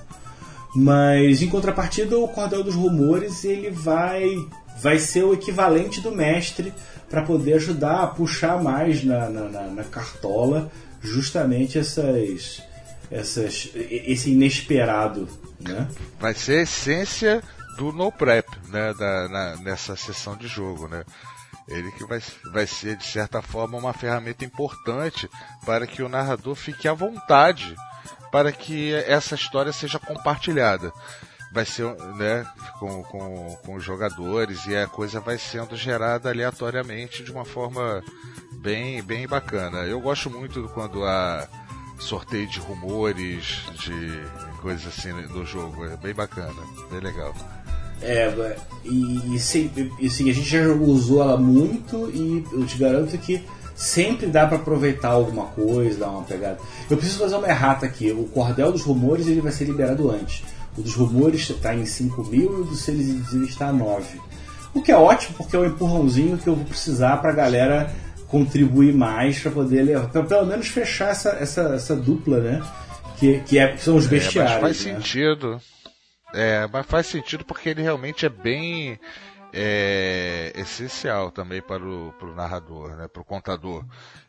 Mas 0.74 1.40
em 1.40 1.48
contrapartida, 1.48 2.18
o 2.18 2.28
Cordel 2.28 2.62
dos 2.62 2.74
Rumores 2.74 3.44
ele 3.44 3.70
vai, 3.70 4.34
vai 4.78 4.98
ser 4.98 5.24
o 5.24 5.32
equivalente 5.32 6.02
do 6.02 6.12
mestre 6.12 6.72
para 7.08 7.22
poder 7.22 7.54
ajudar 7.54 8.02
a 8.02 8.06
puxar 8.06 8.62
mais 8.62 9.02
na, 9.02 9.30
na, 9.30 9.48
na, 9.48 9.62
na 9.68 9.84
cartola 9.84 10.70
justamente 11.00 11.78
essas, 11.78 12.62
essas, 13.10 13.70
esse 13.74 14.32
inesperado. 14.32 15.26
Né? 15.58 15.88
Vai 16.20 16.34
ser 16.34 16.58
a 16.58 16.62
essência 16.62 17.42
do 17.78 17.90
no 17.92 18.12
prep, 18.12 18.46
né, 18.68 18.92
da, 18.94 19.28
na, 19.28 19.56
nessa 19.56 19.96
sessão 19.96 20.36
de 20.36 20.46
jogo, 20.46 20.88
né? 20.88 21.04
Ele 21.68 21.90
que 21.92 22.04
vai, 22.04 22.20
vai 22.52 22.66
ser, 22.66 22.96
de 22.96 23.04
certa 23.04 23.42
forma, 23.42 23.76
uma 23.76 23.92
ferramenta 23.92 24.44
importante 24.44 25.28
para 25.64 25.86
que 25.86 26.02
o 26.02 26.08
narrador 26.08 26.54
fique 26.54 26.86
à 26.86 26.92
vontade 26.92 27.76
para 28.30 28.52
que 28.52 28.92
essa 28.92 29.34
história 29.34 29.72
seja 29.72 29.98
compartilhada. 29.98 30.92
Vai 31.52 31.64
ser 31.64 31.86
né, 32.16 32.46
com, 32.78 33.02
com, 33.04 33.58
com 33.64 33.74
os 33.74 33.84
jogadores 33.84 34.66
e 34.66 34.76
a 34.76 34.86
coisa 34.86 35.20
vai 35.20 35.38
sendo 35.38 35.76
gerada 35.76 36.28
aleatoriamente 36.28 37.24
de 37.24 37.32
uma 37.32 37.44
forma 37.44 38.02
bem, 38.60 39.02
bem 39.02 39.26
bacana. 39.26 39.78
Eu 39.84 40.00
gosto 40.00 40.28
muito 40.28 40.68
quando 40.74 41.04
há 41.04 41.48
sorteio 41.98 42.46
de 42.46 42.58
rumores, 42.58 43.62
de 43.78 44.20
coisas 44.60 44.86
assim 44.86 45.12
no 45.12 45.46
jogo. 45.46 45.86
É 45.86 45.96
bem 45.96 46.12
bacana, 46.12 46.60
bem 46.90 47.00
legal. 47.00 47.34
É, 48.02 48.56
e, 48.84 49.34
e, 49.34 49.38
sim, 49.38 49.70
e 49.98 50.08
sim, 50.08 50.30
a 50.30 50.34
gente 50.34 50.48
já 50.48 50.68
usou 50.68 51.22
ela 51.22 51.36
muito 51.36 52.10
e 52.12 52.44
eu 52.52 52.66
te 52.66 52.78
garanto 52.78 53.16
que 53.18 53.42
sempre 53.74 54.26
dá 54.26 54.46
para 54.46 54.56
aproveitar 54.56 55.08
alguma 55.08 55.44
coisa, 55.46 56.00
dar 56.00 56.10
uma 56.10 56.22
pegada. 56.22 56.58
Eu 56.90 56.96
preciso 56.96 57.20
fazer 57.20 57.36
uma 57.36 57.48
errata 57.48 57.86
aqui. 57.86 58.10
O 58.10 58.24
cordel 58.24 58.72
dos 58.72 58.82
rumores 58.82 59.26
ele 59.26 59.40
vai 59.40 59.52
ser 59.52 59.64
liberado 59.64 60.10
antes. 60.10 60.42
O 60.76 60.82
dos 60.82 60.94
rumores 60.94 61.48
está 61.48 61.74
em 61.74 61.86
5 61.86 62.24
mil 62.24 62.42
e 62.42 62.60
o 62.60 62.64
dos 62.64 62.80
seres 62.80 63.08
invisíveis 63.08 63.50
está 63.50 63.68
a 63.68 63.72
9. 63.72 64.20
O 64.74 64.82
que 64.82 64.92
é 64.92 64.96
ótimo 64.96 65.36
porque 65.38 65.56
é 65.56 65.58
um 65.58 65.64
empurrãozinho 65.64 66.38
que 66.38 66.46
eu 66.46 66.54
vou 66.54 66.64
precisar 66.64 67.16
para 67.18 67.30
a 67.30 67.34
galera 67.34 67.94
contribuir 68.28 68.92
mais 68.92 69.38
para 69.38 69.50
poder 69.50 69.82
levar, 69.82 70.08
pra 70.08 70.22
pelo 70.22 70.46
menos 70.46 70.68
fechar 70.68 71.10
essa, 71.10 71.30
essa, 71.40 71.62
essa 71.74 71.96
dupla, 71.96 72.40
né? 72.40 72.62
Que, 73.18 73.40
que, 73.40 73.58
é, 73.58 73.68
que 73.68 73.82
são 73.82 73.96
os 73.96 74.06
bestiários. 74.06 74.56
É, 74.56 74.60
mas 74.60 74.76
faz 74.76 74.86
né? 74.86 74.94
sentido. 74.96 75.60
É, 76.34 76.66
mas 76.72 76.86
faz 76.86 77.06
sentido 77.06 77.44
porque 77.44 77.68
ele 77.68 77.82
realmente 77.82 78.26
é 78.26 78.28
bem 78.28 78.98
é, 79.52 80.52
essencial 80.54 81.30
também 81.30 81.62
para 81.62 81.82
o, 81.82 82.12
para 82.18 82.28
o 82.28 82.34
narrador, 82.34 82.96
né, 82.96 83.08
para 83.08 83.22
o 83.22 83.24
contador. 83.24 83.84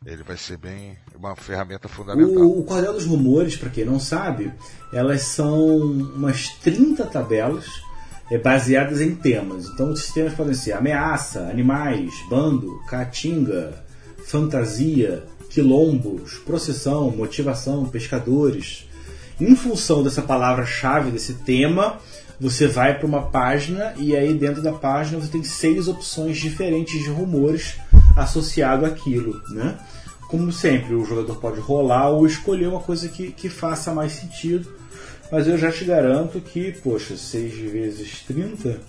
Ele 0.05 0.23
vai 0.23 0.37
ser 0.37 0.57
bem 0.57 0.97
uma 1.15 1.35
ferramenta 1.35 1.87
fundamental. 1.87 2.43
O, 2.43 2.59
o 2.59 2.63
Cordel 2.63 2.93
dos 2.93 3.05
Rumores, 3.05 3.57
para 3.57 3.69
quem 3.69 3.83
não 3.83 3.99
sabe, 3.99 4.53
elas 4.93 5.23
são 5.23 5.67
umas 5.77 6.47
30 6.59 7.05
tabelas 7.07 7.65
é, 8.31 8.37
baseadas 8.37 9.01
em 9.01 9.15
temas. 9.15 9.65
Então 9.65 9.91
os 9.91 10.11
temas 10.11 10.33
podem 10.33 10.53
ser 10.53 10.73
ameaça, 10.73 11.41
animais, 11.49 12.13
bando, 12.29 12.79
caatinga, 12.87 13.83
fantasia, 14.25 15.23
quilombos, 15.49 16.37
procissão, 16.39 17.09
motivação, 17.11 17.85
pescadores. 17.85 18.87
Em 19.39 19.55
função 19.55 20.03
dessa 20.03 20.21
palavra-chave, 20.21 21.11
desse 21.11 21.33
tema, 21.35 21.99
você 22.39 22.67
vai 22.67 22.97
para 22.97 23.05
uma 23.05 23.23
página 23.23 23.93
e 23.97 24.15
aí 24.15 24.33
dentro 24.33 24.61
da 24.61 24.71
página 24.71 25.19
você 25.19 25.27
tem 25.27 25.43
seis 25.43 25.87
opções 25.87 26.37
diferentes 26.37 27.03
de 27.03 27.09
rumores 27.09 27.75
associado 28.15 28.85
àquilo, 28.85 29.41
né? 29.49 29.77
Como 30.27 30.51
sempre, 30.51 30.93
o 30.93 31.05
jogador 31.05 31.35
pode 31.37 31.59
rolar 31.59 32.09
ou 32.09 32.25
escolher 32.25 32.67
uma 32.67 32.79
coisa 32.79 33.07
que, 33.07 33.31
que 33.31 33.47
faça 33.47 33.93
mais 33.93 34.11
sentido, 34.13 34.67
mas 35.31 35.47
eu 35.47 35.57
já 35.57 35.71
te 35.71 35.85
garanto 35.85 36.41
que, 36.41 36.71
poxa, 36.83 37.15
6 37.15 37.53
vezes 37.71 38.23
30 38.27 38.79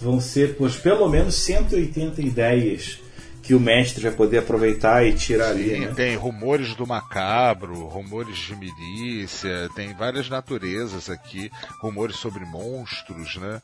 vão 0.00 0.20
ser, 0.20 0.54
poxa, 0.56 0.78
pelo 0.80 1.08
menos 1.08 1.34
180 1.34 2.20
ideias 2.20 2.98
que 3.44 3.54
o 3.54 3.60
mestre 3.60 4.02
vai 4.02 4.12
poder 4.12 4.38
aproveitar 4.38 5.06
e 5.06 5.12
tirar 5.12 5.52
Sim, 5.52 5.60
ali. 5.60 5.80
Né? 5.80 5.92
Tem 5.94 6.16
rumores 6.16 6.74
do 6.74 6.86
macabro, 6.86 7.74
rumores 7.86 8.38
de 8.38 8.56
milícia, 8.56 9.68
tem 9.76 9.92
várias 9.92 10.30
naturezas 10.30 11.10
aqui, 11.10 11.50
rumores 11.80 12.16
sobre 12.16 12.44
monstros, 12.46 13.36
né? 13.36 13.60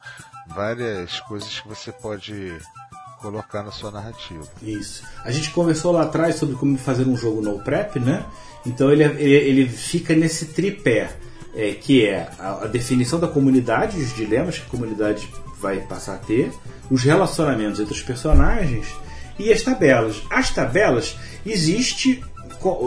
Várias 0.46 1.18
coisas 1.20 1.60
que 1.60 1.66
você 1.66 1.90
pode 1.90 2.58
colocar 3.22 3.62
na 3.62 3.70
sua 3.70 3.90
narrativa. 3.90 4.46
Isso. 4.62 5.02
A 5.24 5.30
gente 5.30 5.50
conversou 5.50 5.92
lá 5.92 6.02
atrás 6.02 6.36
sobre 6.36 6.56
como 6.56 6.76
fazer 6.76 7.06
um 7.06 7.16
jogo 7.16 7.40
no 7.40 7.58
prep, 7.60 7.98
né? 7.98 8.26
Então 8.66 8.92
ele, 8.92 9.04
ele, 9.04 9.34
ele 9.34 9.68
fica 9.68 10.14
nesse 10.14 10.46
tripé, 10.46 11.10
é, 11.54 11.72
que 11.72 12.04
é 12.04 12.28
a, 12.38 12.64
a 12.64 12.66
definição 12.66 13.18
da 13.18 13.28
comunidade, 13.28 13.98
os 13.98 14.14
dilemas 14.14 14.58
que 14.58 14.66
a 14.66 14.70
comunidade 14.70 15.26
vai 15.58 15.80
passar 15.80 16.14
a 16.14 16.18
ter, 16.18 16.52
os 16.90 17.02
relacionamentos 17.02 17.80
entre 17.80 17.94
os 17.94 18.02
personagens 18.02 18.86
e 19.40 19.52
as 19.52 19.62
tabelas. 19.62 20.22
As 20.30 20.50
tabelas 20.50 21.16
existe 21.44 22.22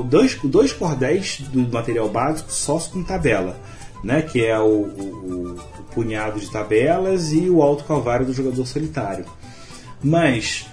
dois, 0.05 0.37
dois 0.43 0.71
cordéis 0.71 1.39
do 1.51 1.61
material 1.71 2.07
básico 2.09 2.51
só 2.51 2.77
com 2.79 3.03
tabela, 3.03 3.57
né? 4.03 4.21
Que 4.21 4.45
é 4.45 4.57
o, 4.59 4.65
o, 4.65 5.55
o 5.79 5.83
punhado 5.93 6.39
de 6.39 6.49
tabelas 6.51 7.33
e 7.33 7.49
o 7.49 7.61
alto 7.61 7.83
calvário 7.83 8.25
do 8.25 8.33
jogador 8.33 8.65
solitário. 8.65 9.25
Mas 10.03 10.67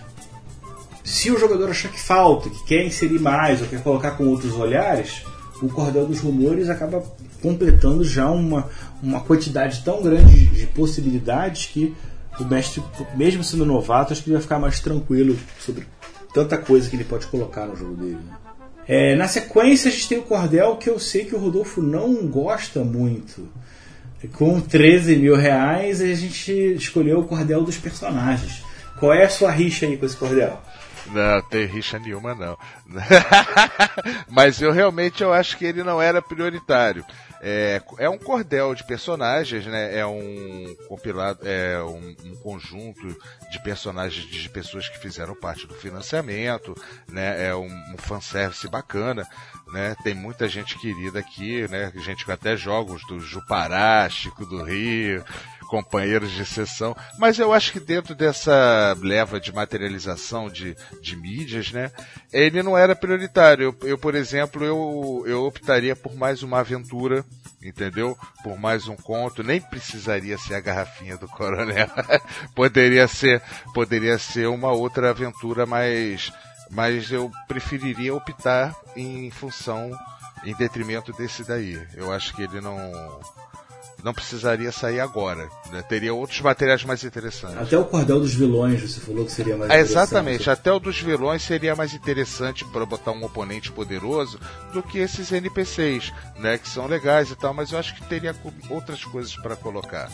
se 1.03 1.31
o 1.31 1.39
jogador 1.39 1.71
achar 1.71 1.91
que 1.91 2.01
falta, 2.01 2.51
que 2.51 2.65
quer 2.65 2.85
inserir 2.85 3.19
mais 3.19 3.61
ou 3.61 3.69
quer 3.69 3.83
colocar 3.83 4.13
com 4.13 4.29
outros 4.29 4.55
olhares, 4.57 5.23
o 5.63 5.69
cordel 5.69 6.07
dos 6.07 6.21
rumores 6.21 6.69
acaba 6.69 7.03
completando 7.43 8.05
já 8.05 8.31
uma, 8.31 8.69
uma 9.03 9.21
quantidade 9.21 9.83
tão 9.83 10.03
grande 10.03 10.47
de 10.47 10.67
possibilidades 10.67 11.67
que 11.67 11.95
o 12.43 12.49
mestre, 12.49 12.83
mesmo 13.17 13.45
sendo 13.45 13.65
novato, 13.65 14.13
acho 14.13 14.23
que 14.23 14.29
ele 14.29 14.37
vai 14.37 14.43
ficar 14.43 14.59
mais 14.59 14.81
tranquilo 14.81 15.39
sobre 15.59 15.87
tanta 16.33 16.57
coisa 16.59 16.89
que 16.89 16.97
ele 16.97 17.05
pode 17.05 17.27
colocar 17.27 17.67
no 17.67 17.77
jogo 17.77 17.95
dele. 17.95 18.19
Né? 18.27 18.37
É, 18.87 19.15
na 19.15 19.29
sequência, 19.29 19.89
a 19.89 19.93
gente 19.93 20.09
tem 20.09 20.19
o 20.19 20.23
Cordel, 20.23 20.77
que 20.77 20.91
eu 20.91 20.99
sei 20.99 21.25
que 21.25 21.35
o 21.35 21.39
Rodolfo 21.39 21.81
não 21.81 22.27
gosta 22.27 22.83
muito. 22.83 23.49
Com 24.35 24.61
13 24.61 25.17
mil 25.17 25.37
reais, 25.37 26.01
a 26.01 26.15
gente 26.15 26.53
escolheu 26.75 27.21
o 27.21 27.25
Cordel 27.27 27.63
dos 27.63 27.77
personagens. 27.77 28.63
Qual 28.99 29.15
é 29.15 29.25
a 29.25 29.31
sua 29.31 29.51
rixa 29.51 29.87
aí 29.87 29.97
com 29.97 30.05
esse 30.05 30.17
Cordel? 30.17 30.61
Não, 31.13 31.43
tem 31.43 31.67
rixa 31.67 31.99
nenhuma 31.99 32.35
não. 32.35 32.59
Mas 34.29 34.61
eu 34.61 34.73
realmente 34.73 35.23
eu 35.23 35.33
acho 35.33 35.57
que 35.57 35.65
ele 35.65 35.83
não 35.83 36.01
era 36.01 36.21
prioritário. 36.21 37.05
É, 37.43 37.81
é 37.99 38.09
um 38.09 38.19
cordel 38.19 38.75
de 38.75 38.85
personagens, 38.85 39.65
né? 39.67 39.97
É 39.97 40.05
um 40.05 40.77
compilado, 40.89 41.41
é 41.43 41.83
um, 41.83 42.15
um, 42.25 42.37
conjunto 42.37 43.17
de 43.51 43.63
personagens 43.63 44.27
de 44.27 44.49
pessoas 44.51 44.89
que 44.89 44.99
fizeram 44.99 45.35
parte 45.35 45.67
do 45.67 45.75
financiamento, 45.75 46.75
né? 47.09 47.49
É 47.49 47.55
um, 47.55 47.67
um 47.67 47.97
fanservice 47.97 48.69
bacana, 48.69 49.27
né? 49.69 49.97
Tem 50.03 50.15
muita 50.15 50.49
gente 50.49 50.79
querida 50.79 51.19
aqui, 51.19 51.67
né? 51.69 51.91
Gente 51.97 52.27
com 52.27 52.33
até 52.33 52.57
jogos 52.57 53.03
do 53.07 53.19
Jupará, 53.19 54.07
Chico 54.11 54.45
do 54.45 54.63
Rio, 54.63 55.25
companheiros 55.71 56.33
de 56.33 56.45
sessão, 56.45 56.97
mas 57.17 57.39
eu 57.39 57.53
acho 57.53 57.71
que 57.71 57.79
dentro 57.79 58.13
dessa 58.13 58.97
leva 59.01 59.39
de 59.39 59.55
materialização 59.55 60.51
de, 60.51 60.77
de 61.01 61.17
mídias, 61.17 61.71
né, 61.71 61.93
ele 62.33 62.61
não 62.61 62.77
era 62.77 62.97
prioritário. 62.97 63.67
Eu, 63.81 63.89
eu, 63.91 63.97
por 63.97 64.17
exemplo, 64.17 64.65
eu, 64.65 65.23
eu 65.27 65.45
optaria 65.45 65.95
por 65.95 66.17
mais 66.17 66.43
uma 66.43 66.59
aventura, 66.59 67.25
entendeu? 67.63 68.19
Por 68.43 68.59
mais 68.59 68.89
um 68.89 68.97
conto, 68.97 69.45
nem 69.45 69.61
precisaria 69.61 70.37
ser 70.37 70.57
a 70.57 70.61
garrafinha 70.61 71.17
do 71.17 71.29
coronel. 71.29 71.89
poderia 72.53 73.07
ser, 73.07 73.41
poderia 73.73 74.19
ser 74.19 74.49
uma 74.49 74.73
outra 74.73 75.11
aventura 75.11 75.65
mais 75.67 76.33
mas 76.73 77.11
eu 77.11 77.33
preferiria 77.49 78.15
optar 78.15 78.73
em 78.95 79.29
função 79.29 79.91
em 80.45 80.55
detrimento 80.55 81.13
desse 81.13 81.43
daí. 81.43 81.85
Eu 81.95 82.13
acho 82.13 82.33
que 82.33 82.43
ele 82.43 82.61
não 82.61 82.79
não 84.05 84.13
precisaria 84.13 84.73
sair 84.73 85.01
agora. 85.01 85.49
Né? 85.71 85.83
Teria 85.83 86.15
outros 86.15 86.41
materiais 86.41 86.85
mais 86.85 87.05
interessantes. 87.05 87.57
Até 87.57 87.79
o 87.79 87.85
cordel 87.85 88.21
dos 88.21 88.35
vilões, 88.35 88.81
você 88.81 89.01
falou 89.01 89.25
que 89.25 89.33
seria 89.33 89.57
mais 89.57 89.71
é, 89.71 89.75
interessante. 89.75 89.93
Exatamente, 89.93 90.51
até 90.51 90.73
o 90.73 90.79
dos 90.79 91.01
vilões 91.01 91.43
seria 91.43 91.77
mais 91.77 91.95
interessante 91.95 92.65
para 92.65 92.85
botar 92.87 93.13
um 93.13 93.25
oponente 93.25 93.71
poderoso 93.73 94.39
do 94.73 94.83
que 94.83 94.99
esses 94.99 95.31
NPCs, 95.33 96.13
né? 96.39 96.59
Que 96.59 96.69
são 96.69 96.87
legais 96.87 97.31
e 97.31 97.37
tal, 97.37 97.55
mas 97.55 97.73
eu 97.73 97.79
acho 97.79 97.95
que 97.95 98.05
teria 98.07 98.35
outras 98.69 99.05
coisas 99.05 99.35
para 99.37 99.57
colocar, 99.57 100.11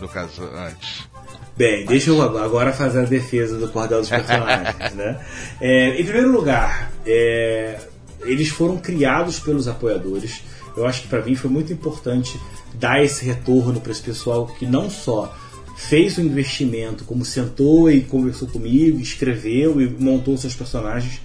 no 0.00 0.08
caso, 0.08 0.42
antes. 0.54 1.08
Bem, 1.56 1.80
mas... 1.80 1.88
deixa 1.88 2.10
eu 2.10 2.22
agora 2.38 2.72
fazer 2.72 3.00
a 3.00 3.04
defesa 3.04 3.58
do 3.58 3.68
cordel 3.68 4.00
dos 4.00 4.08
personagens, 4.08 4.94
né? 4.94 5.20
É, 5.60 6.00
em 6.00 6.04
primeiro 6.04 6.30
lugar, 6.30 6.92
é, 7.04 7.80
eles 8.20 8.48
foram 8.48 8.76
criados 8.76 9.40
pelos 9.40 9.66
apoiadores. 9.66 10.42
Eu 10.76 10.86
acho 10.86 11.02
que 11.02 11.08
para 11.08 11.22
mim 11.22 11.34
foi 11.34 11.50
muito 11.50 11.72
importante 11.72 12.40
dar 12.74 13.02
esse 13.02 13.24
retorno 13.24 13.80
para 13.80 13.92
esse 13.92 14.02
pessoal 14.02 14.46
que 14.46 14.66
não 14.66 14.88
só 14.88 15.34
fez 15.76 16.18
o 16.18 16.20
investimento, 16.20 17.04
como 17.04 17.24
sentou 17.24 17.90
e 17.90 18.00
conversou 18.02 18.48
comigo, 18.48 18.98
escreveu 19.00 19.80
e 19.80 19.88
montou 19.88 20.36
seus 20.36 20.54
personagens. 20.54 21.20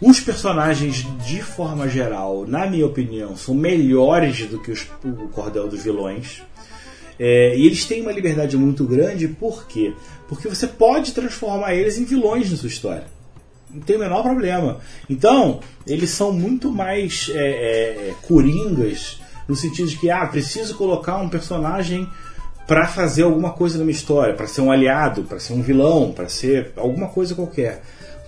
Os 0.00 0.20
personagens, 0.20 1.06
de 1.26 1.42
forma 1.42 1.88
geral, 1.88 2.46
na 2.46 2.66
minha 2.66 2.86
opinião, 2.86 3.36
são 3.36 3.54
melhores 3.54 4.46
do 4.46 4.60
que 4.60 4.70
os, 4.70 4.86
o 5.02 5.28
cordel 5.28 5.66
dos 5.68 5.82
vilões. 5.82 6.42
É, 7.18 7.56
e 7.56 7.66
eles 7.66 7.84
têm 7.86 8.02
uma 8.02 8.12
liberdade 8.12 8.56
muito 8.56 8.84
grande, 8.84 9.26
por 9.26 9.66
quê? 9.66 9.94
Porque 10.28 10.48
você 10.48 10.66
pode 10.66 11.12
transformar 11.12 11.74
eles 11.74 11.98
em 11.98 12.04
vilões 12.04 12.50
na 12.50 12.56
sua 12.56 12.68
história. 12.68 13.06
Não 13.72 13.80
tem 13.80 13.96
o 13.96 13.98
menor 14.00 14.22
problema. 14.22 14.80
Então, 15.08 15.60
eles 15.86 16.10
são 16.10 16.30
muito 16.30 16.70
mais 16.70 17.30
é, 17.34 18.10
é, 18.10 18.14
coringas 18.22 19.18
no 19.48 19.54
sentido 19.54 19.88
de 19.88 19.96
que, 19.96 20.10
ah, 20.10 20.26
preciso 20.26 20.76
colocar 20.76 21.18
um 21.18 21.28
personagem 21.28 22.08
para 22.66 22.86
fazer 22.86 23.22
alguma 23.22 23.52
coisa 23.52 23.78
na 23.78 23.84
minha 23.84 23.94
história, 23.94 24.34
para 24.34 24.46
ser 24.46 24.60
um 24.60 24.72
aliado, 24.72 25.22
para 25.22 25.38
ser 25.38 25.52
um 25.52 25.62
vilão, 25.62 26.12
para 26.12 26.28
ser 26.28 26.72
alguma 26.76 27.08
coisa 27.08 27.34
qualquer. 27.34 27.82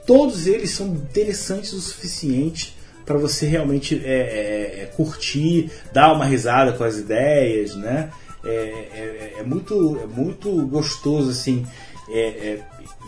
Todos 0.06 0.46
eles 0.46 0.70
são 0.70 0.86
interessantes 0.86 1.72
o 1.72 1.80
suficiente 1.80 2.76
para 3.04 3.18
você 3.18 3.46
realmente 3.46 4.00
é, 4.04 4.10
é, 4.10 4.82
é, 4.82 4.92
curtir, 4.94 5.70
dar 5.92 6.12
uma 6.12 6.24
risada 6.24 6.72
com 6.72 6.84
as 6.84 6.98
ideias, 6.98 7.74
né? 7.74 8.10
É, 8.44 8.50
é, 8.50 9.34
é 9.40 9.42
muito, 9.42 9.98
é 10.02 10.06
muito 10.06 10.50
gostoso 10.66 11.30
assim 11.30 11.66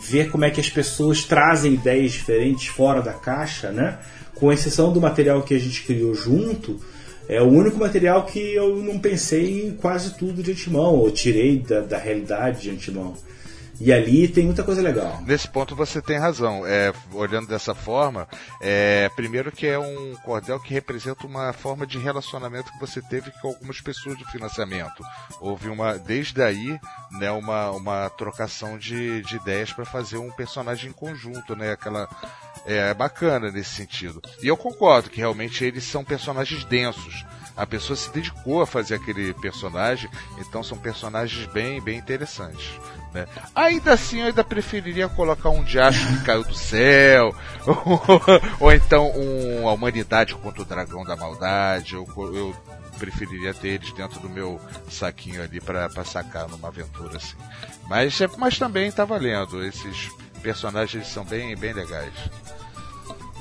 ver 0.01 0.29
como 0.29 0.43
é 0.45 0.49
que 0.49 0.59
as 0.59 0.69
pessoas 0.69 1.23
trazem 1.23 1.73
ideias 1.73 2.11
diferentes 2.11 2.67
fora 2.67 3.01
da 3.01 3.13
caixa, 3.13 3.71
né? 3.71 3.99
Com 4.35 4.51
exceção 4.51 4.91
do 4.91 4.99
material 4.99 5.43
que 5.43 5.53
a 5.53 5.59
gente 5.59 5.83
criou 5.83 6.15
junto, 6.15 6.79
é 7.27 7.41
o 7.41 7.47
único 7.47 7.77
material 7.77 8.25
que 8.25 8.39
eu 8.53 8.77
não 8.77 8.99
pensei 8.99 9.67
em 9.67 9.71
quase 9.71 10.17
tudo 10.17 10.43
de 10.43 10.51
antemão, 10.51 10.95
ou 10.95 11.11
tirei 11.11 11.59
da, 11.59 11.81
da 11.81 11.97
realidade 11.97 12.61
de 12.61 12.69
antemão. 12.71 13.15
E 13.83 13.91
ali 13.91 14.27
tem 14.27 14.45
muita 14.45 14.63
coisa 14.63 14.79
legal. 14.79 15.19
Nesse 15.25 15.47
ponto 15.47 15.75
você 15.75 15.99
tem 15.99 16.19
razão. 16.19 16.67
É, 16.67 16.93
olhando 17.11 17.47
dessa 17.47 17.73
forma, 17.73 18.27
é, 18.61 19.09
primeiro 19.15 19.51
que 19.51 19.65
é 19.65 19.79
um 19.79 20.15
cordel 20.23 20.59
que 20.59 20.71
representa 20.71 21.25
uma 21.25 21.51
forma 21.51 21.87
de 21.87 21.97
relacionamento 21.97 22.71
que 22.71 22.79
você 22.79 23.01
teve 23.01 23.31
com 23.41 23.47
algumas 23.47 23.81
pessoas 23.81 24.19
do 24.19 24.25
financiamento. 24.25 25.03
Houve 25.39 25.67
uma, 25.67 25.97
desde 25.97 26.43
aí, 26.43 26.79
né, 27.19 27.31
uma, 27.31 27.71
uma 27.71 28.09
trocação 28.11 28.77
de, 28.77 29.23
de 29.23 29.37
ideias 29.37 29.73
para 29.73 29.83
fazer 29.83 30.17
um 30.17 30.29
personagem 30.29 30.91
em 30.91 30.93
conjunto, 30.93 31.55
né? 31.55 31.71
Aquela 31.71 32.07
é 32.65 32.93
bacana 32.93 33.51
nesse 33.51 33.71
sentido. 33.71 34.21
E 34.41 34.47
eu 34.47 34.57
concordo 34.57 35.09
que 35.09 35.17
realmente 35.17 35.63
eles 35.63 35.83
são 35.83 36.03
personagens 36.03 36.63
densos. 36.65 37.25
A 37.55 37.65
pessoa 37.65 37.97
se 37.97 38.09
dedicou 38.11 38.61
a 38.61 38.67
fazer 38.67 38.95
aquele 38.95 39.33
personagem, 39.33 40.09
então 40.39 40.63
são 40.63 40.77
personagens 40.77 41.45
bem, 41.47 41.81
bem 41.81 41.97
interessantes. 41.97 42.79
Né? 43.13 43.27
Ainda 43.53 43.93
assim, 43.93 44.21
eu 44.21 44.27
ainda 44.27 44.43
preferiria 44.43 45.09
colocar 45.09 45.49
um 45.49 45.63
diacho 45.63 46.07
que 46.07 46.23
caiu 46.23 46.43
do 46.43 46.55
céu, 46.55 47.35
ou, 47.67 48.01
ou 48.67 48.73
então 48.73 49.11
um, 49.11 49.67
a 49.67 49.73
humanidade 49.73 50.33
contra 50.35 50.61
o 50.61 50.65
dragão 50.65 51.03
da 51.03 51.15
maldade. 51.15 51.93
Eu, 51.93 52.07
eu 52.33 52.55
preferiria 52.97 53.53
ter 53.53 53.69
eles 53.69 53.91
dentro 53.93 54.19
do 54.19 54.29
meu 54.29 54.59
saquinho 54.89 55.43
ali 55.43 55.59
para 55.59 55.89
sacar 56.05 56.47
numa 56.47 56.69
aventura 56.69 57.17
assim. 57.17 57.35
Mas, 57.87 58.17
mas 58.37 58.57
também 58.57 58.91
tá 58.91 59.03
valendo. 59.03 59.63
Esses 59.65 60.09
personagens 60.41 61.07
são 61.07 61.23
bem, 61.23 61.55
bem 61.55 61.73
legais. 61.73 62.13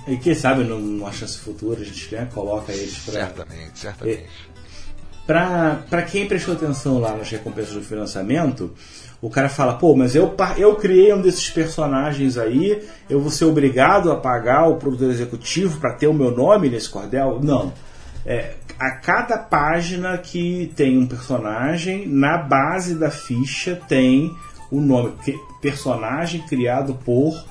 E 0.07 0.17
quem 0.17 0.35
sabe 0.35 0.65
numa 0.65 1.13
chance 1.13 1.39
futura 1.39 1.81
a 1.81 1.85
gente 1.85 2.15
né, 2.15 2.29
coloca 2.33 2.73
eles 2.73 2.99
para. 2.99 3.15
Certamente, 3.15 3.79
certamente. 3.79 4.51
Para 5.27 6.03
quem 6.03 6.27
prestou 6.27 6.55
atenção 6.55 6.99
lá 6.99 7.17
nas 7.17 7.31
recompensas 7.31 7.75
do 7.75 7.83
financiamento, 7.83 8.75
o 9.23 9.31
cara 9.31 9.49
fala, 9.49 9.75
pô, 9.75 9.95
mas 9.95 10.17
eu, 10.17 10.35
eu 10.57 10.75
criei 10.75 11.13
um 11.13 11.21
desses 11.21 11.49
personagens 11.51 12.37
aí, 12.37 12.83
eu 13.09 13.21
vou 13.21 13.31
ser 13.31 13.45
obrigado 13.45 14.11
a 14.11 14.17
pagar 14.17 14.67
o 14.67 14.77
produtor 14.77 15.11
executivo 15.11 15.79
para 15.79 15.93
ter 15.93 16.09
o 16.09 16.15
meu 16.15 16.31
nome 16.31 16.69
nesse 16.69 16.89
cordel? 16.89 17.39
Não. 17.41 17.73
É, 18.27 18.55
a 18.79 18.91
cada 18.93 19.39
página 19.39 20.19
que 20.19 20.73
tem 20.75 20.99
um 20.99 21.07
personagem, 21.07 22.09
na 22.09 22.39
base 22.39 22.95
da 22.95 23.11
ficha 23.11 23.81
tem 23.89 24.35
o 24.71 24.81
nome, 24.81 25.13
personagem 25.61 26.43
criado 26.43 26.95
por. 27.05 27.45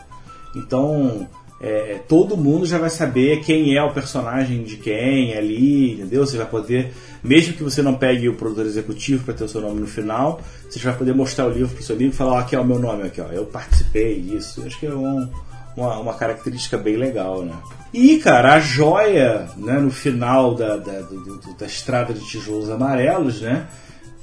Então, 0.55 1.27
é, 1.61 1.99
todo 2.07 2.37
mundo 2.37 2.65
já 2.65 2.77
vai 2.77 2.89
saber 2.89 3.41
quem 3.41 3.75
é 3.75 3.83
o 3.83 3.91
personagem 3.91 4.63
de 4.63 4.77
quem 4.77 5.33
ali, 5.33 5.93
entendeu? 5.93 6.25
Você 6.25 6.37
vai 6.37 6.45
poder, 6.45 6.93
mesmo 7.21 7.53
que 7.53 7.63
você 7.63 7.81
não 7.81 7.95
pegue 7.95 8.29
o 8.29 8.35
produtor 8.35 8.65
executivo 8.65 9.25
para 9.25 9.33
ter 9.33 9.43
o 9.43 9.49
seu 9.49 9.59
nome 9.59 9.81
no 9.81 9.87
final, 9.87 10.39
você 10.69 10.79
vai 10.79 10.95
poder 10.95 11.13
mostrar 11.13 11.47
o 11.47 11.49
livro 11.49 11.73
para 11.73 11.81
o 11.81 11.83
seu 11.83 11.95
amigo 11.97 12.13
e 12.13 12.15
falar: 12.15 12.33
ó, 12.33 12.37
aqui 12.39 12.55
é 12.55 12.59
o 12.59 12.65
meu 12.65 12.79
nome, 12.79 13.03
aqui 13.03 13.19
ó, 13.19 13.27
eu 13.27 13.45
participei 13.45 14.21
disso. 14.21 14.63
Acho 14.65 14.79
que 14.79 14.85
é 14.85 14.93
um, 14.93 15.29
uma, 15.75 15.99
uma, 15.99 16.13
característica 16.13 16.77
bem 16.77 16.95
legal, 16.95 17.43
né? 17.43 17.55
E, 17.93 18.19
cara, 18.19 18.53
a 18.53 18.59
joia, 18.59 19.49
né, 19.57 19.73
no 19.73 19.91
final 19.91 20.55
da, 20.55 20.77
da, 20.77 21.01
do, 21.01 21.57
da 21.57 21.65
estrada 21.65 22.13
de 22.13 22.25
tijolos 22.25 22.69
amarelos, 22.69 23.41
né? 23.41 23.67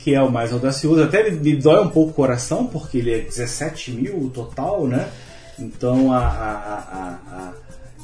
Que 0.06 0.14
é 0.14 0.22
o 0.22 0.30
mais 0.30 0.52
audacioso. 0.52 1.02
Até 1.02 1.28
me, 1.28 1.36
me 1.36 1.56
dói 1.56 1.82
um 1.82 1.88
pouco 1.88 2.12
o 2.12 2.14
coração, 2.14 2.64
porque 2.64 2.98
ele 2.98 3.12
é 3.12 3.18
17 3.22 3.90
mil 3.90 4.16
o 4.16 4.30
total, 4.30 4.86
né? 4.86 5.08
Então 5.58 6.12
a, 6.12 6.18
a, 6.20 7.18
a, 7.28 7.52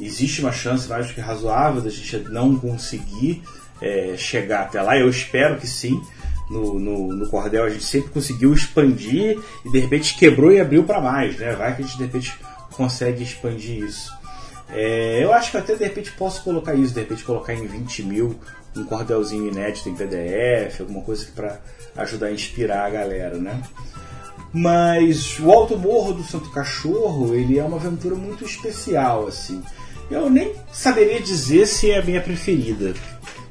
existe 0.01 0.41
uma 0.41 0.51
chance 0.51 0.89
do 0.89 1.15
que 1.15 1.21
razoável 1.21 1.81
da 1.81 1.91
gente 1.91 2.19
não 2.29 2.57
conseguir 2.57 3.45
é, 3.81 4.17
chegar 4.17 4.63
até 4.63 4.83
lá. 4.83 4.99
Eu 4.99 5.09
espero 5.09 5.59
que 5.59 5.67
sim. 5.69 6.03
No, 6.51 6.77
no, 6.77 7.15
no, 7.15 7.29
cordel 7.29 7.63
a 7.63 7.71
gente 7.71 7.85
sempre 7.85 8.11
conseguiu 8.11 8.53
expandir 8.53 9.39
e 9.65 9.71
de 9.71 9.79
repente 9.79 10.19
quebrou 10.19 10.51
e 10.51 10.61
abriu 10.61 10.83
para 10.83 11.01
mais, 11.01 11.39
né? 11.39 11.55
Vai 11.55 11.77
que 11.77 11.83
a 11.83 11.87
gente 11.87 11.99
de 11.99 12.03
repente 12.03 12.35
consegue 12.73 13.23
expandir 13.23 13.85
isso. 13.85 14.13
É, 14.73 15.23
eu 15.23 15.33
acho 15.33 15.51
que 15.51 15.57
até 15.59 15.75
de 15.75 15.85
repente 15.85 16.11
posso 16.13 16.43
colocar 16.43 16.75
isso, 16.75 16.95
de 16.95 17.01
repente 17.01 17.25
colocar 17.25 17.55
em 17.55 17.67
20 17.67 18.03
mil 18.05 18.41
um 18.75 18.85
cordelzinho 18.85 19.49
inédito 19.49 19.89
em 19.89 19.95
PDF, 19.95 20.81
alguma 20.81 21.03
coisa 21.03 21.27
para 21.35 21.61
ajudar 21.97 22.29
a 22.29 22.33
inspirar 22.33 22.87
a 22.87 22.91
galera, 22.91 23.37
né? 23.37 23.61
Mas 24.53 25.39
o 25.39 25.51
Alto 25.51 25.79
Morro 25.79 26.15
do 26.15 26.23
Santo 26.23 26.51
Cachorro, 26.51 27.35
ele 27.35 27.59
é 27.59 27.65
uma 27.65 27.77
aventura 27.77 28.15
muito 28.15 28.45
especial, 28.45 29.27
assim. 29.27 29.63
Eu 30.11 30.29
nem 30.29 30.55
saberia 30.73 31.21
dizer 31.21 31.67
se 31.67 31.91
é 31.91 31.99
a 31.99 32.05
minha 32.05 32.21
preferida. 32.21 32.95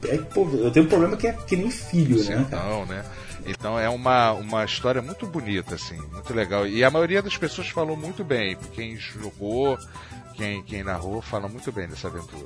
É, 0.07 0.15
eu 0.15 0.71
tenho 0.71 0.85
um 0.85 0.89
problema 0.89 1.17
que 1.17 1.27
é 1.27 1.33
que 1.33 1.55
nem 1.55 1.69
filho, 1.69 2.23
né? 2.23 2.45
Não, 2.51 2.85
né? 2.85 3.03
Então 3.45 3.79
é 3.79 3.89
uma, 3.89 4.31
uma 4.33 4.65
história 4.65 5.01
muito 5.01 5.25
bonita, 5.25 5.75
assim, 5.75 5.97
muito 6.11 6.33
legal. 6.33 6.67
E 6.67 6.83
a 6.83 6.91
maioria 6.91 7.21
das 7.21 7.37
pessoas 7.37 7.69
falou 7.69 7.97
muito 7.97 8.23
bem. 8.23 8.57
Quem 8.73 8.97
jogou, 8.97 9.77
quem, 10.35 10.63
quem 10.63 10.83
narrou, 10.83 11.21
fala 11.21 11.47
muito 11.47 11.71
bem 11.71 11.87
dessa 11.87 12.07
aventura. 12.07 12.45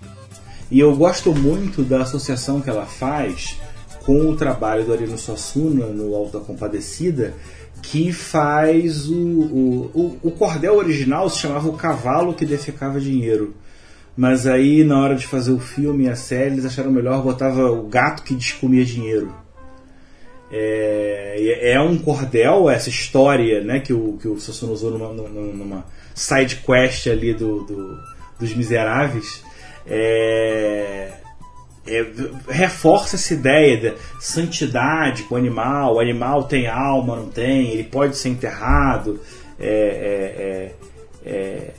E 0.72 0.80
eu 0.80 0.96
gosto 0.96 1.34
muito 1.34 1.84
da 1.84 2.02
associação 2.02 2.62
que 2.62 2.70
ela 2.70 2.86
faz 2.86 3.60
com 4.06 4.30
o 4.30 4.36
trabalho 4.36 4.86
do 4.86 4.93
Arino 4.93 5.18
Suassuna 5.18 5.88
no 5.88 6.16
Alto 6.16 6.39
da 6.39 6.46
Compadecida, 6.46 7.34
que 7.82 8.12
faz 8.12 9.08
o, 9.08 9.16
o, 9.16 9.91
o, 9.93 10.20
o, 10.24 10.32
cordel 10.32 10.76
original 10.76 11.30
se 11.30 11.39
chamava 11.39 11.68
o 11.68 11.74
cavalo 11.74 12.34
que 12.34 12.46
defecava 12.46 13.00
dinheiro. 13.00 13.54
Mas 14.16 14.48
aí 14.48 14.84
na 14.84 15.00
hora 15.00 15.16
de 15.16 15.28
fazer 15.28 15.52
o 15.52 15.60
filme 15.60 16.06
e 16.06 16.10
a 16.10 16.16
série 16.16 16.54
eles 16.54 16.66
acharam 16.66 16.91
melhor 16.91 17.22
botava 17.22 17.70
o 17.70 17.88
gato 17.88 18.24
que 18.24 18.34
descomia 18.34 18.86
dinheiro. 18.86 19.45
É, 20.52 21.72
é 21.74 21.82
um 21.82 21.98
cordel 21.98 22.70
essa 22.70 22.89
história, 22.89 23.62
né, 23.62 23.80
que 23.80 23.91
o 23.91 24.18
que 24.22 24.28
o 24.28 24.39
Sassoon 24.39 24.72
usou 24.72 24.91
numa, 24.91 25.12
numa 25.12 25.86
side 26.14 26.58
quest 26.58 27.08
ali 27.08 27.34
do, 27.34 27.64
do 27.64 28.16
dos 28.39 28.54
miseráveis. 28.54 29.43
É, 29.88 31.12
é, 31.88 32.06
reforça 32.50 33.16
essa 33.16 33.34
ideia 33.34 33.91
da 33.91 33.98
santidade 34.20 35.24
com 35.24 35.36
o 35.36 35.38
animal. 35.38 35.96
O 35.96 36.00
animal 36.00 36.43
tem 36.43 36.68
alma, 36.68 37.16
não 37.16 37.30
tem, 37.30 37.72
ele 37.72 37.84
pode 37.84 38.18
ser 38.18 38.30
enterrado. 38.30 39.20
É, 39.60 40.72
é, 41.26 41.74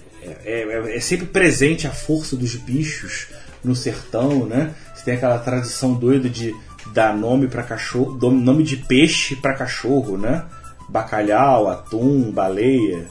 é, 0.45 1.01
sempre 1.01 1.27
presente 1.27 1.87
a 1.87 1.91
força 1.91 2.37
dos 2.37 2.55
bichos 2.57 3.29
no 3.63 3.75
sertão, 3.75 4.47
né? 4.47 4.75
Você 4.95 5.05
tem 5.05 5.15
aquela 5.15 5.39
tradição 5.39 5.95
doida 5.95 6.29
de 6.29 6.55
dar 6.93 7.17
nome 7.17 7.49
para 7.49 7.63
cachorro, 7.63 8.13
nome 8.31 8.63
de 8.63 8.77
peixe 8.77 9.37
para 9.37 9.55
cachorro, 9.55 10.17
né? 10.17 10.45
Bacalhau, 10.89 11.69
atum, 11.69 12.31
baleia. 12.31 13.07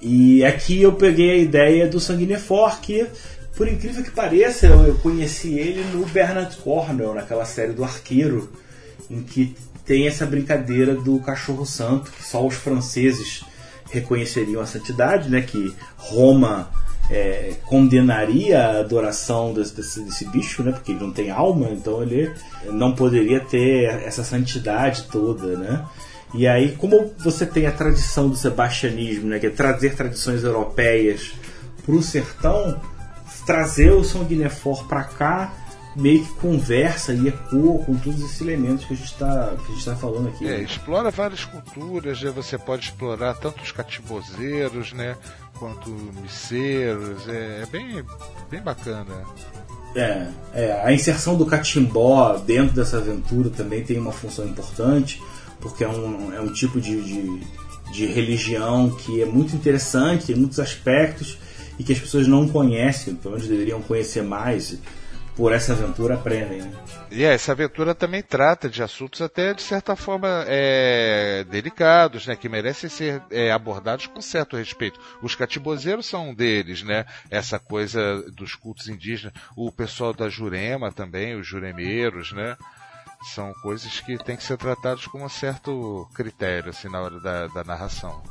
E 0.00 0.44
aqui 0.44 0.82
eu 0.82 0.92
peguei 0.92 1.30
a 1.30 1.36
ideia 1.36 1.88
do 1.88 1.98
Sanguinefor, 1.98 2.80
que 2.80 3.06
por 3.56 3.66
incrível 3.66 4.04
que 4.04 4.10
pareça, 4.10 4.66
eu 4.66 4.96
conheci 4.98 5.58
ele 5.58 5.82
no 5.84 6.04
Bernard 6.06 6.54
Cornwell, 6.58 7.14
naquela 7.14 7.46
série 7.46 7.72
do 7.72 7.82
Arqueiro, 7.82 8.52
em 9.10 9.22
que 9.22 9.56
tem 9.84 10.06
essa 10.06 10.26
brincadeira 10.26 10.94
do 10.94 11.18
cachorro 11.20 11.64
santo, 11.64 12.10
que 12.10 12.22
só 12.22 12.46
os 12.46 12.54
franceses 12.54 13.42
reconheceriam 13.90 14.60
a 14.60 14.66
santidade, 14.66 15.30
né? 15.30 15.40
Que 15.40 15.74
Roma 15.96 16.70
é, 17.10 17.54
condenaria 17.64 18.60
a 18.60 18.80
adoração 18.80 19.52
desse, 19.52 19.74
desse, 19.74 20.00
desse, 20.04 20.28
bicho, 20.28 20.62
né? 20.62 20.72
Porque 20.72 20.92
ele 20.92 21.00
não 21.00 21.12
tem 21.12 21.30
alma, 21.30 21.68
então 21.70 22.02
ele 22.02 22.32
não 22.70 22.92
poderia 22.92 23.40
ter 23.40 23.84
essa 24.04 24.24
santidade 24.24 25.04
toda, 25.04 25.56
né? 25.56 25.84
E 26.34 26.46
aí, 26.46 26.72
como 26.72 27.12
você 27.18 27.46
tem 27.46 27.66
a 27.66 27.72
tradição 27.72 28.28
do 28.28 28.36
sebastianismo, 28.36 29.28
né? 29.28 29.38
Que 29.38 29.46
é 29.46 29.50
trazer 29.50 29.94
tradições 29.94 30.42
europeias 30.42 31.32
para 31.84 31.94
o 31.94 32.02
sertão, 32.02 32.80
trazer 33.46 33.92
o 33.92 34.02
Sanguinefor 34.02 34.86
para 34.88 35.04
cá 35.04 35.52
meio 35.96 36.22
que 36.22 36.32
conversa 36.34 37.14
e 37.14 37.28
ecoa 37.28 37.82
com 37.84 37.96
todos 37.96 38.20
esses 38.22 38.40
elementos 38.42 38.84
que 38.84 38.92
a 38.92 38.96
gente 38.96 39.06
está 39.06 39.54
tá 39.84 39.96
falando 39.96 40.28
aqui. 40.28 40.46
É, 40.46 40.58
né? 40.58 40.62
explora 40.62 41.10
várias 41.10 41.44
culturas, 41.44 42.20
né? 42.22 42.30
você 42.30 42.58
pode 42.58 42.84
explorar 42.84 43.34
tanto 43.34 43.62
os 43.62 43.72
catimbozeiros, 43.72 44.92
né, 44.92 45.16
quanto 45.58 45.90
miceiros, 46.22 47.28
é, 47.28 47.62
é, 47.62 47.66
bem, 47.70 48.04
bem 48.50 48.60
bacana. 48.60 49.24
É, 49.94 50.28
é, 50.52 50.82
a 50.84 50.92
inserção 50.92 51.36
do 51.36 51.46
catimbó 51.46 52.36
dentro 52.36 52.74
dessa 52.74 52.98
aventura 52.98 53.48
também 53.50 53.82
tem 53.82 53.98
uma 53.98 54.12
função 54.12 54.46
importante, 54.46 55.22
porque 55.60 55.84
é 55.84 55.88
um, 55.88 56.34
é 56.34 56.40
um 56.40 56.52
tipo 56.52 56.80
de, 56.80 57.02
de, 57.02 57.40
de 57.92 58.06
religião 58.06 58.90
que 58.90 59.22
é 59.22 59.26
muito 59.26 59.56
interessante, 59.56 60.26
tem 60.26 60.36
muitos 60.36 60.60
aspectos, 60.60 61.38
e 61.78 61.84
que 61.84 61.92
as 61.92 61.98
pessoas 61.98 62.26
não 62.26 62.48
conhecem, 62.48 63.14
pelo 63.14 63.34
menos 63.34 63.48
deveriam 63.48 63.80
conhecer 63.82 64.22
mais, 64.22 64.78
por 65.36 65.52
essa 65.52 65.74
aventura 65.74 66.14
aprendem. 66.14 66.62
Né? 66.62 66.72
E 67.10 67.24
é, 67.24 67.34
essa 67.34 67.52
aventura 67.52 67.94
também 67.94 68.22
trata 68.22 68.68
de 68.68 68.82
assuntos 68.82 69.20
até 69.20 69.52
de 69.52 69.62
certa 69.62 69.94
forma 69.94 70.44
é, 70.48 71.44
delicados, 71.44 72.26
né, 72.26 72.34
que 72.34 72.48
merecem 72.48 72.88
ser 72.88 73.22
é, 73.30 73.52
abordados 73.52 74.06
com 74.06 74.20
certo 74.20 74.56
respeito. 74.56 74.98
Os 75.22 75.34
catibozeiros 75.34 76.06
são 76.06 76.30
um 76.30 76.34
deles, 76.34 76.82
né? 76.82 77.04
Essa 77.30 77.58
coisa 77.58 78.22
dos 78.32 78.54
cultos 78.54 78.88
indígenas, 78.88 79.34
o 79.54 79.70
pessoal 79.70 80.14
da 80.14 80.28
Jurema 80.28 80.90
também, 80.90 81.36
os 81.36 81.46
juremeiros, 81.46 82.32
né? 82.32 82.56
São 83.34 83.52
coisas 83.62 84.00
que 84.00 84.16
têm 84.24 84.36
que 84.36 84.42
ser 84.42 84.56
tratadas 84.56 85.06
com 85.06 85.22
um 85.22 85.28
certo 85.28 86.08
critério, 86.14 86.70
assim, 86.70 86.88
na 86.88 87.00
hora 87.00 87.20
da, 87.20 87.46
da 87.48 87.64
narração. 87.64 88.22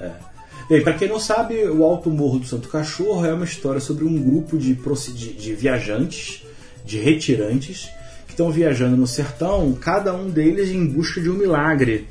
É. 0.00 0.31
Bem, 0.68 0.82
para 0.82 0.94
quem 0.94 1.08
não 1.08 1.18
sabe, 1.18 1.64
o 1.66 1.84
Alto 1.84 2.08
Morro 2.10 2.38
do 2.38 2.46
Santo 2.46 2.68
Cachorro 2.68 3.26
é 3.26 3.34
uma 3.34 3.44
história 3.44 3.80
sobre 3.80 4.04
um 4.04 4.22
grupo 4.22 4.56
de, 4.56 4.74
de, 4.74 5.32
de 5.34 5.54
viajantes, 5.54 6.44
de 6.84 6.98
retirantes, 6.98 7.88
que 8.26 8.32
estão 8.32 8.50
viajando 8.50 8.96
no 8.96 9.06
sertão, 9.06 9.72
cada 9.74 10.14
um 10.14 10.30
deles 10.30 10.70
em 10.70 10.86
busca 10.86 11.20
de 11.20 11.28
um 11.28 11.34
milagre, 11.34 12.08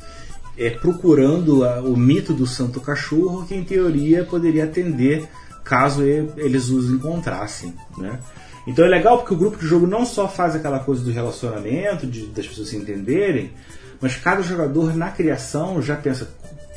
é, 0.57 0.69
procurando 0.69 1.65
a, 1.65 1.81
o 1.81 1.97
mito 1.97 2.33
do 2.33 2.45
Santo 2.45 2.79
Cachorro, 2.79 3.45
que 3.47 3.55
em 3.55 3.63
teoria 3.63 4.23
poderia 4.23 4.65
atender 4.65 5.27
caso 5.63 6.03
eles 6.03 6.69
os 6.69 6.91
encontrassem. 6.91 7.73
Né? 7.97 8.19
Então 8.67 8.85
é 8.85 8.87
legal 8.87 9.17
porque 9.17 9.33
o 9.33 9.37
grupo 9.37 9.57
de 9.57 9.65
jogo 9.65 9.87
não 9.87 10.05
só 10.05 10.27
faz 10.27 10.55
aquela 10.55 10.79
coisa 10.79 11.03
do 11.03 11.11
relacionamento, 11.11 12.05
de, 12.05 12.27
das 12.27 12.47
pessoas 12.47 12.69
se 12.69 12.77
entenderem, 12.77 13.51
mas 13.99 14.15
cada 14.15 14.41
jogador 14.41 14.95
na 14.95 15.09
criação 15.09 15.81
já 15.81 15.95
pensa 15.95 16.29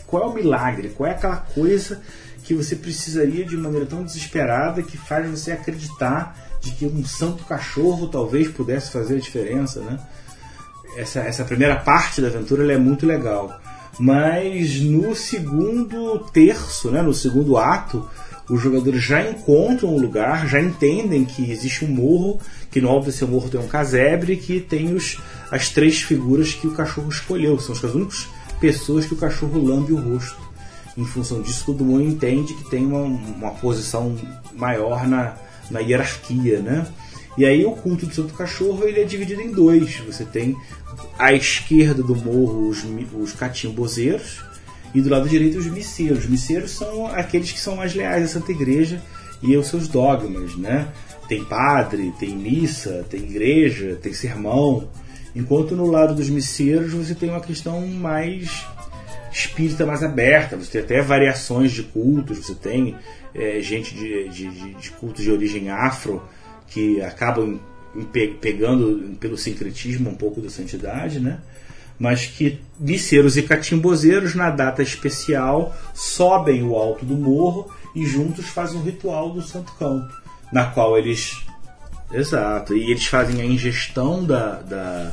qual 0.07 0.25
é 0.25 0.27
o 0.27 0.35
milagre, 0.35 0.91
qual 0.91 1.09
é 1.09 1.13
aquela 1.13 1.37
coisa 1.37 2.01
que 2.43 2.55
você 2.55 2.77
precisaria 2.77 3.45
de 3.45 3.57
maneira 3.57 3.87
tão 3.87 4.05
desesperada 4.05 4.83
que 4.83 4.99
faz 4.99 5.29
você 5.29 5.53
acreditar 5.53 6.37
de 6.61 6.73
que 6.73 6.87
um 6.87 7.05
santo 7.05 7.45
cachorro 7.45 8.09
talvez 8.09 8.49
pudesse 8.49 8.91
fazer 8.91 9.17
a 9.17 9.21
diferença, 9.21 9.81
né? 9.81 9.99
Essa, 10.97 11.21
essa 11.21 11.45
primeira 11.45 11.77
parte 11.77 12.21
da 12.21 12.29
aventura 12.29 12.71
é 12.73 12.79
muito 12.79 13.05
legal. 13.07 13.61
Mas 13.99 14.81
no 14.81 15.15
segundo 15.15 16.19
terço, 16.33 16.91
né, 16.91 17.03
no 17.03 17.15
segundo 17.15 17.57
ato, 17.57 18.09
os 18.49 18.61
jogadores 18.61 19.03
já 19.03 19.23
encontram 19.29 19.95
um 19.95 19.99
lugar, 19.99 20.47
já 20.47 20.61
entendem 20.61 21.25
que 21.25 21.51
existe 21.51 21.85
um 21.85 21.89
morro, 21.89 22.41
que 22.71 22.81
no 22.81 22.89
alto 22.89 23.07
desse 23.07 23.25
morro 23.25 23.49
tem 23.49 23.61
um 23.61 23.69
casebre, 23.69 24.37
que 24.37 24.61
tem 24.61 24.95
os, 24.95 25.19
as 25.51 25.71
três 25.71 26.03
figuras 26.03 26.53
que 26.53 26.67
o 26.67 26.73
cachorro 26.73 27.09
escolheu, 27.09 27.59
são 27.59 27.75
as 27.75 27.83
únicas 27.95 28.27
pessoas 28.65 29.05
que 29.05 29.13
o 29.13 29.17
cachorro 29.19 29.63
lambe 29.63 29.93
o 29.93 29.97
rosto. 29.97 30.43
Em 30.97 31.05
função 31.05 31.43
disso, 31.43 31.67
todo 31.67 31.85
mundo 31.85 32.03
entende 32.03 32.55
que 32.55 32.71
tem 32.71 32.87
uma, 32.87 33.03
uma 33.03 33.51
posição 33.51 34.17
maior 34.57 35.07
na, 35.07 35.37
na 35.71 35.81
hierarquia, 35.81 36.61
né? 36.61 36.87
E 37.37 37.45
aí 37.45 37.63
o 37.67 37.73
culto 37.73 38.07
do 38.07 38.15
Santo 38.15 38.33
Cachorro 38.33 38.85
ele 38.85 39.01
é 39.01 39.05
dividido 39.05 39.43
em 39.43 39.51
dois. 39.51 39.97
Você 40.07 40.25
tem 40.25 40.57
à 41.19 41.35
esquerda 41.35 42.03
do 42.03 42.17
morro 42.17 42.69
os, 42.69 42.87
os 43.21 43.33
catimbozeiros 43.33 44.43
e 44.95 45.03
do 45.03 45.11
lado 45.11 45.29
direito 45.29 45.59
os 45.59 45.67
misseiros. 45.67 46.21
Os 46.21 46.31
misseiros 46.31 46.71
são 46.71 47.07
aqueles 47.07 47.53
que 47.53 47.61
são 47.61 47.77
mais 47.77 47.95
leais 47.95 48.25
à 48.25 48.29
Santa 48.29 48.51
Igreja 48.53 49.03
e 49.43 49.55
aos 49.55 49.67
seus 49.67 49.89
dogmas, 49.89 50.57
né? 50.57 50.89
Tem 51.29 51.45
padre, 51.45 52.15
tem 52.19 52.35
missa, 52.35 53.05
tem 53.11 53.21
igreja, 53.21 53.99
tem 54.01 54.15
sermão. 54.15 54.89
Enquanto 55.35 55.75
no 55.75 55.87
lado 55.87 56.15
dos 56.15 56.31
misseiros 56.31 56.93
você 56.93 57.15
tem 57.15 57.31
uma 57.31 57.41
questão 57.41 57.87
mais 57.87 58.65
espírita, 59.33 59.85
mais 59.85 60.03
aberta. 60.03 60.57
Você 60.57 60.71
tem 60.71 60.81
até 60.83 61.03
variações 61.03 61.73
de 61.73 61.83
cultos, 61.83 62.39
você 62.39 62.55
tem 62.55 62.95
é, 63.35 63.61
gente 63.61 63.95
de, 63.95 64.29
de, 64.29 64.75
de 64.75 64.91
cultos 64.93 65.25
de 65.25 65.31
origem 65.31 65.71
afro 65.71 66.23
que 66.69 67.01
acabam 67.03 67.59
pegando 68.41 69.17
pelo 69.21 69.37
sincretismo 69.37 70.11
um 70.11 70.15
pouco 70.15 70.41
da 70.41 70.51
santidade, 70.51 71.21
né? 71.21 71.41
mas 71.99 72.27
que 72.27 72.61
misseiros 72.79 73.37
e 73.37 73.43
catimbozeiros, 73.43 74.35
na 74.35 74.51
data 74.51 74.83
especial, 74.83 75.75
sobem 75.95 76.63
o 76.63 76.75
alto 76.75 77.05
do 77.05 77.15
morro 77.15 77.73
e 77.95 78.05
juntos 78.05 78.47
fazem 78.47 78.79
um 78.79 78.83
ritual 78.83 79.31
do 79.31 79.43
Santo 79.43 79.73
Cão, 79.75 80.07
na 80.53 80.67
qual 80.67 80.99
eles. 80.99 81.45
Exato, 82.13 82.77
e 82.77 82.91
eles 82.91 83.07
fazem 83.07 83.41
a 83.41 83.45
ingestão 83.45 84.25
da, 84.25 84.61
da, 84.61 85.13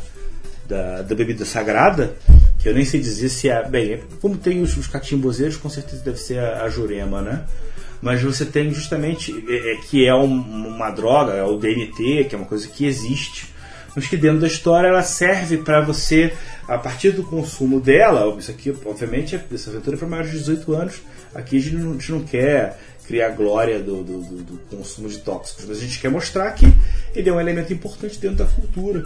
da, 0.72 1.02
da 1.02 1.14
bebida 1.14 1.44
sagrada, 1.44 2.16
que 2.58 2.70
eu 2.70 2.74
nem 2.74 2.86
sei 2.86 3.02
dizer 3.02 3.28
se 3.28 3.50
é. 3.50 3.68
Bem, 3.68 4.00
como 4.22 4.38
tem 4.38 4.62
os, 4.62 4.78
os 4.78 4.88
catimbozeiros, 4.88 5.58
com 5.58 5.70
certeza 5.70 6.02
deve 6.02 6.18
ser 6.18 6.40
a, 6.40 6.64
a 6.64 6.70
jurema, 6.70 7.22
né? 7.22 7.44
Mas 8.02 8.22
você 8.24 8.46
tem 8.46 8.74
justamente. 8.74 9.32
É, 9.50 9.74
é, 9.74 9.76
que 9.90 10.08
é 10.08 10.16
um, 10.16 10.26
uma 10.26 10.90
droga, 10.90 11.34
é 11.34 11.44
o 11.44 11.58
DNT, 11.58 12.26
que 12.26 12.36
é 12.36 12.38
uma 12.38 12.48
coisa 12.48 12.68
que 12.68 12.86
existe, 12.86 13.54
mas 13.94 14.08
que 14.08 14.16
dentro 14.16 14.40
da 14.40 14.48
história 14.48 14.88
ela 14.88 15.04
serve 15.04 15.58
para 15.58 15.82
você, 15.82 16.34
a 16.68 16.78
partir 16.78 17.12
do 17.12 17.24
consumo 17.24 17.80
dela, 17.82 18.34
isso 18.40 18.50
aqui, 18.50 18.74
obviamente, 18.86 19.40
essa 19.54 19.70
aventura 19.70 19.98
é 19.98 20.00
para 20.00 20.08
maiores 20.08 20.32
de 20.32 20.38
18 20.40 20.74
anos. 20.74 21.02
Aqui 21.36 21.58
a 21.58 21.60
gente 21.60 21.76
não, 21.76 21.92
a 21.92 21.94
gente 21.94 22.12
não 22.12 22.24
quer 22.24 22.80
criar 23.06 23.30
glória 23.30 23.80
do, 23.80 24.04
do, 24.04 24.22
do, 24.22 24.44
do 24.44 24.58
consumo 24.70 25.10
de 25.10 25.18
tóxicos, 25.18 25.66
mas 25.68 25.78
a 25.78 25.82
gente 25.82 26.00
quer 26.00 26.10
mostrar 26.10 26.50
que 26.52 26.66
ele 27.14 27.30
é 27.30 27.34
um 27.34 27.42
elemento 27.42 27.74
importante 27.74 28.18
dentro 28.18 28.38
da 28.38 28.46
cultura. 28.46 29.04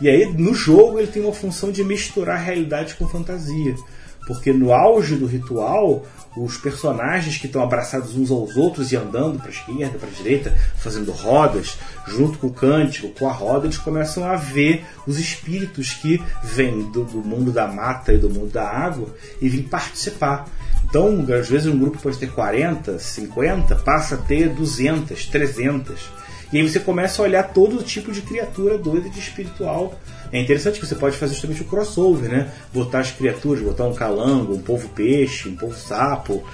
E 0.00 0.08
aí, 0.08 0.32
no 0.32 0.54
jogo, 0.54 0.98
ele 0.98 1.08
tem 1.10 1.22
uma 1.22 1.32
função 1.32 1.70
de 1.70 1.84
misturar 1.84 2.42
realidade 2.42 2.94
com 2.94 3.08
fantasia. 3.08 3.74
Porque 4.26 4.52
no 4.52 4.72
auge 4.72 5.16
do 5.16 5.26
ritual, 5.26 6.04
os 6.36 6.56
personagens 6.56 7.36
que 7.36 7.46
estão 7.46 7.62
abraçados 7.62 8.16
uns 8.16 8.30
aos 8.30 8.56
outros 8.56 8.90
e 8.90 8.96
andando 8.96 9.38
para 9.38 9.48
a 9.48 9.52
esquerda, 9.52 9.98
para 9.98 10.08
a 10.08 10.12
direita, 10.12 10.56
fazendo 10.78 11.12
rodas, 11.12 11.78
junto 12.06 12.38
com 12.38 12.48
o 12.48 12.52
cântico, 12.52 13.08
com 13.10 13.28
a 13.28 13.32
roda, 13.32 13.66
eles 13.66 13.78
começam 13.78 14.24
a 14.24 14.34
ver 14.34 14.84
os 15.06 15.18
espíritos 15.18 15.92
que 15.92 16.22
vêm 16.42 16.90
do, 16.90 17.04
do 17.04 17.18
mundo 17.18 17.52
da 17.52 17.68
mata 17.68 18.12
e 18.12 18.18
do 18.18 18.30
mundo 18.30 18.50
da 18.50 18.66
água 18.66 19.14
e 19.40 19.48
vêm 19.48 19.62
participar. 19.62 20.46
Então, 20.88 21.24
às 21.38 21.48
vezes 21.48 21.66
um 21.66 21.78
grupo 21.78 21.98
pode 21.98 22.18
ter 22.18 22.30
40, 22.30 22.98
50, 22.98 23.76
passa 23.76 24.14
a 24.14 24.18
ter 24.18 24.48
200, 24.48 25.26
300. 25.26 26.23
E 26.54 26.58
aí 26.58 26.68
você 26.68 26.78
começa 26.78 27.20
a 27.20 27.24
olhar 27.24 27.42
todo 27.52 27.82
tipo 27.82 28.12
de 28.12 28.22
criatura 28.22 28.78
doida 28.78 29.10
de 29.10 29.18
espiritual. 29.18 29.98
É 30.30 30.40
interessante 30.40 30.78
que 30.78 30.86
você 30.86 30.94
pode 30.94 31.16
fazer 31.16 31.32
justamente 31.34 31.62
o 31.62 31.64
crossover, 31.64 32.30
né? 32.30 32.48
Botar 32.72 33.00
as 33.00 33.10
criaturas, 33.10 33.60
botar 33.60 33.88
um 33.88 33.92
calango, 33.92 34.54
um 34.54 34.62
povo 34.62 34.88
peixe, 34.90 35.48
um 35.48 35.56
povo 35.56 35.74
sapo. 35.74 36.44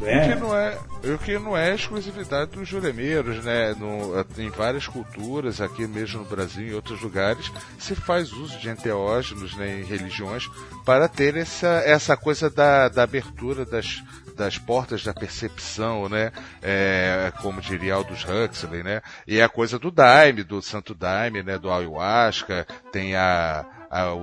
Né? 0.00 0.24
O 0.24 0.28
que 0.28 0.40
não 0.40 0.56
é, 0.56 0.78
o 1.04 1.18
que 1.18 1.38
não 1.38 1.56
é 1.56 1.74
exclusividade 1.74 2.52
dos 2.52 2.66
juremeiros, 2.66 3.44
né? 3.44 3.74
No, 3.78 4.24
em 4.38 4.48
várias 4.48 4.86
culturas, 4.86 5.60
aqui 5.60 5.86
mesmo 5.86 6.20
no 6.20 6.24
Brasil 6.24 6.68
e 6.68 6.74
outros 6.74 7.02
lugares, 7.02 7.52
se 7.78 7.94
faz 7.94 8.32
uso 8.32 8.58
de 8.58 8.70
enteógenos 8.70 9.54
né, 9.54 9.80
em 9.80 9.84
religiões 9.84 10.48
para 10.82 11.08
ter 11.08 11.36
essa, 11.36 11.82
essa 11.84 12.16
coisa 12.16 12.48
da, 12.48 12.88
da 12.88 13.02
abertura 13.02 13.66
das, 13.66 14.02
das 14.32 14.58
portas 14.58 15.04
da 15.04 15.14
percepção, 15.14 16.08
né? 16.08 16.32
É, 16.62 17.32
como 17.40 17.60
diria 17.60 17.94
Aldous 17.94 18.24
Huxley, 18.24 18.82
né? 18.82 19.02
E 19.26 19.38
é 19.38 19.44
a 19.44 19.48
coisa 19.48 19.78
do 19.78 19.90
Daime, 19.90 20.42
do 20.42 20.60
Santo 20.62 20.94
Daime, 20.94 21.42
né? 21.42 21.58
Do 21.58 21.70
Ayahuasca, 21.70 22.66
tem 22.90 23.14
a, 23.16 23.64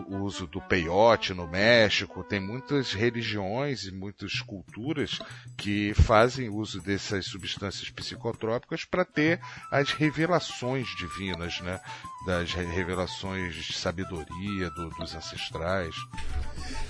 o 0.10 0.24
uso 0.24 0.48
do 0.48 0.60
peyote 0.60 1.32
no 1.32 1.48
México, 1.48 2.24
tem 2.24 2.40
muitas 2.40 2.92
religiões 2.92 3.84
e 3.84 3.92
muitas 3.92 4.42
culturas 4.42 5.20
que 5.56 5.94
fazem 5.94 6.50
uso 6.50 6.82
dessas 6.82 7.26
substâncias 7.26 7.88
psicotrópicas 7.92 8.84
para 8.84 9.06
ter 9.06 9.40
as 9.72 9.92
revelações 9.92 10.88
divinas, 10.98 11.62
né? 11.62 11.80
Das 12.26 12.52
revelações 12.52 13.54
de 13.54 13.74
sabedoria 13.74 14.72
do, 14.72 14.90
dos 14.90 15.16
ancestrais. 15.16 15.96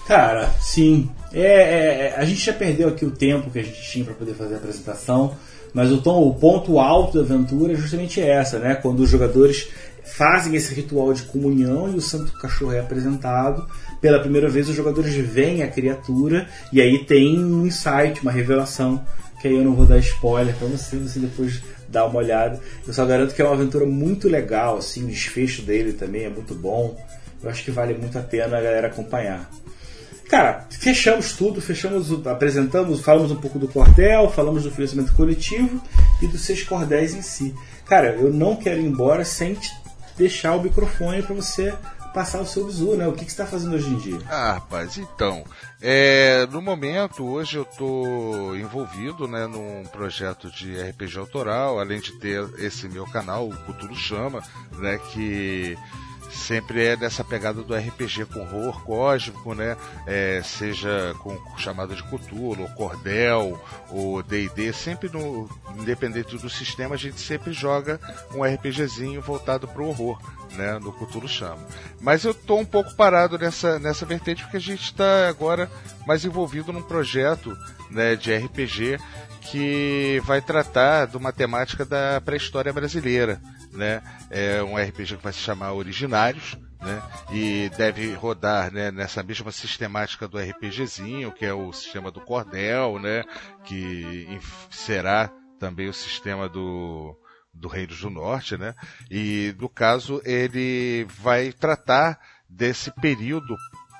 Cara, 0.07 0.49
sim. 0.61 1.11
É, 1.33 1.41
é, 1.41 2.07
é, 2.07 2.15
a 2.15 2.23
gente 2.23 2.39
já 2.39 2.53
perdeu 2.53 2.87
aqui 2.87 3.05
o 3.05 3.11
tempo 3.11 3.51
que 3.51 3.59
a 3.59 3.63
gente 3.63 3.91
tinha 3.91 4.05
para 4.05 4.13
poder 4.13 4.33
fazer 4.33 4.55
a 4.55 4.57
apresentação, 4.57 5.37
mas 5.73 5.91
o, 5.91 6.01
tom, 6.01 6.27
o 6.27 6.33
ponto 6.33 6.79
alto 6.79 7.17
da 7.17 7.23
aventura 7.23 7.73
é 7.73 7.75
justamente 7.75 8.21
essa, 8.21 8.57
né? 8.57 8.75
Quando 8.75 9.01
os 9.01 9.09
jogadores 9.09 9.69
fazem 10.15 10.55
esse 10.55 10.73
ritual 10.73 11.13
de 11.13 11.23
comunhão 11.23 11.91
e 11.91 11.95
o 11.95 12.01
santo 12.01 12.31
cachorro 12.33 12.73
é 12.73 12.79
apresentado. 12.79 13.67
Pela 14.01 14.19
primeira 14.19 14.49
vez, 14.49 14.69
os 14.69 14.75
jogadores 14.75 15.13
veem 15.15 15.63
a 15.63 15.67
criatura 15.67 16.47
e 16.71 16.81
aí 16.81 17.05
tem 17.05 17.43
um 17.43 17.65
insight, 17.65 18.21
uma 18.21 18.31
revelação. 18.31 19.03
Que 19.41 19.47
aí 19.47 19.55
eu 19.55 19.63
não 19.63 19.73
vou 19.73 19.85
dar 19.85 19.97
spoiler 19.99 20.53
para 20.55 20.67
você, 20.67 20.97
você 20.97 21.19
depois 21.19 21.61
dá 21.87 22.05
uma 22.05 22.19
olhada. 22.19 22.59
Eu 22.85 22.93
só 22.93 23.05
garanto 23.05 23.33
que 23.33 23.41
é 23.41 23.45
uma 23.45 23.53
aventura 23.53 23.85
muito 23.85 24.27
legal, 24.27 24.77
assim, 24.77 25.05
o 25.05 25.07
desfecho 25.07 25.61
dele 25.61 25.93
também 25.93 26.25
é 26.25 26.29
muito 26.29 26.53
bom. 26.53 26.97
Eu 27.41 27.49
acho 27.49 27.63
que 27.63 27.71
vale 27.71 27.93
muito 27.93 28.17
a 28.17 28.21
pena 28.21 28.57
a 28.57 28.61
galera 28.61 28.87
acompanhar. 28.87 29.49
Cara, 30.29 30.67
fechamos 30.69 31.33
tudo, 31.33 31.59
fechamos, 31.59 32.11
apresentamos, 32.27 32.99
falamos 32.99 33.31
um 33.31 33.37
pouco 33.37 33.57
do 33.57 33.67
cordel, 33.67 34.29
falamos 34.29 34.63
do 34.63 34.71
financiamento 34.71 35.11
coletivo 35.13 35.81
e 36.21 36.27
dos 36.27 36.41
seis 36.41 36.61
cordéis 36.61 37.15
em 37.15 37.21
si. 37.21 37.55
Cara, 37.87 38.11
eu 38.11 38.31
não 38.31 38.55
quero 38.55 38.79
ir 38.79 38.85
embora 38.85 39.25
sem 39.25 39.55
deixar 40.19 40.53
o 40.53 40.61
microfone 40.61 41.23
para 41.23 41.33
você 41.33 41.73
passar 42.13 42.41
o 42.41 42.45
seu 42.45 42.65
visu, 42.67 42.97
né? 42.97 43.07
O 43.07 43.13
que, 43.13 43.23
que 43.23 43.31
você 43.31 43.41
está 43.41 43.45
fazendo 43.45 43.75
hoje 43.75 43.89
em 43.89 43.97
dia? 43.97 44.19
Ah, 44.29 44.53
rapaz, 44.53 44.97
então, 44.97 45.43
é, 45.81 46.45
no 46.51 46.61
momento, 46.61 47.25
hoje 47.25 47.57
eu 47.57 47.63
estou 47.63 48.55
envolvido 48.57 49.27
né, 49.27 49.47
num 49.47 49.85
projeto 49.85 50.51
de 50.51 50.79
RPG 50.81 51.17
autoral, 51.17 51.79
além 51.79 52.01
de 52.01 52.11
ter 52.19 52.43
esse 52.59 52.89
meu 52.89 53.05
canal, 53.05 53.47
o 53.47 53.55
Cthulhu 53.55 53.95
Chama, 53.95 54.43
né, 54.77 54.99
que 55.11 55.77
sempre 56.29 56.85
é 56.85 56.95
dessa 56.95 57.23
pegada 57.23 57.61
do 57.61 57.75
RPG 57.75 58.25
com 58.25 58.41
horror 58.41 58.83
cósmico, 58.83 59.53
né? 59.53 59.75
É, 60.05 60.41
seja 60.43 61.15
com 61.19 61.37
chamada 61.57 61.95
de 61.95 62.03
Cthulhu, 62.03 62.61
ou 62.61 62.69
Cordel, 62.69 63.59
ou 63.89 64.21
D&D, 64.23 64.71
sempre 64.73 65.09
no 65.09 65.49
independente 65.77 66.37
do 66.37 66.49
sistema 66.49 66.95
a 66.95 66.97
gente 66.97 67.19
sempre 67.19 67.51
joga 67.53 67.99
um 68.33 68.43
RPGzinho 68.43 69.21
voltado 69.21 69.67
para 69.67 69.81
o 69.81 69.89
horror, 69.89 70.19
né? 70.53 70.79
No 70.79 70.91
Cthulhu 70.91 71.27
chama. 71.27 71.65
Mas 71.99 72.23
eu 72.23 72.33
tô 72.33 72.57
um 72.57 72.65
pouco 72.65 72.93
parado 72.95 73.37
nessa 73.37 73.79
nessa 73.79 74.05
vertente 74.05 74.43
porque 74.43 74.57
a 74.57 74.61
gente 74.61 74.83
está 74.83 75.27
agora 75.27 75.69
mais 76.05 76.25
envolvido 76.25 76.71
num 76.71 76.81
projeto, 76.81 77.57
né, 77.89 78.15
de 78.15 78.33
RPG 78.35 78.99
que 79.41 80.21
vai 80.25 80.41
tratar 80.41 81.07
de 81.07 81.17
uma 81.17 81.31
temática 81.31 81.85
da 81.85 82.21
pré-história 82.21 82.71
brasileira 82.71 83.41
né? 83.71 84.01
É 84.29 84.61
um 84.63 84.75
RPG 84.77 85.17
que 85.17 85.23
vai 85.23 85.33
se 85.33 85.39
chamar 85.39 85.73
Originários, 85.73 86.57
né? 86.79 87.01
E 87.31 87.69
deve 87.77 88.13
rodar 88.13 88.71
né, 88.71 88.91
nessa 88.91 89.21
mesma 89.23 89.51
sistemática 89.51 90.27
do 90.27 90.37
RPGzinho, 90.37 91.31
que 91.31 91.45
é 91.45 91.53
o 91.53 91.71
sistema 91.71 92.11
do 92.11 92.21
Cordel, 92.21 92.99
né? 92.99 93.23
Que 93.63 94.39
será 94.69 95.31
também 95.59 95.89
o 95.89 95.93
sistema 95.93 96.47
do, 96.47 97.17
do 97.53 97.67
Reinos 97.67 97.99
do 97.99 98.09
Norte, 98.09 98.57
né? 98.57 98.73
E 99.09 99.53
no 99.59 99.69
caso 99.69 100.21
ele 100.23 101.05
vai 101.09 101.51
tratar 101.51 102.19
desse 102.49 102.91
período 102.91 103.55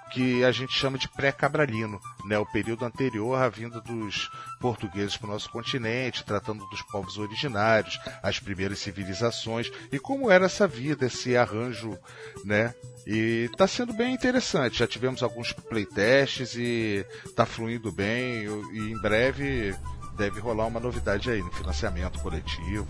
que 0.10 0.44
a 0.44 0.52
gente 0.52 0.74
chama 0.74 0.98
de 0.98 1.08
pré-cabralino, 1.08 2.00
né? 2.26 2.38
o 2.38 2.46
período 2.46 2.86
anterior 2.86 3.36
à 3.36 3.48
vinda 3.50 3.80
dos 3.82 4.30
portugueses 4.60 5.16
para 5.18 5.28
o 5.28 5.32
nosso 5.32 5.50
continente, 5.50 6.24
tratando 6.24 6.66
dos 6.68 6.82
povos 6.82 7.18
originários, 7.18 8.00
as 8.22 8.40
primeiras 8.40 8.80
civilizações 8.80 9.72
e 9.92 10.00
como 10.00 10.30
era 10.30 10.46
essa 10.46 10.68
vida, 10.68 11.06
esse 11.06 11.36
arranjo, 11.38 11.98
né? 12.44 12.74
E 13.06 13.50
está 13.52 13.68
sendo 13.68 13.94
bem 13.94 14.14
interessante. 14.14 14.80
Já 14.80 14.88
tivemos 14.88 15.24
alguns 15.24 15.54
playtests 15.54 16.56
e 16.56 17.06
está 17.26 17.46
fluindo 17.46 17.92
bem 17.92 18.46
e 18.74 18.92
em 18.92 19.02
breve 19.02 19.76
deve 20.18 20.40
rolar 20.40 20.68
uma 20.68 20.80
novidade 20.80 21.30
aí 21.32 21.42
no 21.42 21.52
financiamento 21.52 22.20
coletivo. 22.20 22.88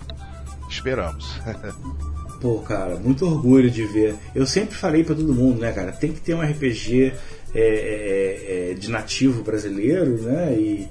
Esperamos. 0.67 1.25
Pô, 2.39 2.59
cara, 2.59 2.95
muito 2.95 3.25
orgulho 3.25 3.69
de 3.69 3.85
ver. 3.85 4.15
Eu 4.33 4.45
sempre 4.45 4.75
falei 4.75 5.03
para 5.03 5.15
todo 5.15 5.33
mundo, 5.33 5.59
né, 5.59 5.71
cara, 5.71 5.91
tem 5.91 6.13
que 6.13 6.21
ter 6.21 6.33
um 6.33 6.41
RPG 6.41 7.13
é, 7.53 7.59
é, 7.59 8.71
é, 8.71 8.73
de 8.75 8.89
nativo 8.89 9.43
brasileiro, 9.43 10.21
né? 10.21 10.53
E 10.53 10.87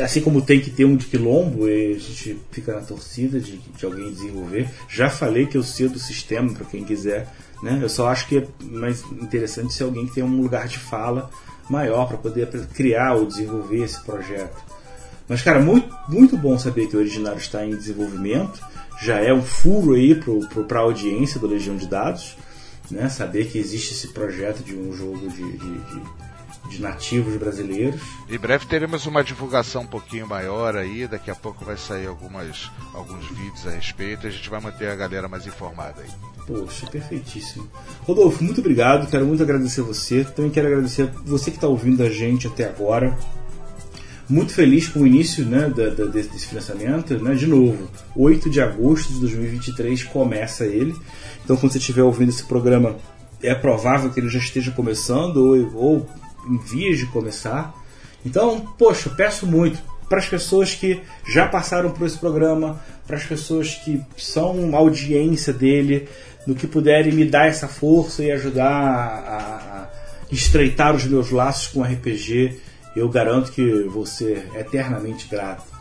assim 0.00 0.20
como 0.20 0.40
tem 0.40 0.60
que 0.60 0.70
ter 0.70 0.84
um 0.84 0.96
de 0.96 1.06
quilombo, 1.06 1.68
e 1.68 1.94
a 1.94 1.98
gente 1.98 2.38
fica 2.52 2.74
na 2.74 2.80
torcida 2.80 3.40
de, 3.40 3.56
de 3.56 3.84
alguém 3.84 4.12
desenvolver. 4.12 4.68
Já 4.88 5.10
falei 5.10 5.46
que 5.46 5.56
eu 5.56 5.62
sei 5.62 5.88
do 5.88 5.98
sistema 5.98 6.52
para 6.52 6.66
quem 6.66 6.84
quiser, 6.84 7.26
né? 7.62 7.80
Eu 7.82 7.88
só 7.88 8.08
acho 8.08 8.28
que 8.28 8.38
é 8.38 8.46
mais 8.60 9.02
interessante 9.12 9.72
se 9.72 9.82
alguém 9.82 10.06
tem 10.06 10.22
um 10.22 10.40
lugar 10.40 10.68
de 10.68 10.78
fala 10.78 11.28
maior 11.68 12.06
para 12.06 12.16
poder 12.16 12.48
criar 12.72 13.14
ou 13.14 13.26
desenvolver 13.26 13.82
esse 13.82 14.00
projeto. 14.04 14.56
Mas, 15.28 15.42
cara, 15.42 15.60
muito, 15.60 15.94
muito 16.08 16.36
bom 16.36 16.58
saber 16.58 16.86
que 16.86 16.96
o 16.96 17.00
originário 17.00 17.38
está 17.38 17.64
em 17.64 17.76
desenvolvimento 17.76 18.60
já 19.00 19.20
é 19.20 19.32
um 19.32 19.42
furo 19.42 19.94
aí 19.94 20.20
para 20.66 20.80
a 20.80 20.82
audiência 20.82 21.38
do 21.38 21.46
Legião 21.46 21.76
de 21.76 21.86
Dados, 21.86 22.36
né? 22.90 23.08
saber 23.08 23.46
que 23.48 23.58
existe 23.58 23.92
esse 23.92 24.08
projeto 24.08 24.62
de 24.62 24.74
um 24.74 24.92
jogo 24.92 25.28
de, 25.28 25.52
de, 25.52 25.78
de, 25.78 26.02
de 26.70 26.82
nativos 26.82 27.36
brasileiros. 27.36 28.00
Em 28.28 28.38
breve 28.38 28.66
teremos 28.66 29.06
uma 29.06 29.22
divulgação 29.22 29.82
um 29.82 29.86
pouquinho 29.86 30.26
maior 30.26 30.76
aí, 30.76 31.06
daqui 31.06 31.30
a 31.30 31.34
pouco 31.34 31.64
vai 31.64 31.76
sair 31.76 32.06
algumas, 32.06 32.70
alguns 32.92 33.26
vídeos 33.28 33.66
a 33.66 33.70
respeito 33.70 34.26
a 34.26 34.30
gente 34.30 34.50
vai 34.50 34.60
manter 34.60 34.90
a 34.90 34.96
galera 34.96 35.28
mais 35.28 35.46
informada 35.46 36.02
aí. 36.02 36.10
Poxa, 36.46 36.86
perfeitíssimo. 36.86 37.70
Rodolfo, 38.02 38.42
muito 38.42 38.60
obrigado, 38.60 39.08
quero 39.08 39.26
muito 39.26 39.42
agradecer 39.42 39.82
você, 39.82 40.24
também 40.24 40.50
quero 40.50 40.66
agradecer 40.66 41.06
você 41.24 41.50
que 41.50 41.58
está 41.58 41.68
ouvindo 41.68 42.02
a 42.02 42.10
gente 42.10 42.46
até 42.46 42.64
agora 42.64 43.16
muito 44.28 44.52
feliz 44.52 44.88
com 44.88 45.00
o 45.00 45.06
início 45.06 45.44
né, 45.44 45.72
da, 45.74 45.88
da, 45.88 46.04
desse 46.04 46.46
financiamento. 46.46 47.18
Né? 47.22 47.34
De 47.34 47.46
novo, 47.46 47.88
8 48.14 48.50
de 48.50 48.60
agosto 48.60 49.12
de 49.12 49.20
2023 49.20 50.04
começa 50.04 50.66
ele. 50.66 50.94
Então, 51.44 51.56
quando 51.56 51.72
você 51.72 51.78
estiver 51.78 52.02
ouvindo 52.02 52.28
esse 52.28 52.44
programa, 52.44 52.96
é 53.42 53.54
provável 53.54 54.10
que 54.10 54.20
ele 54.20 54.28
já 54.28 54.38
esteja 54.38 54.70
começando 54.70 55.38
ou, 55.38 55.74
ou 55.74 56.08
em 56.46 56.58
vias 56.58 56.98
de 56.98 57.06
começar. 57.06 57.74
Então, 58.24 58.60
poxa, 58.78 59.08
peço 59.10 59.46
muito 59.46 59.78
para 60.08 60.18
as 60.18 60.26
pessoas 60.26 60.74
que 60.74 61.00
já 61.26 61.46
passaram 61.46 61.90
por 61.90 62.06
esse 62.06 62.18
programa, 62.18 62.80
para 63.06 63.16
as 63.16 63.24
pessoas 63.24 63.74
que 63.74 64.00
são 64.16 64.74
audiência 64.74 65.52
dele, 65.52 66.08
no 66.46 66.54
que 66.54 66.66
puderem 66.66 67.12
me 67.12 67.24
dar 67.24 67.46
essa 67.46 67.68
força 67.68 68.24
e 68.24 68.32
ajudar 68.32 68.66
a, 68.66 69.36
a 69.82 69.88
estreitar 70.30 70.94
os 70.94 71.04
meus 71.04 71.30
laços 71.30 71.68
com 71.68 71.82
RPG 71.82 72.58
eu 72.98 73.08
garanto 73.08 73.52
que 73.52 73.82
você 73.84 74.46
é 74.54 74.60
eternamente 74.60 75.28
grato. 75.28 75.78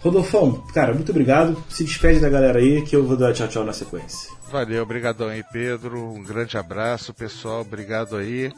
Rodolfão, 0.00 0.64
cara, 0.72 0.94
muito 0.94 1.10
obrigado. 1.10 1.56
Se 1.68 1.82
despede 1.82 2.20
da 2.20 2.28
galera 2.28 2.58
aí 2.58 2.82
que 2.82 2.94
eu 2.94 3.04
vou 3.04 3.16
dar 3.16 3.32
tchau 3.32 3.48
tchau 3.48 3.64
na 3.64 3.72
sequência. 3.72 4.30
Valeu, 4.50 4.82
obrigadão 4.82 5.28
aí, 5.28 5.42
Pedro. 5.52 5.98
Um 5.98 6.22
grande 6.22 6.56
abraço, 6.56 7.12
pessoal. 7.12 7.62
Obrigado 7.62 8.16
aí. 8.16 8.52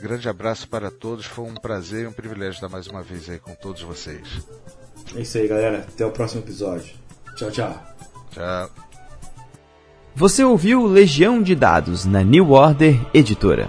Grande 0.00 0.28
abraço 0.28 0.68
para 0.68 0.90
todos. 0.90 1.26
Foi 1.26 1.44
um 1.44 1.54
prazer 1.54 2.04
e 2.04 2.06
um 2.06 2.12
privilégio 2.12 2.54
estar 2.54 2.68
mais 2.68 2.86
uma 2.86 3.02
vez 3.02 3.28
aí 3.28 3.38
com 3.38 3.54
todos 3.54 3.82
vocês. 3.82 4.46
É 5.14 5.20
isso 5.20 5.36
aí, 5.36 5.46
galera. 5.46 5.84
Até 5.88 6.06
o 6.06 6.10
próximo 6.10 6.40
episódio. 6.40 6.94
Tchau, 7.36 7.50
tchau. 7.50 7.82
Tchau. 8.30 8.70
Você 10.14 10.42
ouviu 10.42 10.86
Legião 10.86 11.42
de 11.42 11.54
Dados 11.54 12.04
na 12.04 12.22
New 12.22 12.50
Order 12.50 12.98
Editora. 13.12 13.68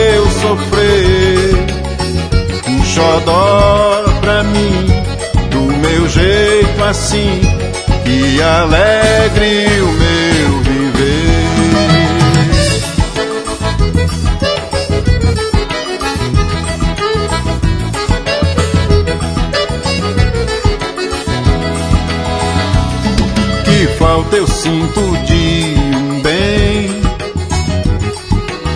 xodó 3.01 4.03
pra 4.21 4.43
mim, 4.43 4.85
do 5.49 5.61
meu 5.77 6.07
jeito 6.07 6.83
assim, 6.83 7.41
que 8.05 8.41
alegre 8.41 9.65
o 9.81 9.87
meu 9.87 10.59
viver. 10.63 11.41
Que 23.65 23.87
falta 23.97 24.35
eu 24.35 24.47
sinto 24.47 25.01
de 25.25 25.75
um 25.97 26.21
bem, 26.21 27.01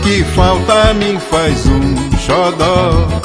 que 0.04 0.24
falta 0.36 0.94
me 0.96 1.20
faz 1.20 1.68
um 1.68 2.18
xodó 2.18 3.25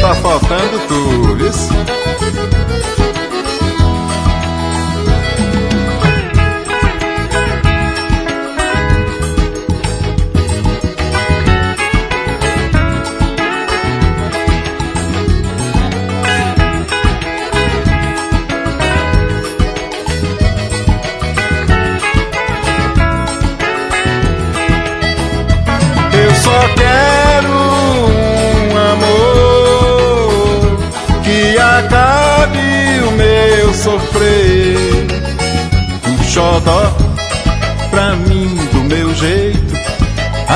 tá 0.00 0.14
faltando 0.14 0.78
tu, 0.86 1.46
isso? 1.46 2.07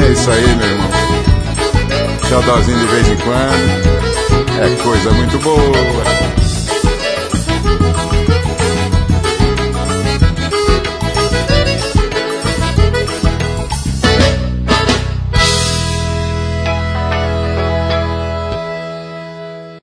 É 0.00 0.12
isso 0.12 0.30
aí, 0.30 0.56
meu 0.56 0.68
irmão. 0.68 0.90
Xodózinho 2.28 2.78
de 2.78 2.86
vez 2.86 3.08
em 3.08 3.16
quando. 3.16 3.92
É 4.60 4.82
coisa 4.82 5.10
muito 5.12 5.38
boa. 5.38 6.41